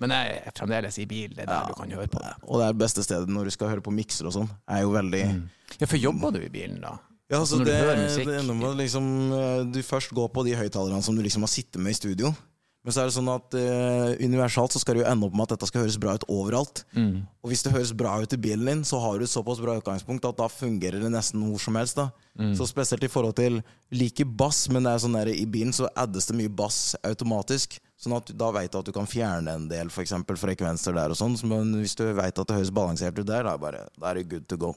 Men 0.00 0.14
jeg 0.14 0.40
er 0.46 0.54
fremdeles 0.62 1.02
i 1.02 1.10
bil, 1.10 1.34
det 1.34 1.42
er 1.44 1.50
der 1.50 1.74
du 1.74 1.76
kan 1.82 1.90
høre 1.98 2.06
på 2.08 2.22
det. 2.22 2.36
Og 2.46 2.62
det 2.62 2.70
er 2.70 2.78
det 2.78 2.84
beste 2.86 3.02
stedet 3.04 3.34
når 3.34 3.50
du 3.50 3.56
skal 3.58 3.74
høre 3.74 3.82
på 3.84 3.92
mikser 3.98 4.30
og 4.30 4.38
sånn. 4.38 4.48
Er 4.70 4.86
jo 4.86 4.94
veldig 4.94 5.26
Ja, 5.26 5.86
for 5.90 5.98
jobber 5.98 6.38
du 6.38 6.44
i 6.46 6.52
bilen, 6.54 6.78
da? 6.86 6.94
Ja, 7.30 7.38
Altså, 7.38 7.60
det, 7.62 7.78
musikk. 8.00 8.26
det 8.26 8.40
ender 8.40 8.56
med 8.58 8.76
liksom, 8.80 9.04
eh, 9.32 9.64
du 9.70 9.82
først 9.86 10.10
går 10.10 10.28
på 10.34 10.44
de 10.48 10.56
høyttalerne 10.58 11.02
som 11.02 11.14
du 11.14 11.22
liksom 11.22 11.46
har 11.46 11.52
sittet 11.52 11.78
med 11.80 11.94
i 11.94 12.00
studio. 12.00 12.34
Men 12.80 12.94
så 12.96 13.02
er 13.02 13.10
det 13.10 13.12
sånn 13.12 13.28
at 13.28 13.54
uh, 13.60 14.10
universalt 14.24 14.72
så 14.72 14.80
skal 14.80 14.96
det 14.96 15.02
jo 15.02 15.08
ende 15.10 15.26
opp 15.26 15.34
med 15.36 15.44
at 15.44 15.52
dette 15.52 15.66
skal 15.68 15.82
høres 15.82 15.98
bra 16.00 16.14
ut 16.16 16.24
overalt. 16.32 16.80
Mm. 16.96 17.26
Og 17.44 17.52
hvis 17.52 17.60
det 17.66 17.74
høres 17.74 17.92
bra 17.92 18.14
ut 18.22 18.32
i 18.32 18.38
bilen 18.40 18.70
din, 18.70 18.84
så 18.88 18.96
har 19.02 19.18
du 19.20 19.26
et 19.26 19.32
såpass 19.32 19.60
bra 19.60 19.74
utgangspunkt 19.76 20.24
at 20.24 20.38
da 20.38 20.46
fungerer 20.48 21.04
det 21.04 21.10
nesten 21.12 21.44
hvor 21.44 21.60
som 21.60 21.76
helst. 21.76 22.00
da. 22.00 22.08
Mm. 22.40 22.54
Så 22.56 22.70
spesielt 22.70 23.04
i 23.04 23.12
forhold 23.12 23.36
til 23.36 23.60
like 23.92 24.24
bass, 24.24 24.62
men 24.72 24.88
det 24.88 24.94
er 24.94 25.04
sånn 25.04 25.18
der, 25.18 25.28
i 25.28 25.44
bilen 25.44 25.76
så 25.76 25.90
addes 25.92 26.30
det 26.30 26.38
mye 26.40 26.54
bass 26.62 26.96
automatisk. 27.04 27.76
Sånn 28.00 28.16
at 28.16 28.32
da 28.32 28.48
veit 28.56 28.72
du 28.72 28.80
at 28.80 28.88
du 28.88 28.96
kan 28.96 29.10
fjerne 29.10 29.58
en 29.60 29.68
del 29.68 29.92
for 29.92 30.06
eksempel, 30.06 30.40
frekvenser 30.40 30.96
der 30.96 31.12
og 31.12 31.20
sånn. 31.20 31.36
Men 31.52 31.76
hvis 31.82 31.98
du 32.00 32.06
veit 32.16 32.32
at 32.32 32.48
det 32.48 32.62
høres 32.62 32.72
balansert 32.72 33.20
ut 33.20 33.28
der, 33.28 33.44
da, 33.44 33.58
er 33.58 33.60
bare, 33.60 33.84
da 34.00 34.08
er 34.08 34.22
det 34.22 34.30
good 34.32 34.48
to 34.48 34.56
go. 34.56 34.72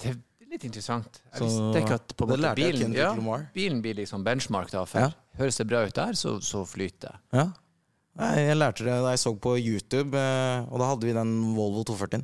Det 0.00 0.16
litt 0.54 0.64
interessant. 0.70 1.20
Jeg 1.32 1.40
Så 1.42 1.48
visste 1.48 1.82
ikke 1.82 1.98
at 1.98 2.14
på 2.16 2.26
en 2.26 2.32
måte 2.32 2.54
bilen, 2.58 2.96
ja, 2.96 3.10
bilen 3.54 3.82
blir 3.84 3.98
liksom 3.98 4.24
benchmark, 4.26 4.70
da. 4.72 4.84
For 4.88 5.00
Ja. 5.04 5.10
høres 5.38 5.58
det 5.60 5.68
bra 5.68 5.84
ut 5.84 5.94
der, 5.94 6.16
så, 6.18 6.38
så 6.40 6.64
flyter 6.66 7.10
det. 7.12 7.20
Ja. 7.32 7.46
Jeg 8.14 8.56
lærte 8.56 8.86
det 8.86 8.94
da 9.02 9.10
jeg 9.10 9.18
så 9.18 9.34
på 9.34 9.56
YouTube, 9.58 10.14
eh, 10.14 10.66
og 10.70 10.78
da 10.78 10.90
hadde 10.92 11.08
vi 11.08 11.12
den 11.16 11.54
Volvo 11.56 11.82
240. 11.82 12.22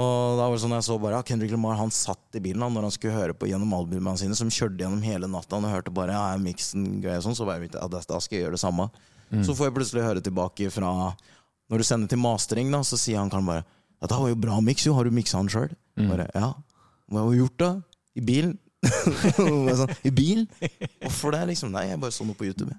Og 0.00 0.36
da 0.38 0.46
var 0.46 0.54
det 0.54 0.62
sånn 0.62 0.74
jeg 0.76 0.86
så 0.86 0.96
bare 1.02 1.18
ja, 1.18 1.24
Kendrick 1.26 1.50
Lamar 1.50 1.78
han 1.80 1.90
satt 1.90 2.36
i 2.38 2.42
bilen 2.44 2.62
han, 2.62 2.72
når 2.76 2.86
han 2.86 2.94
skulle 2.94 3.16
høre 3.16 3.34
på 3.34 3.48
gjennom 3.50 3.72
albumene 3.74 4.20
sine, 4.20 4.36
som 4.38 4.52
kjørte 4.52 4.84
gjennom 4.84 5.02
hele 5.02 5.28
natta. 5.28 5.58
Og 5.58 5.66
hørte 5.66 5.92
bare 5.92 6.14
ja, 6.14 6.38
miksen 6.40 7.00
grei 7.02 7.16
og 7.18 7.24
sånn, 7.26 7.36
så 7.36 7.48
var 7.48 7.58
jeg 7.58 7.72
ja, 7.74 7.88
da 7.90 8.00
da 8.04 8.20
skal 8.22 8.38
jeg 8.38 8.46
gjøre 8.46 8.56
det 8.56 8.62
samme. 8.62 8.88
Så 9.46 9.54
får 9.54 9.68
jeg 9.68 9.74
plutselig 9.76 10.02
høre 10.02 10.22
tilbake 10.26 10.70
fra 10.74 11.14
Når 11.70 11.78
du 11.78 11.84
sender 11.86 12.10
til 12.10 12.18
mastering, 12.18 12.70
da, 12.74 12.80
så 12.82 12.98
sier 12.98 13.20
han 13.20 13.30
kan 13.30 13.46
bare 13.46 13.62
ja, 14.00 14.06
'Det 14.08 14.16
var 14.18 14.28
jo 14.28 14.34
bra 14.34 14.60
miks, 14.60 14.86
jo. 14.86 14.94
Har 14.94 15.04
du 15.04 15.10
miksa 15.10 15.38
den 15.38 15.48
sjøl?' 15.48 15.76
Bare 16.08 16.30
ja. 16.34 16.54
Hva 17.10 17.22
har 17.24 17.28
hun 17.32 17.38
gjort, 17.40 17.56
da? 17.60 17.70
I 18.16 18.22
bilen? 18.24 18.56
Sånn, 19.36 19.90
I 20.06 20.10
bilen? 20.14 20.46
Hvorfor 21.02 21.34
det? 21.34 21.42
liksom? 21.52 21.72
Nei, 21.74 21.88
jeg 21.90 22.00
bare 22.00 22.14
så 22.14 22.24
noe 22.24 22.38
på 22.38 22.46
YouTube. 22.48 22.72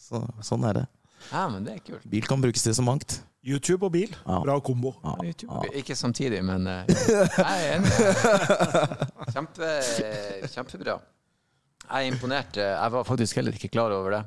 Så, 0.00 0.22
sånn 0.46 0.64
er 0.70 0.78
det. 0.80 0.86
Ja, 1.30 1.44
men 1.52 1.66
det 1.66 1.74
er 1.76 1.82
kult. 1.84 2.06
Bil 2.10 2.24
kan 2.26 2.40
brukes 2.42 2.64
til 2.64 2.74
så 2.74 2.82
mangt. 2.86 3.20
YouTube 3.42 3.82
og 3.88 3.92
bil, 3.94 4.10
Ja. 4.22 4.38
bra 4.44 4.54
kombo. 4.62 4.92
Ja, 5.02 5.16
YouTube. 5.26 5.50
ja. 5.52 5.72
Ikke 5.80 5.94
samtidig, 5.98 6.38
men 6.46 6.66
eh, 6.70 6.84
jeg 6.94 7.42
er 7.42 7.76
enig. 7.76 7.90
Kjempe, 9.34 9.70
kjempebra. 10.52 10.96
Jeg 11.82 12.06
er 12.06 12.08
imponert. 12.12 12.56
Jeg 12.62 12.94
var 12.94 13.04
faktisk 13.08 13.36
heller 13.40 13.56
ikke 13.58 13.70
klar 13.74 13.90
over 13.94 14.14
det. 14.16 14.22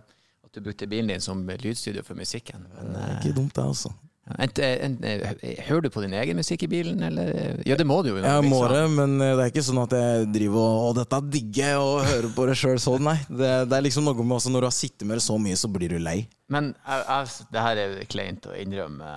At 0.45 0.51
du 0.55 0.61
brukte 0.67 0.87
bilen 0.91 1.09
din 1.13 1.23
som 1.23 1.41
lydstudio 1.47 2.03
for 2.05 2.19
musikken. 2.19 2.67
Men, 2.75 2.91
Det 2.93 3.03
er 3.05 3.15
ikke 3.21 3.35
dumt, 3.39 3.55
det, 3.55 3.63
altså. 3.65 3.93
Ent, 4.41 4.59
ent, 4.59 5.03
eh, 5.05 5.59
hører 5.67 5.85
du 5.85 5.89
på 5.93 6.01
din 6.01 6.15
egen 6.17 6.39
musikk 6.39 6.63
i 6.65 6.69
bilen, 6.71 7.03
eller? 7.05 7.59
Ja, 7.67 7.75
det 7.77 7.85
må 7.85 7.99
du 8.01 8.09
jo. 8.09 8.15
Jeg 8.23 8.47
må 8.49 8.61
det, 8.71 8.81
men 8.93 9.17
det 9.21 9.27
er 9.33 9.51
ikke 9.51 9.63
sånn 9.67 9.81
at 9.83 9.93
jeg 9.93 10.29
driver 10.33 10.63
og 10.65 10.85
Å, 10.85 10.93
dette 10.97 11.19
digger 11.35 11.69
jeg, 11.69 11.83
og 11.83 12.07
hører 12.09 12.31
på 12.37 12.47
det 12.49 12.55
sjøl 12.57 12.81
sånn, 12.81 13.05
nei. 13.05 13.17
Det, 13.29 13.51
det 13.69 13.77
er 13.77 13.85
liksom 13.85 14.07
noe 14.09 14.17
med 14.25 14.37
også 14.39 14.53
når 14.53 14.65
du 14.65 14.69
har 14.71 14.75
sittet 14.77 15.05
med 15.05 15.19
det 15.19 15.25
så 15.27 15.37
mye, 15.41 15.59
så 15.59 15.69
blir 15.71 15.93
du 15.93 15.99
lei. 16.01 16.17
Men 16.53 16.71
jeg, 16.73 17.03
jeg, 17.09 17.47
det 17.53 17.65
her 17.67 17.81
er 17.83 17.93
kleint 18.09 18.47
å 18.49 18.55
innrømme. 18.57 19.11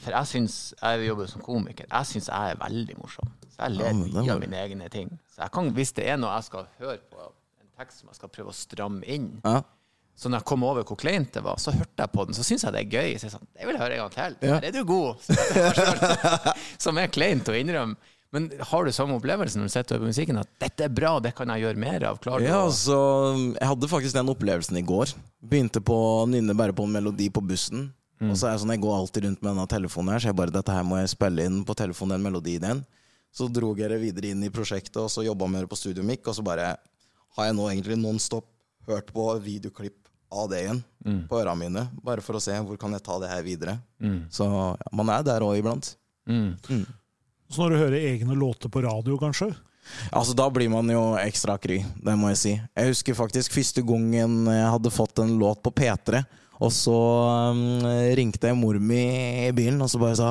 For 0.00 0.14
jeg 0.14 0.30
syns 0.30 0.54
Jeg 0.80 1.08
jobber 1.10 1.28
som 1.28 1.42
komiker. 1.44 1.88
Jeg 1.90 2.08
syns 2.12 2.30
jeg 2.32 2.52
er 2.54 2.60
veldig 2.60 2.96
morsom. 3.00 3.32
Så 3.52 3.66
jeg 3.66 3.76
ler 3.78 3.90
Ja, 3.90 3.96
mye 3.96 4.12
må 4.20 4.36
av 4.36 4.40
mine 4.44 4.60
egne 4.62 4.88
ting. 4.92 5.10
Så 5.32 5.48
kan, 5.52 5.68
hvis 5.76 5.92
det 5.96 6.06
er 6.12 6.20
noe 6.20 6.32
jeg 6.38 6.48
skal 6.48 6.68
høre 6.80 7.00
på, 7.12 7.28
en 7.60 7.72
tekst 7.80 8.00
som 8.00 8.12
jeg 8.12 8.20
skal 8.20 8.32
prøve 8.32 8.52
å 8.52 8.56
stramme 8.56 9.04
inn 9.04 9.30
Ja. 9.44 9.60
Så 10.16 10.30
når 10.32 10.40
jeg 10.40 10.48
kom 10.48 10.64
over 10.64 10.86
hvor 10.88 10.96
kleint 10.96 11.34
det 11.36 11.42
var, 11.44 11.58
så 11.60 11.74
hørte 11.76 12.00
jeg 12.00 12.12
på 12.14 12.24
den, 12.24 12.36
så 12.36 12.44
syns 12.46 12.64
jeg 12.64 12.72
det 12.72 12.82
er 12.86 12.92
gøy. 12.96 13.16
Så 13.20 13.28
jeg 13.28 13.34
sånn, 13.34 13.48
det 13.52 13.66
vil 13.68 13.76
jeg 13.76 13.82
høre 13.82 13.96
en 13.96 14.04
gang 14.06 14.14
til. 14.14 14.36
Ja. 14.48 14.60
Der 14.62 14.70
er 14.70 14.76
du 14.76 14.84
god! 14.88 15.20
Som 16.84 17.00
er 17.02 17.12
kleint 17.12 17.50
å 17.52 17.56
innrømme. 17.56 18.14
Men 18.34 18.48
har 18.68 18.84
du 18.84 18.90
samme 18.92 19.14
opplevelse 19.16 19.56
når 19.60 19.68
du 19.68 19.72
sitter 19.72 20.00
på 20.02 20.08
musikken, 20.08 20.40
at 20.40 20.48
dette 20.60 20.88
er 20.88 20.92
bra, 20.92 21.14
det 21.22 21.30
kan 21.36 21.48
jeg 21.52 21.62
gjøre 21.62 21.80
mer 21.80 22.08
av? 22.08 22.18
Klar, 22.20 22.42
du 22.42 22.48
Ja, 22.48 22.64
altså, 22.66 22.96
jeg 23.54 23.68
hadde 23.70 23.88
faktisk 23.92 24.16
den 24.16 24.32
opplevelsen 24.32 24.80
i 24.80 24.84
går. 24.84 25.12
Begynte 25.46 25.80
på 25.84 25.94
å 25.94 26.24
nynne 26.28 26.56
bare 26.58 26.74
på 26.76 26.84
en 26.88 26.96
melodi 26.96 27.28
på 27.32 27.44
bussen. 27.44 27.86
Og 28.24 28.32
så 28.32 28.48
er 28.48 28.54
jeg 28.54 28.62
sånn, 28.64 28.72
jeg 28.72 28.82
går 28.82 28.96
alltid 28.96 29.26
rundt 29.28 29.42
med 29.44 29.50
denne 29.52 29.68
telefonen 29.68 30.14
her, 30.14 30.24
så 30.24 30.30
jeg 30.30 30.38
bare, 30.40 30.52
dette 30.52 30.72
her 30.72 30.84
må 30.88 30.98
jeg 31.02 31.12
spille 31.12 31.44
inn 31.44 31.60
på 31.68 31.76
telefonen, 31.76 32.16
den 32.16 32.24
melodien. 32.24 32.82
Så 33.36 33.50
dro 33.52 33.74
jeg 33.76 33.92
det 33.92 34.00
videre 34.00 34.32
inn 34.32 34.44
i 34.46 34.52
prosjektet, 34.52 34.96
og 35.02 35.10
så 35.12 35.24
jobba 35.26 35.48
med 35.52 35.64
det 35.66 35.70
på 35.70 35.76
Studio 35.78 36.04
Mic, 36.06 36.24
og 36.24 36.38
så 36.38 36.44
bare 36.44 36.70
har 37.36 37.48
jeg 37.50 37.56
nå 37.58 37.68
egentlig 37.68 37.98
non-stop 38.00 38.48
hørt 38.88 39.12
på 39.12 39.28
videoklipp 39.44 40.05
det 40.50 40.62
igjen 40.64 40.82
på 41.30 41.38
ørene 41.38 41.60
mine, 41.60 41.84
bare 42.02 42.24
for 42.24 42.38
å 42.38 42.42
se 42.42 42.56
hvor 42.66 42.78
kan 42.80 42.94
jeg 42.96 43.04
ta 43.06 43.18
det 43.22 43.30
her 43.30 43.44
videre. 43.46 43.76
Så 44.32 44.46
ja, 44.50 44.90
man 44.96 45.12
er 45.14 45.22
der 45.26 45.44
òg 45.46 45.60
iblant. 45.60 45.92
Mm. 46.26 46.56
Så 47.48 47.62
når 47.62 47.70
du 47.70 47.78
hører 47.78 48.08
egne 48.10 48.34
låter 48.34 48.72
på 48.72 48.82
radio, 48.82 49.18
kanskje? 49.20 49.52
Altså, 50.10 50.34
da 50.34 50.48
blir 50.50 50.70
man 50.72 50.88
jo 50.90 51.02
ekstra 51.20 51.54
kry, 51.62 51.78
det 52.02 52.16
må 52.18 52.32
jeg 52.32 52.40
si. 52.40 52.54
Jeg 52.58 52.90
husker 52.90 53.18
faktisk 53.18 53.54
første 53.54 53.84
gangen 53.86 54.48
jeg 54.50 54.72
hadde 54.74 54.90
fått 54.94 55.22
en 55.22 55.36
låt 55.38 55.62
på 55.62 55.70
P3, 55.78 56.24
og 56.62 56.72
så 56.72 56.96
um, 57.52 57.60
ringte 58.16 58.48
jeg 58.48 58.56
mor 58.56 58.78
mi 58.80 59.00
i 59.46 59.52
bilen 59.56 59.80
og 59.84 59.90
så 59.92 60.00
bare 60.00 60.16
sa 60.16 60.28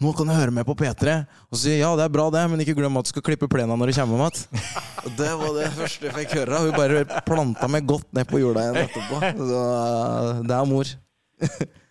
'Nå 0.00 0.12
kan 0.16 0.26
du 0.26 0.34
høre 0.34 0.54
med 0.54 0.66
på 0.66 0.74
P3'. 0.74 1.18
Og 1.50 1.54
så 1.56 1.62
sier 1.62 1.78
jeg 1.78 1.84
ja, 1.86 1.92
det 1.96 2.04
er 2.08 2.14
bra 2.14 2.28
det, 2.34 2.44
men 2.50 2.60
ikke 2.64 2.76
glem 2.78 2.96
at 2.98 3.06
du 3.06 3.12
skal 3.14 3.22
klippe 3.22 3.48
plena 3.50 3.76
når 3.78 3.92
du 3.92 3.98
kommer 4.00 4.24
hjem 4.28 4.64
det 5.20 5.32
var 5.40 5.52
det 5.56 5.68
første 5.76 6.08
jeg 6.08 6.14
fikk 6.14 6.34
høre. 6.40 6.62
Hun 6.66 6.72
bare 6.76 7.22
planta 7.26 7.68
meg 7.70 7.86
godt 7.88 8.08
ned 8.12 8.26
på 8.28 8.40
jorda 8.42 8.64
igjen 8.66 8.80
etterpå. 8.84 9.20
Så 9.38 9.60
uh, 9.62 10.42
det 10.46 10.56
er 10.58 10.66
mor. 10.68 10.94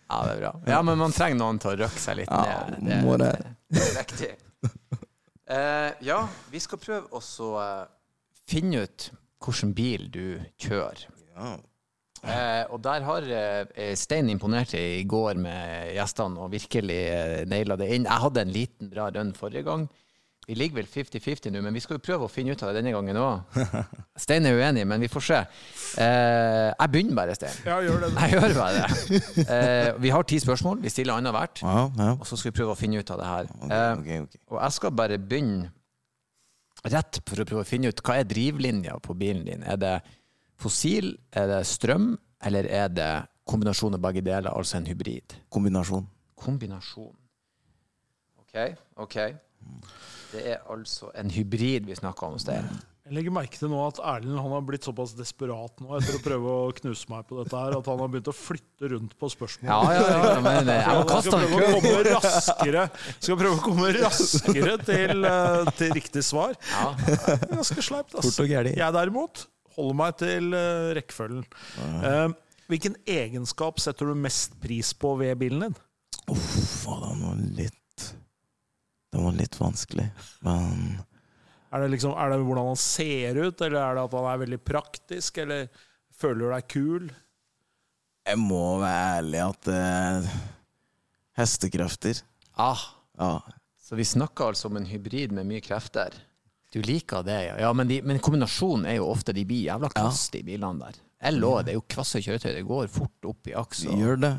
Ja, 0.08 0.18
det 0.24 0.32
er 0.32 0.40
bra. 0.40 0.52
Ja, 0.66 0.82
men 0.82 1.00
man 1.00 1.12
trenger 1.12 1.40
noen 1.40 1.58
til 1.60 1.74
å 1.74 1.78
røkke 1.84 2.00
seg 2.00 2.22
litt 2.22 2.30
Ja, 2.32 2.64
ned. 2.78 3.04
må 3.04 3.16
det. 3.20 3.32
det 3.72 3.82
er 3.84 3.96
viktig. 4.02 4.30
Uh, 5.48 5.90
ja, 6.04 6.20
vi 6.52 6.60
skal 6.60 6.80
prøve 6.80 7.08
å 7.16 7.20
så, 7.24 7.54
eh, 7.62 7.84
finne 8.48 8.84
ut 8.84 9.10
hvilken 9.44 9.72
bil 9.76 10.08
du 10.12 10.24
kjører. 10.60 11.06
Ja. 11.36 11.54
Eh, 12.24 12.64
og 12.74 12.82
der 12.82 13.04
har 13.06 13.28
eh, 13.30 13.94
Stein 13.98 14.30
imponert 14.32 14.74
i 14.78 15.04
går 15.08 15.38
med 15.38 15.94
gjestene 15.94 16.42
og 16.42 16.52
virkelig 16.52 16.98
eh, 17.12 17.46
naila 17.48 17.78
det 17.78 17.92
inn. 17.94 18.08
Jeg 18.08 18.24
hadde 18.24 18.44
en 18.44 18.54
liten 18.54 18.92
bra 18.92 19.08
run 19.14 19.34
forrige 19.36 19.66
gang. 19.68 19.88
Vi 20.48 20.54
ligger 20.56 20.78
vel 20.78 20.86
50-50 20.88 21.52
nå, 21.52 21.60
men 21.60 21.74
vi 21.76 21.80
skal 21.84 21.98
jo 21.98 22.04
prøve 22.06 22.24
å 22.24 22.30
finne 22.32 22.54
ut 22.56 22.62
av 22.64 22.70
det 22.70 22.80
denne 22.80 22.94
gangen 22.94 23.18
òg. 23.20 23.58
Stein 24.24 24.48
er 24.48 24.56
uenig, 24.56 24.86
men 24.88 25.02
vi 25.04 25.10
får 25.12 25.26
se. 25.26 25.40
Eh, 26.00 26.70
jeg 26.72 26.92
begynner 26.94 27.18
bare, 27.18 27.34
Stein. 27.36 27.58
Ja, 27.68 27.76
gjør 27.84 28.06
det. 28.06 28.08
Jeg 28.16 28.32
gjør 28.32 28.54
bare 28.56 28.86
det. 28.86 29.42
Eh, 29.44 29.88
vi 30.00 30.12
har 30.14 30.24
ti 30.24 30.38
spørsmål. 30.40 30.80
Vi 30.86 30.92
stiller 30.94 31.20
annethvert. 31.20 31.60
Ja, 31.60 31.82
ja. 32.00 32.14
Og 32.16 32.24
så 32.30 32.40
skal 32.40 32.54
vi 32.54 32.60
prøve 32.62 32.72
å 32.72 32.80
finne 32.80 33.02
ut 33.02 33.12
av 33.12 33.20
det 33.20 33.28
her. 33.28 33.50
Ok, 33.58 33.66
okay. 33.66 33.92
ok, 33.92 34.24
ok. 34.24 34.40
og 34.54 34.62
jeg 34.62 34.78
skal 34.78 34.96
bare 35.02 35.20
begynne 35.20 35.68
rett 36.96 37.20
for 37.28 37.42
å 37.42 37.48
prøve 37.50 37.66
å 37.66 37.68
finne 37.68 37.92
ut 37.92 38.02
hva 38.06 38.16
er 38.16 38.28
drivlinja 38.32 38.96
på 39.04 39.18
bilen 39.20 39.44
din. 39.50 39.68
Er 39.68 39.76
det 39.84 39.94
fossil, 40.58 41.14
er 41.32 41.48
det 41.50 41.62
strøm, 41.68 42.12
eller 42.44 42.68
er 42.70 42.92
det 42.92 43.12
kombinasjon 43.48 43.96
av 43.96 44.04
begge 44.04 44.24
deler, 44.26 44.50
altså 44.52 44.78
en 44.78 44.88
hybrid? 44.90 45.38
Kombinasjon. 45.54 46.06
Kombinasjon. 46.38 47.14
OK, 48.42 48.60
OK. 49.04 49.18
Det 50.32 50.44
er 50.54 50.62
altså 50.70 51.10
en 51.16 51.30
hybrid 51.32 51.88
vi 51.88 51.96
snakker 51.96 52.28
om, 52.28 52.38
Stein. 52.40 52.68
Jeg 53.08 53.16
legger 53.16 53.32
merke 53.32 53.56
til 53.56 53.70
nå 53.72 53.78
at 53.86 53.98
Erlend 54.04 54.36
han 54.36 54.52
har 54.52 54.64
blitt 54.68 54.84
såpass 54.84 55.14
desperat 55.16 55.78
nå 55.80 55.94
etter 55.96 56.18
å 56.18 56.20
prøve 56.20 56.56
å 56.66 56.72
knuse 56.76 57.08
meg 57.08 57.24
på 57.24 57.38
dette 57.38 57.56
her, 57.56 57.76
at 57.78 57.86
han 57.88 58.02
har 58.02 58.10
begynt 58.12 58.28
å 58.28 58.34
flytte 58.36 58.90
rundt 58.92 59.14
på 59.16 59.30
spørsmål. 59.32 59.70
Ja, 59.70 59.78
ja, 59.96 60.18
ja, 60.26 60.42
men 60.44 60.68
jeg 60.68 60.82
må 60.84 60.98
Han 60.98 61.08
kaste 61.08 61.30
skal 61.32 61.46
prøve 61.54 61.70
å 61.70 61.78
komme 61.78 62.02
raskere, 62.10 62.82
skal 63.16 63.38
prøve 63.40 63.54
å 63.54 63.62
komme 63.64 63.94
raskere 63.96 64.74
til, 64.84 65.24
eh, 65.24 65.70
til 65.80 65.94
riktig 65.96 66.24
svar. 66.28 66.52
Ja. 66.68 66.90
Ganske 67.48 67.86
sleipt, 67.88 68.18
ass. 68.20 68.36
Jeg 68.44 68.92
derimot 69.00 69.46
holder 69.78 69.98
meg 70.02 70.16
til 70.20 70.52
uh, 70.52 70.90
rekkefølgen. 70.98 71.44
Uh, 71.78 72.34
hvilken 72.68 72.98
egenskap 73.08 73.78
setter 73.80 74.10
du 74.10 74.18
mest 74.18 74.58
pris 74.60 74.90
på 74.98 75.14
ved 75.22 75.38
bilen 75.40 75.68
din? 75.68 75.76
Uff, 76.28 76.84
den 76.84 77.22
var 77.24 77.38
litt 77.56 78.08
Den 79.14 79.24
var 79.24 79.38
litt 79.38 79.54
vanskelig, 79.56 80.10
men 80.44 80.98
Er 81.72 81.80
det, 81.84 81.88
liksom, 81.94 82.12
er 82.16 82.34
det 82.34 82.42
hvordan 82.42 82.68
han 82.74 82.80
ser 82.80 83.38
ut, 83.40 83.60
eller 83.64 83.80
er 83.80 83.96
det 83.96 84.02
at 84.08 84.16
han 84.18 84.28
er 84.34 84.42
veldig 84.44 84.58
praktisk, 84.68 85.38
eller 85.40 85.70
føler 86.18 86.44
du 86.44 86.52
deg 86.52 86.68
kul? 86.74 87.08
jeg 88.28 88.36
må 88.44 88.60
være 88.82 89.04
ærlig 89.22 89.38
at 89.40 89.68
uh, 89.72 90.26
Hestekrefter. 91.38 92.18
Ah, 92.60 92.82
Ja. 93.18 93.40
så 93.80 93.96
vi 93.96 94.04
snakker 94.04 94.50
altså 94.52 94.68
om 94.68 94.76
en 94.76 94.86
hybrid 94.86 95.32
med 95.32 95.46
mye 95.48 95.62
krefter. 95.64 96.12
Du 96.72 96.82
liker 96.84 97.22
det, 97.24 97.38
ja. 97.46 97.54
ja 97.64 97.72
men, 97.72 97.88
de, 97.88 98.00
men 98.04 98.18
kombinasjonen 98.20 98.86
er 98.90 98.98
jo 98.98 99.06
ofte 99.08 99.32
de 99.32 99.44
blir 99.48 99.64
jævla 99.70 99.88
kvasse, 99.88 100.30
de 100.34 100.42
bilene 100.44 100.78
der. 100.84 100.98
LO, 101.32 101.54
det 101.64 101.72
er 101.72 101.78
jo 101.78 101.84
kvasse 101.88 102.20
kjøretøy. 102.22 102.52
Det 102.58 102.66
går 102.68 102.90
fort 102.92 103.24
opp 103.26 103.48
i 103.48 103.54
aks. 103.58 103.86
og- 103.88 103.96
Gjør 103.98 104.20
det. 104.20 104.32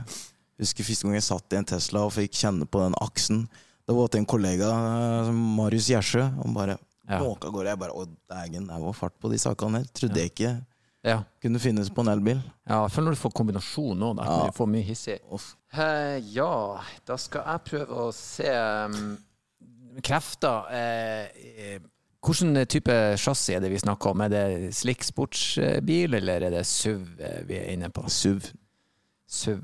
Husker 0.60 0.84
første 0.84 1.04
gang 1.08 1.14
jeg 1.18 1.24
satt 1.24 1.54
i 1.54 1.58
en 1.60 1.66
Tesla 1.66 2.04
og 2.06 2.14
fikk 2.14 2.32
kjenne 2.38 2.68
på 2.70 2.80
den 2.84 2.96
aksen. 3.02 3.42
Da 3.88 3.96
var 3.98 4.08
til 4.14 4.20
en 4.22 4.26
kollega, 4.30 4.70
eh, 4.70 5.32
Marius 5.34 5.88
Gjersø. 5.90 6.22
Han 6.44 6.54
bare 6.54 6.78
Ja. 7.10 7.20
måka 7.24 7.50
går. 7.52 7.66
Jeg 7.66 7.80
bare 7.80 7.92
Å, 7.98 8.06
dægen, 8.30 8.68
det 8.68 8.80
var 8.82 8.94
fart 8.94 9.18
på 9.20 9.32
de 9.32 9.38
sakene 9.38 9.78
her. 9.80 9.86
Trodde 9.92 10.16
jeg 10.22 10.30
ikke 10.36 10.66
Ja. 11.04 11.24
kunne 11.42 11.60
finnes 11.60 11.90
på 11.90 12.02
en 12.06 12.08
elbil. 12.20 12.44
ja, 12.68 12.84
jeg 12.86 12.92
føler 12.92 13.10
når 13.10 13.16
du 13.16 13.22
får 13.24 13.34
kombinasjon 13.34 13.98
nå, 13.98 14.16
da 14.16 14.24
kan 14.24 14.40
Ja. 14.40 14.46
du 14.46 14.52
få 14.52 14.68
mye 14.70 14.84
hissig. 14.86 15.20
Eh, 15.74 16.20
ja, 16.20 16.82
da 17.06 17.16
skal 17.18 17.44
jeg 17.46 17.64
prøve 17.66 17.90
å 17.98 18.14
se 18.14 18.46
um, 18.86 19.18
krefter. 20.02 20.72
Eh, 20.72 21.28
eh, 21.76 21.80
hvilken 22.26 22.66
type 22.68 22.96
chassis 23.18 23.56
er 23.56 23.62
det 23.64 23.72
vi 23.72 23.80
snakker 23.80 24.12
om? 24.12 24.22
Er 24.26 24.32
det 24.34 24.44
slik 24.76 25.06
sportsbil, 25.08 26.18
eller 26.20 26.48
er 26.50 26.56
det 26.58 26.66
SUV 26.68 27.20
eh, 27.20 27.42
vi 27.48 27.60
er 27.60 27.70
inne 27.74 27.90
på? 27.96 28.04
SUV. 28.12 28.50
SUV. 29.30 29.64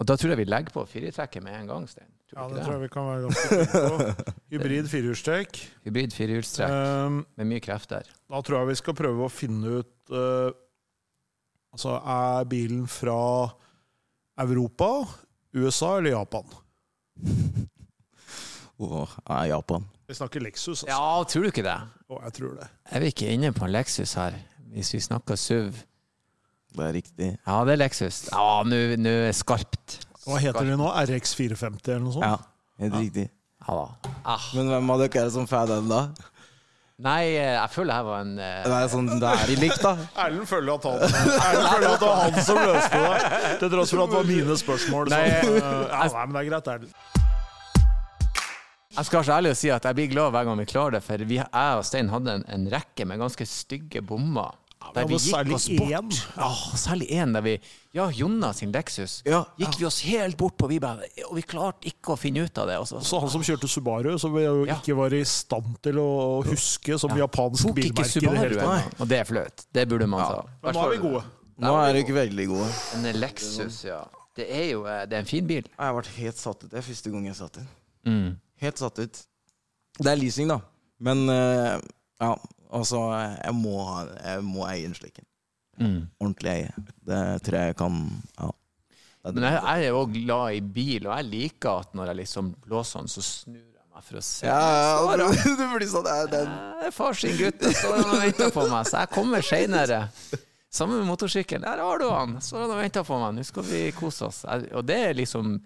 Og 0.00 0.08
da 0.08 0.16
tror 0.16 0.32
jeg 0.32 0.40
vi 0.40 0.48
legger 0.48 0.72
på 0.72 0.86
firetrekket 0.88 1.44
med 1.44 1.58
en 1.58 1.68
gang, 1.68 1.84
Stein. 1.88 2.08
Ja, 2.30 2.46
Tror 2.46 2.48
du 2.48 2.54
det 2.54 2.60
ikke 2.60 2.64
tror 2.64 2.76
jeg 2.76 2.82
vi 2.82 2.88
kan 2.94 3.06
være 3.08 3.22
ganske 3.26 3.56
på. 3.72 4.32
Hybrid 4.54 4.88
firehjulstrekk. 4.88 5.58
Hybrid 5.84 6.14
firehjulstrekk 6.14 6.70
Um, 6.72 7.18
med 7.36 7.48
mye 7.50 7.60
kreft 7.64 7.90
der. 7.90 8.06
da 8.30 8.40
tror 8.46 8.60
jeg 8.62 8.70
vi 8.70 8.76
skal 8.80 8.96
prøve 8.96 9.26
å 9.26 9.32
finne 9.32 9.80
ut 9.80 10.14
uh, 10.14 10.52
Altså, 11.70 11.98
er 12.02 12.48
bilen 12.50 12.86
fra 12.90 13.18
Europa, 14.42 14.88
USA 15.54 15.92
eller 16.00 16.16
Japan? 16.16 16.48
Åh, 18.80 19.12
er 19.36 19.44
Japan. 19.52 19.84
Vi 20.10 20.14
snakker 20.14 20.42
Lexus, 20.42 20.80
altså. 20.82 20.86
Ja, 20.90 21.24
tror 21.30 21.44
du 21.44 21.48
ikke 21.52 21.62
det? 21.62 21.76
Å, 22.10 22.16
jeg 22.24 22.32
tror 22.34 22.54
det. 22.58 22.64
Er 22.90 23.02
vi 23.04 23.10
ikke 23.12 23.28
inne 23.30 23.52
på 23.54 23.62
en 23.62 23.70
Lexus 23.70 24.16
her, 24.18 24.34
hvis 24.74 24.88
vi 24.90 24.98
snakker 25.04 25.38
SUV? 25.38 25.76
Det 26.74 26.82
er 26.82 26.96
riktig. 26.96 27.28
Ja, 27.46 27.58
det 27.68 27.76
er 27.76 27.78
Lexus. 27.84 28.18
Ja, 28.32 28.48
nå 28.66 28.80
er 28.88 28.96
det 29.04 29.14
skarpt. 29.38 30.00
Hva 30.24 30.40
heter 30.42 30.66
de 30.66 30.74
nå? 30.80 30.88
RX 30.90 31.36
450 31.38 31.94
eller 31.94 32.02
noe 32.08 32.16
sånt? 32.16 32.26
Ja, 32.26 32.82
helt 32.82 32.98
riktig. 32.98 33.28
Ja 33.68 33.76
da. 33.76 34.12
Ah. 34.34 34.50
Men 34.58 34.72
hvem 34.72 34.90
av 34.96 35.04
dere 35.04 35.22
er 35.22 35.30
det 35.30 35.36
som 35.36 35.46
får 35.46 35.70
den, 35.76 35.86
da? 35.92 36.02
Nei, 37.06 37.22
eh, 37.30 37.54
jeg 37.54 37.70
føler 37.76 37.92
det 37.92 38.00
her 38.00 38.08
var 38.10 38.24
en 38.26 38.34
uh, 38.36 38.48
Det 38.66 38.74
er 38.76 38.90
sånn, 38.92 39.06
det 39.14 39.30
er 39.30 39.46
de 39.46 39.60
likt, 39.62 39.80
da. 39.86 39.94
Erlend 40.26 40.50
føler 40.50 40.74
at 40.74 40.90
han 40.90 40.98
Erlend 41.06 41.70
føler 41.70 41.88
at 41.94 42.02
det 42.02 42.10
var 42.10 42.20
han 42.24 42.44
som 42.50 42.60
løste 42.60 43.00
det, 43.06 43.54
til 43.62 43.72
tross 43.76 43.94
for 43.94 44.02
at 44.02 44.10
det 44.10 44.18
var 44.18 44.28
mine 44.34 44.58
spørsmål. 44.66 45.14
Så, 45.14 45.22
eh, 45.22 45.62
ja, 45.62 46.02
nei, 46.02 46.26
men 46.26 46.34
det 46.34 46.42
er 46.42 46.50
greit, 46.50 46.74
Erlend. 46.74 47.00
Jeg 48.90 49.06
skal 49.06 49.20
være 49.20 49.26
så 49.28 49.34
ærlig 49.36 49.50
å 49.54 49.58
si 49.58 49.68
at 49.70 49.84
jeg 49.86 49.94
blir 50.00 50.08
glad 50.10 50.32
hver 50.34 50.48
gang 50.48 50.58
vi 50.58 50.66
klarer 50.66 50.96
det, 50.96 51.04
for 51.06 51.22
vi, 51.22 51.36
jeg 51.38 51.76
og 51.78 51.84
Stein 51.86 52.08
hadde 52.10 52.32
en, 52.40 52.42
en 52.50 52.64
rekke 52.72 53.06
med 53.06 53.20
ganske 53.22 53.46
stygge 53.46 54.02
bommer. 54.02 54.56
Der 54.96 55.04
vi 55.06 55.18
gikk 55.20 55.52
oss 55.54 55.66
bort. 55.76 56.16
Ja, 56.40 56.48
særlig 56.80 57.10
én 57.12 57.34
der 57.36 57.44
vi 57.44 57.52
Ja, 57.94 58.06
Jonna 58.16 58.48
sin 58.56 58.72
Lexus. 58.72 59.18
Ja. 59.28 59.42
Gikk 59.60 59.76
vi 59.78 59.86
oss 59.86 60.00
helt 60.08 60.38
bort 60.40 60.56
på, 60.58 60.66
vi 60.72 60.78
bare, 60.82 61.06
og 61.28 61.36
vi 61.36 61.44
klarte 61.46 61.86
ikke 61.90 62.14
å 62.14 62.18
finne 62.18 62.46
ut 62.48 62.58
av 62.58 62.66
det. 62.70 62.78
Også, 62.82 62.98
så, 62.98 63.06
Så 63.12 63.20
han 63.22 63.32
som 63.34 63.44
kjørte 63.46 63.70
Subaru, 63.70 64.10
som 64.18 64.34
vi 64.34 64.42
jo 64.46 64.64
Ja. 64.66 64.80
ikke 64.80 64.96
var 64.98 65.14
i 65.14 65.22
stand 65.28 65.76
til 65.84 66.00
å 66.02 66.08
huske 66.48 66.98
som 66.98 67.14
japansk 67.14 67.68
tok 67.68 67.76
bilmerke 67.78 68.06
Ikke 68.08 68.10
Subaru 68.16 68.56
det 68.56 69.00
Og 69.04 69.06
det 69.12 69.20
er 69.20 69.28
flaut. 69.28 69.66
Det 69.70 69.86
burde 69.92 70.08
man 70.10 70.24
sa 70.26 70.42
Men 70.64 70.74
nå 70.74 70.86
er 70.88 70.94
vi 70.96 71.02
gode. 71.04 71.24
Nå 71.60 71.76
er 71.84 71.92
vi 71.94 72.04
ikke 72.08 72.18
veldig 72.18 72.46
gode. 72.56 72.70
En 72.96 73.10
Lexus, 73.20 73.82
ja. 73.84 74.02
Det 74.34 74.46
er 74.48 74.70
jo 74.72 74.86
eh, 74.88 75.04
det 75.06 75.18
er 75.18 75.20
en 75.26 75.28
fin 75.28 75.46
bil. 75.46 75.66
Jeg 75.66 75.76
har 75.84 75.92
vært 75.94 76.14
helt 76.16 76.38
satt 76.40 76.64
ut. 76.64 76.70
Det 76.72 76.78
er 76.80 76.86
første 76.86 77.10
gang 77.12 77.26
jeg 77.28 77.36
satt 77.36 77.60
ut. 77.60 77.76
Mm. 78.08 78.30
Helt 78.60 78.78
satt 78.80 78.98
ut. 79.00 79.20
Det 79.98 80.06
er 80.12 80.16
leasing, 80.20 80.48
da. 80.50 80.60
Men 81.00 81.22
eh, 81.32 81.76
ja, 82.20 82.34
altså 82.76 82.98
Jeg 83.40 83.54
må, 83.56 83.76
ha, 83.88 84.02
jeg 84.20 84.42
må 84.44 84.66
eie 84.68 84.84
en 84.88 84.94
slik 84.96 85.18
en. 85.22 85.26
Mm. 85.80 86.00
Ordentlig 86.20 86.50
eie. 86.52 86.72
Det 87.08 87.20
tror 87.46 87.56
jeg 87.60 87.70
jeg 87.72 87.76
kan 87.80 88.00
Ja. 88.38 88.50
Det 89.20 89.28
er 89.30 89.34
Men 89.36 89.44
jeg, 89.44 89.56
jeg 89.64 89.84
er 89.84 89.88
jo 89.94 90.02
glad 90.14 90.54
i 90.56 90.60
bil, 90.76 91.06
og 91.08 91.16
jeg 91.18 91.26
liker 91.28 91.82
at 91.82 91.90
når 91.96 92.06
jeg 92.12 92.18
liksom 92.22 92.54
blåser 92.64 93.02
den, 93.02 93.10
så 93.12 93.20
snur 93.24 93.58
jeg 93.60 93.88
meg 93.92 94.04
for 94.06 94.16
å 94.16 94.22
se. 94.24 94.46
ja, 94.46 94.60
ja, 94.60 95.16
ja, 95.20 95.26
det 95.60 95.66
blir 95.74 95.90
sånn 95.92 96.06
det 96.06 96.14
er 96.22 96.30
den. 96.32 96.54
Det 96.80 96.86
er 96.88 96.94
far 96.96 97.18
sin 97.20 97.34
gutt, 97.36 97.60
og 97.68 97.74
står 97.76 97.98
han 97.98 98.14
og 98.14 98.22
venter 98.22 98.54
på 98.54 98.64
meg, 98.70 98.86
så 98.88 99.02
jeg 99.02 99.10
kommer 99.12 99.44
seinere. 99.44 99.98
Sammen 100.72 101.02
med 101.02 101.08
motorsykkelen. 101.10 101.66
Der 101.66 101.82
har 101.84 102.00
du 102.00 102.06
han! 102.08 102.36
Står 102.46 102.62
han 102.64 102.72
og 102.76 102.80
venter 102.80 103.04
på 103.04 103.18
meg. 103.20 103.34
Nå 103.40 103.44
skal 103.48 103.64
vi 103.68 103.80
kose 103.98 104.28
oss. 104.30 104.40
Jeg- 104.46 104.70
Og 104.78 104.84
det 104.88 104.98
er 105.10 105.16
liksom 105.18 105.56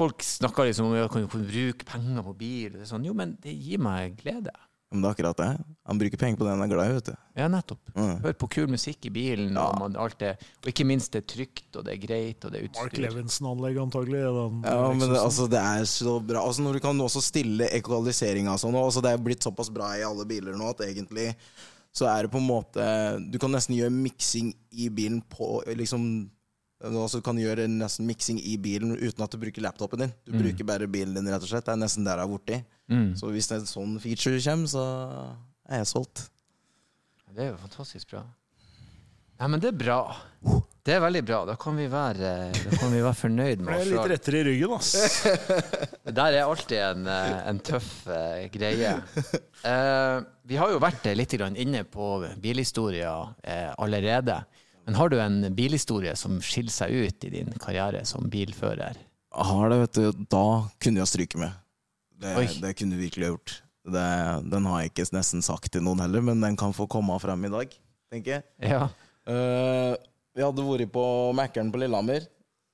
Folk 0.00 0.24
snakker 0.24 0.70
liksom 0.70 0.88
om 0.88 0.96
at 0.96 1.12
kan 1.12 1.26
du 1.28 1.28
bruke 1.28 1.86
penger 1.88 2.24
på 2.24 2.34
bil. 2.40 2.74
Det 2.78 2.86
er 2.86 2.90
sånn, 2.94 3.04
jo, 3.04 3.12
men 3.16 3.36
det 3.44 3.52
gir 3.52 3.80
meg 3.82 4.16
glede. 4.22 4.54
Men 4.90 5.04
det 5.04 5.06
er 5.06 5.14
akkurat 5.14 5.38
det. 5.38 5.50
Han 5.86 5.98
bruker 6.00 6.18
penger 6.18 6.38
på 6.40 6.46
det 6.46 6.54
han 6.56 6.64
er 6.64 6.70
glad 6.72 6.88
i, 6.88 6.94
vet 6.96 7.08
du. 7.12 7.18
Ja, 7.38 7.46
nettopp. 7.52 7.92
Mm. 7.94 8.14
Hør 8.24 8.32
på 8.40 8.48
kul 8.56 8.70
musikk 8.72 9.06
i 9.06 9.12
bilen, 9.14 9.52
og, 9.60 9.76
man, 9.78 9.98
alt 10.02 10.16
det, 10.18 10.32
og 10.64 10.70
ikke 10.72 10.86
minst 10.88 11.12
det 11.14 11.20
er 11.22 11.28
trygt, 11.30 11.68
og 11.78 11.84
det 11.86 11.92
er 11.94 12.00
greit, 12.02 12.42
og 12.42 12.50
det 12.50 12.58
er 12.58 12.64
Mark 12.66 12.88
utstyr. 12.88 13.04
Levinson-anlegg, 13.04 13.78
antagelig. 13.84 14.24
Den 14.24 14.64
Ja, 14.66 14.88
men 14.90 15.04
det, 15.04 15.20
altså, 15.20 15.46
det 15.52 15.60
er 15.60 15.86
så 15.92 16.16
bra. 16.18 16.42
Altså, 16.42 16.64
når 16.66 16.80
du 16.80 16.82
kan 16.88 17.04
også 17.06 17.22
stille 17.22 17.70
ekvalisering 17.78 18.50
og 18.50 18.58
sånn, 18.64 18.80
altså, 18.80 19.04
det 19.06 19.14
er 19.14 19.22
blitt 19.28 19.46
såpass 19.46 19.70
bra 19.70 19.92
i 19.94 20.02
alle 20.06 20.26
biler 20.26 20.58
nå 20.58 20.72
at 20.74 20.82
egentlig 20.88 21.30
så 21.94 22.10
er 22.10 22.26
det 22.26 22.30
på 22.30 22.38
en 22.38 22.46
måte 22.46 22.84
Du 23.32 23.38
kan 23.42 23.50
nesten 23.50 23.74
gjøre 23.74 23.90
miksing 23.90 24.52
i 24.78 24.86
bilen 24.94 25.18
på 25.26 25.56
liksom 25.74 26.04
Altså, 26.80 27.20
du 27.20 27.24
kan 27.24 27.36
gjøre 27.36 27.66
nesten 27.68 28.08
miksing 28.08 28.38
i 28.40 28.54
bilen 28.60 28.94
uten 28.96 29.24
at 29.24 29.32
du 29.32 29.36
bruker 29.42 29.64
laptopen 29.64 30.06
din. 30.06 30.12
Du 30.24 30.32
bruker 30.38 30.64
bare 30.64 30.88
bilen 30.88 31.12
din, 31.18 31.28
rett 31.28 31.44
og 31.44 31.50
slett. 31.50 31.66
Det 31.66 31.74
er 31.74 31.80
nesten 31.82 32.06
der 32.06 32.22
jeg 32.22 32.28
er 32.28 32.32
borti. 32.32 32.60
Mm. 32.90 33.10
Så 33.20 33.32
hvis 33.34 33.50
en 33.52 33.68
sånn 33.68 33.98
feature 34.00 34.40
kommer, 34.46 34.70
så 34.72 34.84
er 35.68 35.82
jeg 35.82 35.90
solgt. 35.92 36.26
Det 37.30 37.44
er 37.44 37.52
jo 37.52 37.60
fantastisk 37.60 38.14
bra. 38.14 38.24
Nei, 39.40 39.48
men 39.48 39.60
det 39.62 39.70
er 39.70 39.76
bra. 39.80 40.00
Det 40.84 40.92
er 40.96 41.02
veldig 41.04 41.20
bra. 41.24 41.38
Da 41.48 41.54
kan 41.60 41.76
vi 41.76 41.86
være, 41.92 42.30
da 42.52 42.78
kan 42.80 42.90
vi 42.92 43.00
være 43.04 43.16
fornøyd 43.16 43.62
med 43.62 43.70
Ble 43.70 43.78
oss 43.80 43.90
litt 43.92 44.10
rettere 44.14 44.40
i 44.40 44.46
ryggen, 44.48 44.74
ass. 44.76 44.90
Det 46.04 46.14
der 46.16 46.36
er 46.40 46.48
alltid 46.48 46.80
en, 46.80 47.06
eh, 47.08 47.36
en 47.48 47.60
tøff 47.64 47.90
uh, 48.08 48.40
greie. 48.52 48.94
Uh, 49.62 50.24
vi 50.48 50.58
har 50.60 50.72
jo 50.72 50.80
vært 50.82 51.08
litt 51.16 51.36
inne 51.36 51.84
på 51.88 52.08
bilhistorier 52.40 53.30
uh, 53.30 53.70
allerede. 53.76 54.40
Men 54.90 54.96
har 54.98 55.08
du 55.08 55.20
en 55.22 55.54
bilhistorie 55.54 56.16
som 56.18 56.40
skiller 56.42 56.72
seg 56.74 56.90
ut 56.90 57.24
i 57.28 57.28
din 57.30 57.52
karriere 57.62 58.00
som 58.02 58.24
bilfører? 58.26 58.96
Har 59.30 59.70
det, 59.70 59.76
vet 59.84 59.98
du. 60.00 60.24
Da 60.34 60.46
kunne 60.82 60.98
jeg 60.98 61.10
stryke 61.12 61.38
med. 61.38 61.54
Det, 62.18 62.32
det 62.58 62.72
kunne 62.74 62.98
du 62.98 63.04
virkelig 63.04 63.28
gjort. 63.28 63.54
Det, 63.86 64.08
den 64.50 64.66
har 64.66 64.80
jeg 64.82 64.90
ikke 64.90 65.06
nesten 65.14 65.46
sagt 65.46 65.70
til 65.76 65.86
noen 65.86 66.02
heller, 66.02 66.26
men 66.26 66.42
den 66.42 66.58
kan 66.58 66.74
få 66.74 66.88
komme 66.90 67.14
frem 67.22 67.46
i 67.46 67.52
dag, 67.54 67.78
tenker 68.10 68.34
jeg. 68.34 68.44
Ja. 68.66 68.90
Uh, 69.30 69.94
vi 70.34 70.42
hadde 70.42 70.66
vært 70.72 70.90
på 70.98 71.06
Mækkern 71.38 71.70
på 71.70 71.84
Lillehammer 71.84 72.26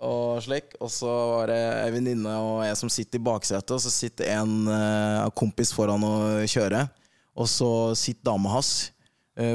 og 0.08 0.40
slik, 0.48 0.72
og 0.80 0.88
så 0.96 1.12
var 1.34 1.52
det 1.52 1.62
ei 1.84 1.94
venninne 1.98 2.32
og 2.40 2.64
jeg 2.64 2.80
som 2.80 2.96
sitter 2.96 3.20
i 3.20 3.26
baksetet, 3.28 3.76
og 3.76 3.84
så 3.84 3.92
sitter 3.92 4.32
en 4.38 4.72
uh, 4.72 5.28
kompis 5.36 5.76
foran 5.76 6.08
og 6.08 6.48
kjører, 6.48 6.88
og 7.36 7.52
så 7.60 7.72
sitter 7.92 8.32
dama 8.32 8.56
hans 8.56 8.86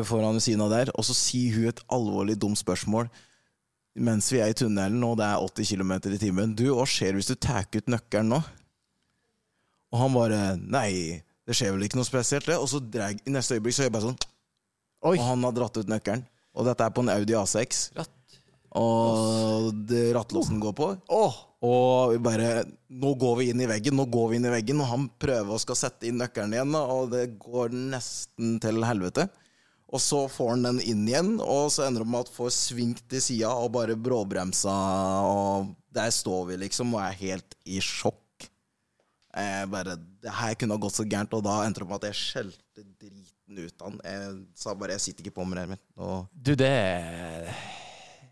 foran 0.06 0.38
ved 0.38 0.44
siden 0.46 0.62
av 0.62 0.70
der, 0.74 0.92
og 0.94 1.06
så 1.08 1.16
sier 1.18 1.56
hun 1.58 1.70
et 1.72 1.84
alvorlig 1.90 2.36
dumt 2.38 2.60
spørsmål 2.60 3.10
mens 4.00 4.30
vi 4.32 4.40
er 4.40 4.52
i 4.52 4.56
tunnelen 4.56 5.04
og 5.04 5.18
det 5.20 5.28
er 5.28 5.44
80 5.44 5.74
km 5.74 5.94
i 6.14 6.20
timen. 6.22 6.56
Du, 6.56 6.70
hva 6.78 6.86
skjer 6.88 7.18
hvis 7.18 7.28
du 7.32 7.36
tar 7.36 7.68
ut 7.76 7.92
nøkkelen 7.92 8.32
nå? 8.32 8.40
Og 9.92 10.00
han 10.00 10.16
bare 10.16 10.40
Nei, 10.62 11.20
det 11.48 11.58
skjer 11.58 11.76
vel 11.76 11.84
ikke 11.88 12.00
noe 12.00 12.08
spesielt, 12.08 12.48
det. 12.48 12.56
Og 12.56 12.70
så 12.72 12.80
dreg, 12.80 13.20
i 13.28 13.34
neste 13.34 13.58
øyeblikk 13.58 13.76
så 13.76 13.84
gjør 13.84 13.92
jeg 13.92 13.98
bare 13.98 14.08
sånn 14.10 14.22
Oi. 15.02 15.16
Og 15.18 15.24
han 15.26 15.46
har 15.48 15.56
dratt 15.58 15.80
ut 15.82 15.90
nøkkelen. 15.90 16.26
Og 16.56 16.68
dette 16.68 16.86
er 16.86 16.94
på 16.94 17.04
en 17.04 17.10
Audi 17.10 17.34
A6. 17.34 17.86
Ratt. 17.98 18.18
Og 18.78 19.72
det 19.90 20.12
rattlåsen 20.16 20.62
går 20.62 20.76
på. 20.78 20.92
Oh. 21.12 21.40
Og 21.66 22.14
vi 22.14 22.20
bare 22.24 22.52
Nå 23.02 23.12
går 23.20 23.36
vi 23.40 23.48
inn 23.52 23.64
i 23.66 23.68
veggen, 23.70 23.98
nå 23.98 24.06
går 24.14 24.30
vi 24.30 24.38
inn 24.38 24.46
i 24.48 24.54
veggen. 24.54 24.80
Og 24.84 24.92
han 24.92 25.08
prøver 25.20 25.56
å 25.56 25.62
skal 25.62 25.80
sette 25.80 26.08
inn 26.08 26.22
nøkkelen 26.22 26.54
igjen, 26.56 26.78
og 26.78 27.12
det 27.12 27.26
går 27.42 27.74
nesten 27.74 28.60
til 28.64 28.86
helvete. 28.86 29.26
Og 29.92 30.00
så 30.00 30.22
får 30.32 30.54
han 30.54 30.64
den 30.70 30.80
inn 30.88 31.04
igjen, 31.10 31.32
og 31.44 31.68
så 31.74 31.84
ender 31.88 32.06
det 32.06 32.12
med 32.14 32.24
at 32.24 32.32
får 32.32 32.54
svingt 32.56 33.04
til 33.12 33.20
sida 33.24 33.50
og 33.52 33.74
bare 33.76 33.98
bråbremsa, 34.00 34.72
og 35.28 35.74
der 35.92 36.14
står 36.16 36.46
vi 36.52 36.60
liksom 36.62 36.94
og 36.96 37.02
er 37.04 37.18
helt 37.20 37.58
i 37.68 37.82
sjokk. 37.84 38.48
Jeg 39.36 39.68
bare, 39.72 39.98
det 40.24 40.32
her 40.38 40.56
kunne 40.60 40.76
ha 40.78 40.84
gått 40.86 40.96
så 40.96 41.04
gærent, 41.08 41.36
og 41.36 41.44
da 41.44 41.58
endte 41.66 41.84
det 41.84 41.90
med 41.90 42.00
at 42.00 42.08
jeg 42.10 42.20
skjelte 42.22 42.86
driten 43.04 43.60
ut 43.60 43.84
av 43.84 43.90
han. 43.90 44.00
Jeg 44.08 44.34
sa 44.56 44.74
bare 44.76 44.96
'jeg 44.96 45.02
sitter 45.02 45.28
ikke 45.28 45.40
på 45.40 45.46
med 45.48 45.70
det. 45.70 45.80
Og 45.98 46.28
Du, 46.32 46.56
det 46.56 46.72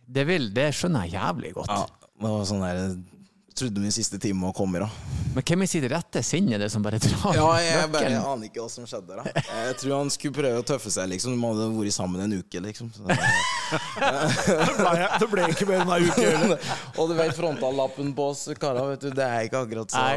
det, 0.07 0.25
vil, 0.25 0.49
det 0.53 0.71
skjønner 0.73 1.05
jeg 1.05 1.19
jævlig 1.19 1.53
godt. 1.53 1.69
ja, 1.69 1.85
det 2.19 2.29
var 2.29 2.45
sånn 2.49 2.63
der 2.63 3.18
trodde 3.59 3.81
min 3.83 3.93
siste 3.93 4.19
time 4.21 4.47
var 4.47 4.53
kommet, 4.57 4.81
da. 4.85 4.89
Men 5.35 5.45
hvem 5.45 5.63
i 5.63 5.67
sitt 5.69 5.85
rette 5.91 6.23
sinn 6.25 6.47
er 6.55 6.61
det 6.63 6.71
som 6.73 6.81
bare 6.81 6.97
drar 7.01 7.35
Ja, 7.37 7.49
jeg, 7.61 7.89
bare, 7.93 8.07
jeg 8.09 8.21
aner 8.23 8.47
ikke 8.49 8.63
hva 8.63 8.69
som 8.73 8.87
skjedde 8.89 9.19
da. 9.19 9.25
Jeg 9.35 9.75
tror 9.81 9.93
han 9.99 10.09
skulle 10.13 10.35
prøve 10.39 10.61
å 10.63 10.65
tøffe 10.65 10.91
seg, 10.93 11.09
liksom. 11.11 11.35
De 11.37 11.43
hadde 11.45 11.67
vært 11.75 11.95
sammen 11.95 12.23
en 12.25 12.33
uke, 12.39 12.63
liksom. 12.65 12.89
Så, 12.95 13.05
Det 13.05 13.17
ble, 14.79 15.07
det 15.21 15.27
ble 15.29 15.47
ikke 15.53 15.67
mer 15.69 15.83
enn 15.83 15.91
ei 15.93 16.07
uke 16.07 16.25
heller. 16.33 16.71
og 16.97 17.11
du 17.11 17.15
vet 17.19 17.35
frontallappen 17.37 18.13
på 18.17 18.29
oss 18.31 18.47
karer, 18.59 18.95
vet 18.95 19.03
du, 19.05 19.09
det 19.19 19.27
er 19.27 19.45
ikke 19.45 19.61
akkurat 19.67 19.93
så 19.93 20.01
Nei, 20.01 20.15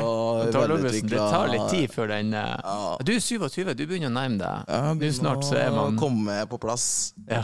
det 0.48 1.18
tar 1.20 1.52
litt 1.52 1.66
tid 1.72 1.92
før 1.92 2.14
den 2.14 2.32
eh, 2.32 2.54
Ja. 2.62 2.94
Du 3.04 3.12
er 3.12 3.20
27, 3.20 3.74
du 3.76 3.84
begynner 3.84 4.08
å 4.08 4.14
nærme 4.16 4.40
deg. 4.40 4.72
Ja, 4.72 4.94
Nå 4.96 5.12
snart 5.12 5.44
så 5.48 5.58
er 5.60 5.74
man 5.74 5.98
Komme 6.00 6.38
på 6.48 6.58
plass. 6.62 6.86
Ja. 7.28 7.42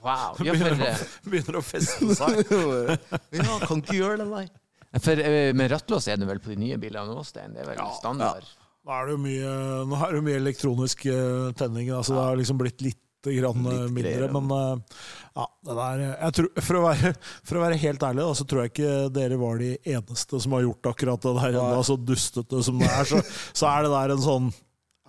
Wow. 0.00 0.36
Ja, 0.46 0.54
Begynner 0.54 0.76
å, 0.76 0.88
eh, 0.88 1.04
begynner 1.26 1.58
å 1.60 1.62
feste 1.64 2.14
seg. 2.16 2.40
ja, 3.40 3.58
kan 3.66 3.82
ikke 3.82 3.98
gjøre 3.98 4.22
det, 4.22 4.28
nei. 4.30 4.46
for 5.02 5.22
men 5.58 5.70
rattlås 5.70 6.08
er 6.10 6.18
det 6.20 6.26
vel 6.30 6.40
på 6.42 6.52
de 6.54 6.58
nye 6.62 6.78
bilene 6.82 7.12
nå, 7.14 7.22
Stein? 7.26 7.52
Det 7.54 7.64
er 7.64 7.70
vel 7.72 7.78
Ja, 7.82 7.90
standard? 7.98 8.48
Nå 8.86 8.96
er 8.96 9.06
det 9.06 9.12
jo 9.14 9.20
mye, 9.20 9.52
nå 9.90 9.98
er 10.00 10.10
det 10.14 10.18
jo 10.22 10.26
mye 10.30 10.40
elektronisk 10.40 11.04
eh, 11.12 11.50
tenning, 11.58 11.90
altså 11.92 12.16
det 12.16 12.22
har 12.30 12.38
liksom 12.40 12.60
blitt 12.62 12.80
litt 12.86 12.98
grann 13.28 13.66
eh, 13.68 13.82
Litt 13.82 13.92
mindre. 13.92 14.14
greier, 14.14 14.32
Men 14.32 14.54
eh, 14.56 15.02
ja, 15.36 15.44
det 15.68 15.76
der 15.76 16.02
eh, 16.06 16.14
jeg 16.24 16.36
tror, 16.38 16.48
for, 16.64 16.78
å 16.78 16.82
være, 16.86 17.12
for 17.50 17.58
å 17.60 17.64
være 17.66 17.80
helt 17.82 18.06
ærlig, 18.08 18.24
da, 18.24 18.38
så 18.38 18.46
tror 18.48 18.62
jeg 18.64 18.72
ikke 18.72 18.94
dere 19.18 19.38
var 19.42 19.60
de 19.60 19.70
eneste 19.92 20.40
som 20.40 20.56
har 20.56 20.64
gjort 20.64 20.90
akkurat 20.94 21.26
det 21.28 21.34
der 21.42 21.58
ennå. 21.60 21.84
Så 21.90 21.98
dustete 22.00 22.62
som 22.64 22.80
det 22.80 22.88
er, 22.88 23.04
så, 23.12 23.20
så 23.52 23.68
er 23.74 23.84
det 23.84 23.92
der 23.98 24.16
en 24.16 24.24
sånn 24.24 24.50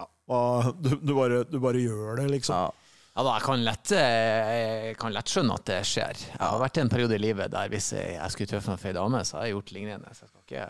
ja, 0.01 0.71
du, 0.79 0.93
du, 0.99 1.15
bare, 1.15 1.41
du 1.47 1.57
bare 1.63 1.79
gjør 1.81 2.21
det, 2.21 2.27
liksom. 2.35 2.55
Ja. 2.67 2.80
Ja, 3.11 3.25
da, 3.27 3.31
jeg 3.35 3.43
kan 3.43 3.63
lett, 3.65 3.91
eh, 3.91 4.51
jeg 4.87 4.97
kan 5.01 5.11
lett 5.11 5.31
skjønne 5.31 5.57
at 5.59 5.65
det 5.67 5.81
skjer. 5.83 6.19
Jeg 6.31 6.39
har 6.39 6.61
vært 6.61 6.77
i 6.79 6.83
en 6.85 6.91
periode 6.93 7.17
i 7.17 7.19
livet 7.19 7.51
der 7.51 7.71
hvis 7.73 7.89
jeg, 7.97 8.31
skulle 8.31 8.47
tøffe 8.53 8.71
meg 8.71 8.79
for 8.79 8.91
ei 8.91 8.95
dame, 8.95 9.23
så 9.27 9.37
har 9.37 9.49
jeg 9.49 9.57
gjort 9.57 9.73
lignende. 9.75 10.13
Så 10.15 10.23
jeg 10.23 10.31
skal 10.31 10.45
ikke 10.45 10.67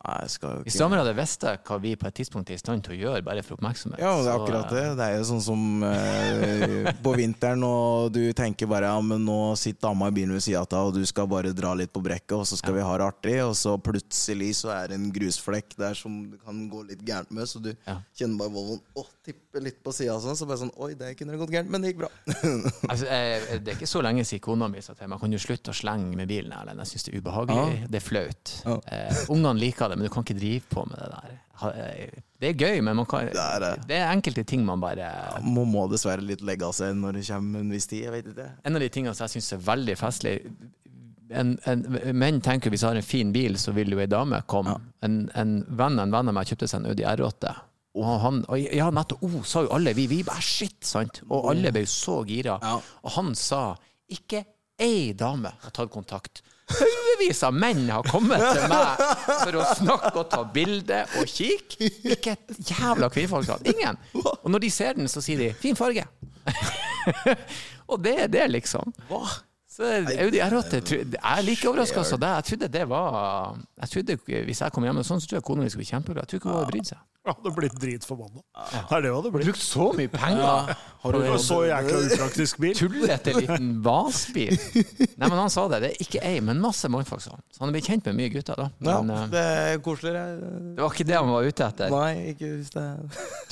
Nei, 0.00 0.24
Hvis 0.64 0.78
dommere 0.80 1.02
hadde 1.02 1.12
visst 1.18 1.42
hva 1.44 1.76
vi 1.82 1.90
på 2.00 2.06
et 2.08 2.14
tidspunkt 2.16 2.48
er 2.48 2.56
i 2.56 2.60
stand 2.62 2.80
til 2.86 2.94
å 2.94 2.96
gjøre 3.02 3.24
bare 3.26 3.42
for 3.44 3.58
oppmerksomhet 3.58 4.00
Ja, 4.00 4.14
det 4.24 4.30
er 4.32 4.38
akkurat 4.38 4.70
det. 4.72 4.84
eh, 4.86 4.94
Det 4.96 5.04
er 5.10 5.16
jo 5.18 5.26
sånn 5.28 5.42
som 5.44 5.64
eh, 5.84 6.88
på 7.04 7.12
vinteren, 7.18 7.60
og 7.68 8.08
du 8.14 8.22
tenker 8.32 8.70
bare 8.70 8.88
ja, 8.88 9.00
men 9.04 9.26
nå 9.28 9.36
sitter 9.60 9.90
dama 9.90 10.08
i 10.08 10.14
bilen 10.16 10.32
ved 10.32 10.40
sida 10.46 10.62
av 10.62 10.70
deg, 10.72 10.88
og 10.88 10.94
du 10.96 11.04
skal 11.04 11.28
bare 11.28 11.52
dra 11.52 11.74
litt 11.76 11.92
på 11.92 12.00
brekket, 12.04 12.32
og 12.38 12.46
så 12.48 12.56
skal 12.56 12.78
vi 12.78 12.84
ha 12.86 12.94
det 12.96 13.06
artig, 13.10 13.34
og 13.44 13.52
så 13.60 13.74
plutselig 13.76 14.54
så 14.62 14.72
er 14.72 14.88
det 14.88 14.96
en 15.02 15.10
grusflekk 15.12 15.76
der 15.76 15.98
som 16.00 16.16
du 16.32 16.38
kan 16.40 16.62
gå 16.72 16.80
litt 16.88 17.04
gærent 17.04 17.30
med, 17.36 17.44
så 17.52 17.60
du 17.60 17.70
Ja. 17.86 17.98
kjenner 18.16 18.38
bare 18.40 18.54
Volvoen 18.56 18.80
å, 18.96 19.04
tipper 19.24 19.60
litt 19.62 19.82
på 19.84 19.92
sida 19.92 20.16
sånn, 20.18 20.34
så 20.36 20.48
bare 20.48 20.62
sånn 20.64 20.72
Oi, 20.80 20.94
det 20.96 21.12
kunne 21.20 21.36
gått 21.36 21.52
gærent, 21.52 21.68
men 21.68 21.82
det 21.84 21.92
gikk 21.92 22.00
bra. 22.06 22.10
Altså, 22.90 23.04
eh, 23.06 23.58
det 23.60 23.74
er 23.74 23.76
ikke 23.76 23.86
så 23.90 24.00
lenge 24.02 24.24
siden 24.24 24.40
kona 24.48 24.66
mi 24.72 24.80
sa 24.80 24.94
til 24.96 25.08
meg 25.12 25.20
kan 25.20 25.30
du 25.30 25.36
slutte 25.38 25.70
å 25.74 25.76
slenge 25.76 26.16
med 26.16 26.26
bilen. 26.30 26.50
Erlend. 26.56 26.80
Jeg 26.82 26.88
syns 26.94 27.04
det 27.06 27.12
er 27.14 27.20
ubehagelig. 27.20 27.90
Det 27.92 27.98
er 28.00 28.04
flaut. 28.06 28.52
Ja. 28.64 28.76
Eh, 28.90 29.20
ungene 29.30 29.60
liker 29.60 29.89
det, 29.90 29.98
men 30.00 30.08
du 30.08 30.12
kan 30.14 30.26
ikke 30.26 30.38
drive 30.38 30.66
på 30.72 30.84
med 30.88 30.98
det 31.02 31.08
der. 31.12 31.38
Eh, 31.70 32.18
Det 32.40 32.48
er 32.54 32.56
gøy, 32.56 32.80
men 32.80 32.96
man 32.96 33.06
kan, 33.06 33.26
Det 33.28 33.36
er 33.36 33.60
det. 33.60 33.72
det 33.88 33.96
er 34.00 34.10
enkelte 34.14 34.44
ting 34.48 34.62
man 34.64 34.80
bare 34.80 35.10
Man 35.44 35.68
må 35.68 35.82
dessverre 35.92 36.24
litt 36.24 36.40
legge 36.40 36.64
av 36.64 36.72
seg 36.72 36.94
når 36.96 37.18
det 37.18 37.24
kommer 37.28 37.60
en 37.60 37.72
viss 37.74 37.86
tid, 37.90 38.06
jeg 38.06 38.14
vet 38.14 38.30
ikke. 38.32 38.50
En 38.64 38.78
av 38.78 38.80
de 38.80 38.88
tingene 38.88 39.14
som 39.14 39.26
jeg 39.26 39.34
syns 39.36 39.52
er 39.58 39.66
veldig 39.66 39.96
festlig 40.00 40.36
en, 41.30 41.58
en, 41.70 41.84
menn 42.16 42.40
tenker 42.42 42.72
hvis 42.72 42.82
jeg 42.82 42.90
har 42.90 42.98
en 42.98 43.06
fin 43.06 43.32
bil, 43.34 43.58
så 43.60 43.74
vil 43.76 43.92
jo 43.94 44.00
ei 44.02 44.08
dame 44.10 44.40
komme. 44.50 44.76
En, 45.06 45.20
en 45.38 45.60
venn 45.78 46.00
en 46.02 46.14
venn 46.14 46.30
av 46.30 46.34
meg 46.34 46.48
kjøpte 46.50 46.68
seg 46.70 46.82
en 46.82 46.90
Audi 46.90 47.06
R8. 47.06 47.52
Og 48.00 48.06
han, 48.22 48.44
og 48.46 48.58
ja, 48.62 48.86
nettopp, 48.94 49.22
oh, 49.26 49.40
sa 49.46 49.64
jo 49.66 49.72
alle, 49.74 49.94
vi, 49.98 50.06
vi 50.10 50.20
bare 50.26 50.42
shit, 50.44 50.78
sant? 50.86 51.22
Og 51.28 51.50
alle 51.52 51.72
ble 51.74 51.84
jo 51.84 51.90
så 51.90 52.20
gira. 52.28 52.58
Ja. 52.62 52.76
Og 53.02 53.14
han 53.16 53.34
sa 53.38 53.74
ikke 54.10 54.44
ei 54.80 55.12
dame 55.18 55.52
har 55.62 55.74
tatt 55.74 55.90
kontakt. 55.92 56.42
Haugevis 57.20 57.42
av 57.44 57.52
menn 57.52 57.82
har 57.92 58.06
kommet 58.08 58.40
til 58.40 58.62
meg 58.70 59.00
for 59.28 59.56
å 59.60 59.64
snakke 59.76 60.12
og 60.22 60.28
ta 60.32 60.38
bilde 60.54 61.02
og 61.20 61.28
kikke. 61.28 61.90
Ikke 62.14 62.32
et 62.32 62.70
jævla 62.70 63.10
kvinnfolk. 63.12 63.50
Ingen. 63.68 63.98
Og 64.16 64.46
når 64.48 64.64
de 64.64 64.70
ser 64.72 64.96
den, 64.96 65.08
så 65.08 65.20
sier 65.20 65.36
de 65.36 65.50
'fin 65.52 65.76
farge'. 65.76 66.06
og 67.92 68.00
det 68.00 68.14
er 68.24 68.32
det, 68.32 68.46
liksom. 68.56 68.94
Hva? 69.10 69.20
Så 69.70 69.86
Audi 69.86 70.40
R8 70.42 70.80
tro- 70.82 70.96
Jeg 70.98 71.20
er 71.22 71.42
like 71.46 71.68
overraska 71.70 72.02
som 72.04 72.18
deg. 72.20 72.32
Jeg 72.40 72.44
trodde 72.48 72.68
det 72.74 72.88
var 72.90 73.56
jeg 73.84 73.88
trodde, 73.92 74.16
Hvis 74.48 74.60
jeg 74.64 74.72
kom 74.74 74.82
hjem 74.84 74.96
med 74.98 75.06
sånn, 75.06 75.20
så 75.22 75.30
tror 75.30 75.38
jeg 75.38 75.44
kona 75.46 75.62
mi 75.62 75.70
skulle 75.70 75.84
bli 75.84 75.90
kjempeglad. 75.92 76.24
Jeg 76.26 76.28
tror 76.32 76.40
ikke 76.40 76.50
hun 76.50 76.58
hadde 76.58 76.72
brydd 76.74 76.90
seg. 76.94 76.98
Ja, 77.20 77.34
hadde 77.36 77.50
blitt 77.52 77.74
dritforbanna. 77.76 78.40
Det 78.72 78.96
er 78.96 79.02
det 79.04 79.10
hun 79.12 79.16
hadde 79.18 79.30
blitt. 79.34 79.44
Brukt 79.50 79.60
så 79.60 79.86
mye 79.92 80.08
penger 80.08 80.70
Har 81.02 81.12
du 81.12 81.18
var 81.20 81.36
Så 81.44 81.58
jækla 81.68 81.98
upraktisk 82.06 82.60
bil. 82.64 82.72
tullete 82.80 83.34
liten 83.36 83.66
vasbil. 83.84 84.54
Nei, 84.56 85.28
men 85.28 85.36
han 85.36 85.52
sa 85.52 85.66
det. 85.68 85.82
Det 85.84 85.90
er 85.90 86.00
ikke 86.06 86.22
ei, 86.24 86.38
men 86.40 86.62
masse 86.64 86.88
mannfolk, 86.88 87.20
sa 87.20 87.34
han. 87.36 87.44
Så 87.52 87.60
han 87.60 87.68
er 87.68 87.76
blitt 87.76 87.90
kjent 87.92 88.08
med 88.08 88.16
mye 88.22 88.32
gutter, 88.32 88.56
da. 88.56 88.70
Ja, 88.88 88.96
Men 89.04 89.12
eh, 89.18 89.26
det 89.36 89.42
er 89.44 89.82
koseligere. 89.84 90.48
det 90.78 90.80
var 90.86 90.96
ikke 90.96 91.08
det 91.12 91.18
han 91.20 91.28
var 91.36 91.50
ute 91.52 91.68
etter. 91.68 91.92
Nei, 91.92 92.14
ikke 92.32 92.50
hvis 92.56 92.72
det 92.78 92.86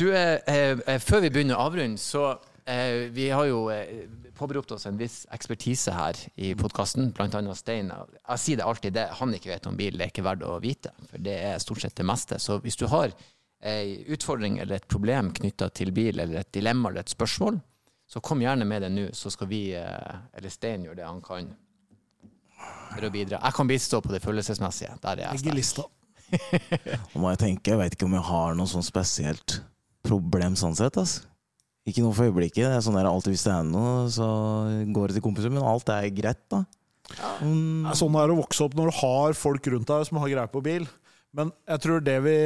Du, 0.01 0.07
eh, 0.17 0.41
eh, 0.89 0.99
før 1.05 1.27
vi 1.29 1.35
begynner 1.37 1.61
å 1.61 1.69
avrunde, 1.69 2.01
så 2.01 2.25
eh, 2.65 3.05
Vi 3.13 3.29
har 3.37 3.51
jo 3.53 3.67
eh, 3.69 4.09
påberopt 4.39 4.73
oss 4.77 4.87
en 4.89 4.99
viss 5.01 5.25
ekspertise 5.35 5.93
her 5.95 6.19
i 6.37 6.53
podkasten, 6.59 7.11
blant 7.17 7.35
annet 7.39 7.59
Stein. 7.59 7.91
Jeg 7.91 8.43
sier 8.43 8.61
det 8.61 8.67
alltid, 8.69 8.95
det 8.97 9.09
han 9.19 9.35
ikke 9.35 9.53
vet 9.53 9.69
om 9.71 9.79
bil, 9.79 9.99
det 9.99 10.07
er 10.07 10.13
ikke 10.13 10.27
verdt 10.27 10.47
å 10.47 10.59
vite. 10.63 10.95
For 11.11 11.25
det 11.27 11.37
er 11.51 11.63
stort 11.63 11.83
sett 11.83 11.97
det 11.99 12.07
meste. 12.09 12.39
Så 12.43 12.61
hvis 12.65 12.79
du 12.79 12.87
har 12.93 13.15
ei 13.67 14.05
utfordring 14.15 14.61
eller 14.63 14.79
et 14.79 14.89
problem 14.91 15.33
knytta 15.35 15.69
til 15.75 15.91
bil, 15.95 16.21
eller 16.23 16.45
et 16.45 16.53
dilemma 16.55 16.93
eller 16.93 17.03
et 17.03 17.15
spørsmål, 17.15 17.59
så 18.09 18.23
kom 18.25 18.41
gjerne 18.41 18.65
med 18.65 18.87
det 18.87 18.93
nå, 18.95 19.09
så 19.13 19.31
skal 19.35 19.51
vi, 19.51 19.63
eh, 19.77 20.21
eller 20.39 20.53
Stein, 20.53 20.87
gjøre 20.87 21.03
det 21.03 21.09
han 21.09 21.21
kan 21.25 21.51
for 22.59 23.05
å 23.05 23.11
bidra. 23.13 23.41
Jeg 23.43 23.57
kan 23.59 23.69
bistå 23.69 24.01
på 24.03 24.13
det 24.15 24.23
følelsesmessige. 24.25 24.95
Der 25.03 25.21
er 25.21 25.27
jeg 25.29 25.43
sterk. 25.45 25.59
lista. 25.59 25.85
Nå 27.13 27.23
må 27.23 27.33
jeg 27.33 27.43
tenke, 27.45 27.73
jeg 27.73 27.81
vet 27.81 27.97
ikke 27.97 28.09
om 28.09 28.17
jeg 28.17 28.27
har 28.29 28.57
noe 28.59 28.71
sånn 28.71 28.87
spesielt 28.87 29.61
problem 30.07 30.57
sånn 30.59 30.77
sett, 30.79 30.97
altså. 31.01 31.27
Ikke 31.89 32.03
noe 32.05 32.13
for 32.17 32.29
øyeblikket. 32.29 32.67
Det 32.67 32.77
er 32.77 32.85
sånn 32.85 32.99
der 32.99 33.09
alltid 33.09 33.33
hvis 33.35 33.47
det 33.47 33.55
er 33.55 33.67
noe, 33.69 33.93
så 34.13 34.29
går 34.93 35.09
det 35.11 35.19
til 35.19 35.25
kompiser, 35.25 35.53
men 35.55 35.65
alt 35.65 35.89
er 35.95 36.09
greit, 36.13 36.43
da. 36.53 36.65
Mm, 37.41 37.87
Det 37.87 37.93
er 37.95 37.99
sånn 38.03 38.13
det 38.19 38.25
å 38.35 38.41
vokse 38.43 38.65
opp 38.67 38.75
når 38.77 38.91
du 38.91 38.97
har 39.01 39.37
folk 39.39 39.69
rundt 39.73 39.89
deg 39.89 40.09
som 40.09 40.19
har 40.21 40.29
greie 40.35 40.51
på 40.53 40.61
bil. 40.67 40.85
Men 41.39 41.53
jeg 41.69 41.81
tror 41.85 42.03
det 42.05 42.17
vi, 42.25 42.37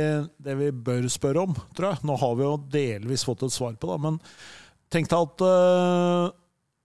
det 0.43 0.55
vi 0.59 0.68
bør 0.74 1.09
spørre 1.11 1.43
om, 1.47 1.53
tror 1.74 1.93
jeg 1.93 2.07
Nå 2.07 2.16
har 2.18 2.32
vi 2.38 2.43
jo 2.47 2.55
delvis 2.70 3.22
fått 3.26 3.45
et 3.47 3.55
svar 3.55 3.74
på 3.78 3.90
det, 3.93 3.99
men 4.03 4.16
tenk 4.93 5.09
deg 5.11 5.22
at 5.22 5.45
uh, 5.47 6.32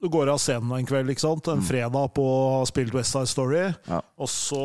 du 0.01 0.09
går 0.13 0.29
av 0.29 0.37
scenen 0.41 0.75
en 0.77 0.85
kveld, 0.87 1.09
ikke 1.13 1.25
sant? 1.25 1.49
en 1.51 1.65
fredag 1.65 2.11
på 2.15 2.21
å 2.25 2.37
ha 2.59 2.61
spilt 2.69 2.93
West 2.97 3.13
Side 3.15 3.29
Story, 3.33 3.63
Ja. 3.89 4.01
og 4.17 4.29
så 4.29 4.61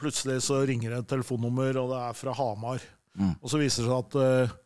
plutselig 0.00 0.40
så 0.46 0.62
ringer 0.68 0.94
det 0.96 1.02
et 1.04 1.10
telefonnummer, 1.12 1.76
og 1.82 1.92
det 1.92 2.00
er 2.08 2.16
fra 2.16 2.32
Hamar. 2.38 2.80
Mm. 3.20 3.34
Og 3.42 3.52
så 3.52 3.60
viser 3.60 3.84
det 3.84 3.90
seg 3.92 3.98
at 4.00 4.16
uh, 4.16 4.56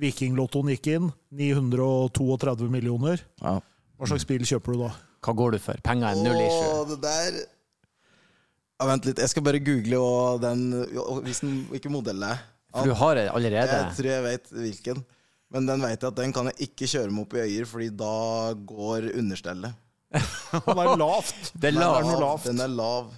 Vikinglottoen 0.00 0.72
gikk 0.74 0.88
inn, 0.96 1.10
932 1.30 2.70
millioner. 2.72 3.22
ja. 3.42 3.60
Hva 3.94 4.08
slags 4.10 4.24
bil 4.26 4.42
kjøper 4.42 4.74
du 4.74 4.80
da? 4.82 4.88
Hva 5.22 5.32
går 5.38 5.54
du 5.54 5.58
for? 5.62 5.78
Penger 5.86 6.08
er 6.10 6.18
null 6.18 6.40
issue. 6.42 6.70
Åh, 6.74 6.80
det 6.90 6.96
der 7.04 7.36
ja, 7.38 8.86
Vent 8.90 9.06
litt, 9.06 9.20
jeg 9.22 9.30
skal 9.30 9.44
bare 9.46 9.60
google 9.62 10.00
og 10.02 10.40
den 10.42 10.64
og 10.98 11.20
Hvis 11.24 11.40
den 11.44 11.60
ikke 11.78 11.92
modellen 11.94 12.26
er. 12.26 12.40
For 12.74 12.90
du 12.90 12.96
har 12.98 13.14
det 13.14 13.28
allerede. 13.30 13.76
Jeg 13.78 13.94
tror 14.00 14.08
jeg 14.10 14.24
vet 14.26 14.50
hvilken. 14.50 15.04
Men 15.54 15.68
den 15.70 15.84
vet 15.86 15.94
jeg 16.02 16.10
at 16.10 16.18
den 16.18 16.34
kan 16.34 16.50
jeg 16.50 16.66
ikke 16.66 16.88
kjøre 16.90 17.14
med 17.14 17.22
opp 17.22 17.36
i 17.38 17.44
øyer, 17.44 17.68
Fordi 17.70 17.88
da 18.02 18.12
går 18.74 19.06
understellet. 19.14 19.78
Den 20.14 20.78
er 20.82 20.96
lavt. 20.98 21.52
Det 21.54 21.70
er 21.70 21.78
Den 21.78 21.82
er, 21.84 22.20
lavt. 22.20 22.44
Den 22.50 22.60
er 22.66 22.70
lav. 22.70 23.12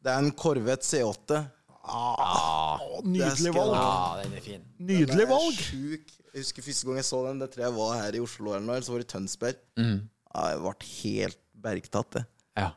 Det 0.00 0.10
er 0.14 0.22
en 0.22 0.30
Corvette 0.38 0.86
C8. 0.86 1.42
Å, 1.80 3.00
nydelig 3.06 3.52
valg. 3.54 3.74
Ja, 3.74 4.22
den 4.22 4.34
er 4.36 4.44
fin. 4.44 4.64
Nydelig 4.78 5.08
Den 5.14 5.22
er 5.24 5.30
valg. 5.30 5.54
sjuk. 5.64 6.12
Jeg 6.30 6.44
husker 6.44 6.62
første 6.62 6.86
gang 6.86 6.98
jeg 7.00 7.06
så 7.08 7.20
den, 7.26 7.40
det 7.42 7.48
tror 7.54 7.64
jeg 7.64 7.74
var 7.74 7.94
her 7.98 8.14
i 8.14 8.20
Oslo, 8.22 8.52
eller 8.54 8.66
noe, 8.66 8.76
eller 8.76 8.86
så 8.86 8.92
var 8.94 9.02
det 9.02 9.08
i 9.08 9.12
Tønsberg. 9.14 9.56
Mm. 9.80 9.96
Ja, 10.30 10.44
jeg 10.52 10.60
ble 10.62 10.74
helt 10.90 11.40
bergtatt, 11.64 12.10
det. 12.14 12.22
Ja. 12.60 12.68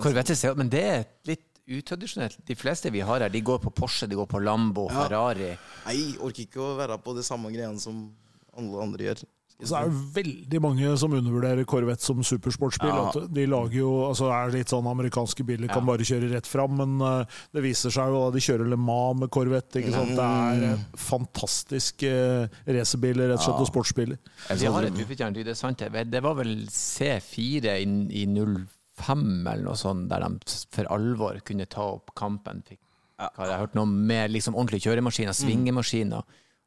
Corvette 0.00 0.54
Men 0.56 0.70
det 0.72 0.84
er 0.84 1.04
litt 1.28 1.44
utradisjonelt. 1.66 2.38
De 2.46 2.54
fleste 2.56 2.90
vi 2.94 3.02
har 3.04 3.20
her, 3.20 3.28
de 3.28 3.42
går 3.44 3.58
på 3.66 3.72
Porsche, 3.74 4.06
de 4.08 4.16
går 4.16 4.26
på 4.30 4.40
Lambo, 4.42 4.86
Ja. 4.88 5.02
Ferrari. 5.04 5.50
Nei, 5.84 5.98
orker 6.22 6.46
ikke 6.46 6.62
å 6.62 6.76
være 6.78 6.96
på 7.02 7.14
det 7.18 7.24
samme 7.26 7.50
greiene 7.52 7.78
som 7.82 8.14
alle 8.56 8.82
andre 8.82 9.10
gjør. 9.10 9.24
Så 9.64 9.72
er 9.78 9.88
det 9.88 10.00
veldig 10.12 10.58
mange 10.60 10.90
som 11.00 11.14
undervurderer 11.16 11.64
Corvette 11.68 12.04
som 12.04 12.18
supersportsbil. 12.20 12.90
Ja. 12.92 13.06
At 13.08 13.30
de 13.32 13.46
lager 13.48 13.78
jo, 13.78 13.90
altså 14.10 14.28
er 14.28 14.52
litt 14.52 14.68
sånn 14.72 14.84
Amerikanske 14.90 15.46
biler 15.48 15.70
kan 15.70 15.80
Ja. 15.80 15.88
bare 15.88 16.04
kjøre 16.04 16.28
rett 16.34 16.46
fram, 16.46 16.76
men 16.76 17.00
eh, 17.00 17.38
det 17.56 17.62
viser 17.64 17.94
seg 17.94 18.12
jo 18.12 18.20
da 18.26 18.34
de 18.34 18.42
kjører 18.44 18.68
Le 18.68 18.76
Mans 18.76 19.20
med 19.22 19.30
Corvette. 19.32 19.80
ikke 19.80 19.94
sant? 19.94 20.12
Det 20.12 20.28
er 20.28 20.66
eh, 20.74 20.84
fantastiske 21.00 22.12
uh, 22.12 22.60
racerbiler, 22.68 23.30
rett 23.32 23.40
og 23.40 23.46
slett, 23.48 23.64
og 23.64 23.70
sportsbiler. 23.70 24.20
Vi 24.60 24.72
har 24.76 24.90
et 24.90 25.00
ufortjent 25.00 25.40
det 25.40 25.48
er 25.54 25.58
sant. 25.58 25.78
det. 25.78 26.04
Det 26.12 26.22
var 26.22 26.36
vel 26.36 26.66
C4 26.68 27.78
i, 27.80 27.88
i 28.22 28.26
05 28.28 29.46
eller 29.46 29.64
noe 29.64 29.76
sånt, 29.80 30.08
der 30.12 30.20
de 30.26 30.56
for 30.72 30.88
alvor 30.92 31.40
kunne 31.46 31.64
ta 31.64 31.94
opp 31.96 32.12
kampen. 32.18 32.60
Fikk, 32.66 32.80
har 33.18 33.48
jeg 33.48 33.62
hørt 33.64 33.76
noe 33.78 33.88
med 33.88 34.34
liksom 34.36 34.54
ordentlige 34.54 34.90
kjøremaskiner, 34.90 35.32
svingemaskiner. 35.32 36.24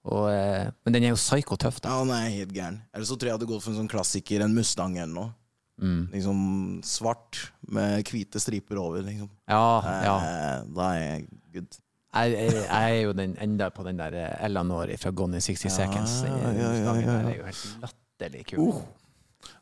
Og, 0.07 0.29
eh, 0.31 0.69
men 0.85 0.95
den 0.95 1.05
er 1.05 1.13
jo 1.13 1.19
psyko 1.19 1.57
tøff, 1.59 1.81
da. 1.83 1.91
Ja, 1.91 2.03
han 2.05 2.13
er 2.15 2.31
helt 2.31 2.53
gæren. 2.55 2.79
Eller 2.93 3.05
så 3.05 3.17
tror 3.17 3.27
jeg 3.27 3.33
jeg 3.33 3.39
hadde 3.39 3.49
gått 3.51 3.65
for 3.65 3.73
en 3.73 3.81
sånn 3.81 3.91
klassiker, 3.91 4.45
en 4.45 4.55
Mustang 4.55 4.95
eller 4.97 5.13
noe. 5.13 5.33
Mm. 5.79 5.99
Liksom 6.11 6.39
svart 6.83 7.39
med 7.71 8.07
hvite 8.07 8.39
striper 8.43 8.79
over, 8.81 9.03
liksom. 9.05 9.29
Ja, 9.47 9.63
ja. 10.03 10.15
Eh, 10.17 10.55
Da 10.75 10.89
er 10.95 11.03
jeg 11.03 11.27
good. 11.53 11.79
Jeg, 12.09 12.31
jeg, 12.33 12.53
jeg 12.63 12.93
er 12.95 13.01
jo 13.03 13.11
den 13.13 13.35
enda 13.37 13.67
på 13.69 13.83
den 13.85 13.99
der 13.99 14.15
eh, 14.17 14.45
Eleanor 14.47 14.89
fra 14.97 15.11
Gone 15.13 15.37
in 15.37 15.45
60 15.45 15.69
Seconds. 15.69 16.21
Den 16.25 16.33
ja, 16.33 16.53
ja, 16.57 16.71
ja, 16.73 16.95
ja. 16.97 17.17
er 17.19 17.35
jo 17.37 17.45
helt 17.45 17.83
latterlig 17.83 18.45
kul. 18.49 18.79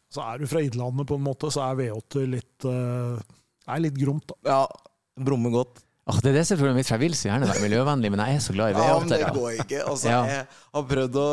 Så 0.08 0.24
er 0.24 0.40
du 0.40 0.48
fra 0.48 0.62
Innlandet, 0.64 1.10
på 1.10 1.18
en 1.20 1.26
måte, 1.26 1.50
så 1.52 1.66
er 1.66 1.82
V8 1.82 2.24
litt 2.32 2.66
uh, 2.66 3.20
er 3.68 3.82
litt 3.84 3.98
gromt, 4.00 4.32
da. 4.32 4.38
Ja, 4.48 4.62
brummer 5.28 5.52
godt. 5.52 5.82
Åh, 6.08 6.20
det 6.24 6.30
er 6.32 6.38
det 6.38 6.44
som 6.48 6.56
er 6.56 6.62
problemet 6.62 6.80
mitt, 6.80 6.88
for 6.88 6.96
jeg 6.96 7.04
vil 7.04 7.16
så 7.20 7.28
gjerne 7.28 7.48
være 7.50 7.64
miljøvennlig, 7.66 8.10
men 8.14 8.22
jeg 8.24 8.38
er 8.38 8.44
så 8.46 8.54
glad 8.56 8.72
i 8.72 8.80
Ja, 8.80 8.94
men 9.02 9.10
det 9.12 9.20
går 9.36 9.58
ikke. 9.66 9.82
Altså, 9.84 10.08
Ja. 10.08 10.20
Jeg 10.32 10.46
har 10.78 10.86
prøvd 10.88 11.18
å 11.20 11.28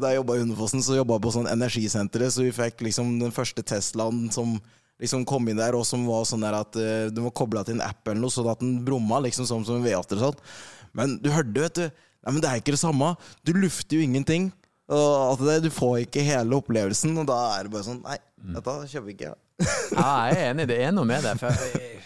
Da 0.00 0.12
jeg 0.12 0.20
jobba 0.22 0.36
i 0.36 0.42
Hundefossen, 0.42 0.84
så 0.86 0.96
jobba 0.96 1.18
jeg 1.18 1.24
på 1.26 1.32
sånn 1.36 1.50
energisenteret, 1.52 2.32
så 2.32 2.46
vi 2.46 2.54
fikk 2.56 2.86
liksom 2.88 3.18
den 3.20 3.34
første 3.36 3.64
Teslaen 3.68 4.30
som 4.32 4.56
liksom 4.98 5.26
kom 5.28 5.46
inn 5.52 5.60
der, 5.60 5.76
og 5.78 5.84
som 5.86 6.06
var 6.08 6.24
sånn 6.26 6.42
der 6.42 6.56
at 6.58 6.74
uh, 6.74 7.06
du 7.12 7.20
var 7.22 7.34
kobla 7.36 7.62
til 7.66 7.76
en 7.76 7.84
app 7.86 8.08
eller 8.08 8.18
noe, 8.24 8.32
sånn 8.34 8.48
at 8.50 8.64
den 8.64 8.80
brumma 8.86 9.20
liksom 9.22 9.46
som, 9.46 9.62
som 9.66 9.76
en 9.78 9.84
V8 9.84 10.16
og 10.16 10.24
sånn. 10.24 10.40
Men 10.96 11.18
du 11.22 11.28
hørte, 11.30 11.54
vet 11.68 11.82
du 11.82 11.86
Nei, 12.18 12.32
men 12.34 12.42
det 12.42 12.48
er 12.50 12.58
ikke 12.58 12.74
det 12.74 12.80
samme. 12.80 13.12
Du 13.46 13.52
lufter 13.54 13.94
jo 13.94 14.02
ingenting. 14.02 14.48
Og 14.90 15.34
at 15.36 15.44
det, 15.46 15.58
Du 15.68 15.70
får 15.70 16.00
ikke 16.02 16.24
hele 16.26 16.56
opplevelsen, 16.58 17.12
og 17.20 17.28
da 17.28 17.36
er 17.54 17.68
det 17.68 17.72
bare 17.76 17.86
sånn 17.86 18.00
Nei, 18.02 18.16
dette 18.56 18.74
kjøper 18.90 19.06
vi 19.06 19.14
ikke. 19.14 19.34
Ja, 19.94 20.10
jeg 20.28 20.38
er 20.40 20.50
enig, 20.50 20.66
det 20.70 20.78
er 20.82 20.92
noe 20.96 21.06
med 21.08 21.22
det. 21.24 21.36
For 21.40 21.52
jeg, 21.52 22.00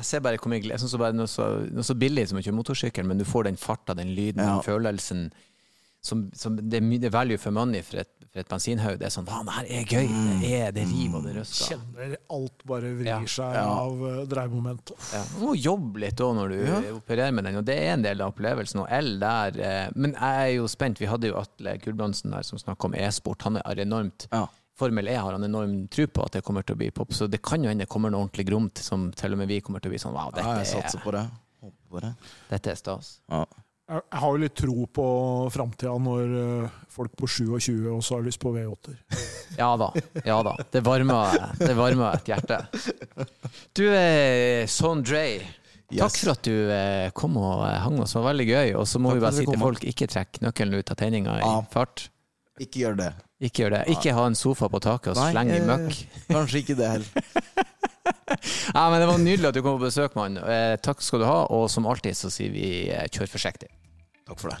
jeg 0.00 0.08
ser 0.08 0.24
bare 0.24 0.40
hvor 0.40 0.50
mye 0.52 0.60
Jeg 0.64 0.78
det 0.80 1.06
er 1.10 1.12
noe 1.18 1.28
så, 1.30 1.46
noe 1.70 1.86
så 1.86 1.94
billig 1.98 2.26
som 2.30 2.40
å 2.40 2.42
kjøre 2.44 2.56
motorsykkel, 2.58 3.06
men 3.06 3.20
du 3.20 3.24
får 3.28 3.50
den 3.50 3.56
farta, 3.60 3.94
den 3.94 4.14
lyden, 4.16 4.42
Ja. 4.42 4.56
den 4.58 4.66
følelsen 4.66 5.30
som, 6.02 6.30
som 6.32 6.56
det 6.56 6.78
er 6.80 6.84
mye 6.86 7.04
er 7.04 7.12
value 7.12 7.36
for 7.36 7.52
money 7.52 7.82
for 7.84 8.00
et, 8.00 8.08
for 8.32 8.40
et 8.40 8.48
bensinhaug. 8.48 8.94
Det 8.96 9.04
er 9.04 9.12
sånn 9.12 9.26
Faen, 9.28 9.44
det 9.44 9.52
her 9.58 9.66
er 9.68 9.82
gøy! 9.84 10.06
Det, 10.40 10.52
er, 10.56 10.70
det 10.72 10.84
river 10.88 11.18
og 11.18 11.26
det 11.28 11.34
røsker. 11.36 11.74
Kjenner 11.74 12.14
alt 12.38 12.64
bare 12.70 12.92
vrir 12.96 13.10
Ja. 13.10 13.18
seg 13.28 13.58
Ja. 13.58 13.64
av 13.68 14.00
uh, 14.00 14.22
dreiemomentet. 14.30 14.96
Ja. 15.12 15.20
Du 15.34 15.42
må 15.44 15.56
jobbe 15.60 16.00
litt 16.06 16.22
òg 16.24 16.32
når 16.38 16.54
du 16.54 16.94
opererer 16.96 17.34
med 17.36 17.44
den, 17.50 17.58
og 17.60 17.66
det 17.68 17.76
er 17.82 17.92
en 17.98 18.06
del 18.06 18.22
av 18.24 18.32
opplevelsen. 18.32 18.80
Og 18.80 18.88
L 18.96 19.12
der 19.20 19.60
eh, 19.60 19.90
Men 19.94 20.16
jeg 20.16 20.46
er 20.46 20.54
jo 20.56 20.70
spent. 20.72 21.02
Vi 21.04 21.10
hadde 21.10 21.28
jo 21.28 21.36
Atle 21.42 21.76
Gulbrandsen 21.84 22.32
der 22.32 22.48
som 22.48 22.56
snakka 22.62 22.88
om 22.88 22.96
e-sport. 22.96 23.44
Han 23.50 23.60
er 23.60 23.84
enormt 23.84 24.24
Ja. 24.32 24.46
Formel 24.80 25.08
E 25.12 25.16
har 25.20 25.36
han 25.36 25.44
enorm 25.46 25.76
tro 25.92 26.06
på 26.08 26.24
at 26.26 26.38
det 26.38 26.44
kommer 26.46 26.64
til 26.66 26.76
å 26.78 26.80
bli 26.80 26.90
pop, 26.96 27.12
så 27.16 27.28
det 27.30 27.42
kan 27.44 27.62
jo 27.64 27.70
hende 27.72 27.84
det 27.84 27.92
kommer 27.92 28.12
noe 28.12 28.24
ordentlig 28.26 28.48
gromt 28.48 28.80
som 28.82 29.10
til 29.16 29.36
og 29.36 29.42
med 29.42 29.50
vi 29.52 29.60
kommer 29.64 29.82
til 29.84 29.92
å 29.92 29.94
bli 29.94 30.00
sånn 30.02 30.16
Wow, 30.16 30.32
Ja, 30.36 30.56
jeg 30.60 30.64
dette, 30.64 30.70
satser 30.74 31.00
er, 31.00 31.04
på 31.04 31.14
det. 31.16 31.24
Håper 31.60 31.90
på 31.96 32.04
det. 32.06 32.14
dette 32.54 32.72
er 32.72 32.80
stas. 32.80 33.18
Ja. 33.28 33.44
Jeg 33.90 34.02
jeg 34.06 34.20
har 34.22 34.30
jo 34.30 34.38
litt 34.38 34.54
tro 34.54 34.84
på 34.94 35.04
framtida 35.50 35.96
når 35.98 36.34
uh, 36.38 36.74
folk 36.94 37.16
på 37.18 37.26
27 37.26 37.88
også 37.90 38.20
har 38.20 38.26
lyst 38.28 38.38
på 38.42 38.52
V8-er. 38.54 39.00
Ja 39.58 39.72
da. 39.76 39.88
ja 40.24 40.36
da. 40.46 40.52
Det 40.70 40.78
varmer, 40.86 41.40
det 41.58 41.72
varmer 41.74 42.14
et 42.20 42.28
hjerte. 42.30 42.60
Du, 43.74 43.82
Sondre, 44.70 44.70
Son 44.70 45.02
Takk 45.90 46.14
Yes. 46.14 46.20
for 46.22 46.30
at 46.36 46.44
du 46.46 46.54
eh, 46.70 47.08
kom 47.18 47.34
og 47.40 47.64
eh, 47.66 47.80
hang 47.82 47.96
oss. 47.98 48.12
Det 48.14 48.20
var 48.22 48.28
veldig 48.30 48.46
gøy. 48.46 48.68
Og 48.78 48.86
så 48.86 49.00
må 49.02 49.10
Takk 49.10 49.18
vi 49.18 49.24
bare 49.24 49.38
si 49.40 49.46
til 49.48 49.58
folk, 49.58 49.86
ikke 49.90 50.06
trekk 50.12 50.38
nøkkelen 50.46 50.78
ut 50.78 50.92
av 50.94 50.98
tegninga 51.00 51.34
i 51.34 51.42
Ja. 51.42 51.56
fart. 51.72 52.04
Ikke 52.62 52.84
gjør 52.84 53.00
det. 53.00 53.08
Ikke 53.40 53.64
gjør 53.64 53.74
det. 53.78 53.84
Ikke 53.94 54.12
ha 54.12 54.26
en 54.28 54.36
sofa 54.36 54.68
på 54.68 54.80
taket 54.84 55.14
og 55.14 55.20
slenge 55.32 55.56
i 55.56 55.60
eh, 55.62 55.68
møkk. 55.68 56.00
Kanskje 56.34 56.60
ikke 56.60 56.76
det 56.76 56.90
heller. 56.92 57.28
ja, 58.76 58.82
men 58.92 58.98
Det 59.00 59.08
var 59.08 59.22
nydelig 59.22 59.48
at 59.48 59.56
du 59.56 59.62
kom 59.64 59.78
på 59.78 59.86
besøk, 59.86 60.16
mann. 60.18 60.36
Eh, 60.40 60.74
takk 60.84 61.00
skal 61.04 61.24
du 61.24 61.28
ha, 61.28 61.38
og 61.48 61.70
som 61.72 61.88
alltid 61.88 62.18
så 62.18 62.32
sier 62.32 62.52
vi 62.52 62.66
eh, 62.92 63.06
kjør 63.08 63.32
forsiktig. 63.32 63.70
Takk 64.28 64.42
for 64.42 64.52
det. 64.52 64.60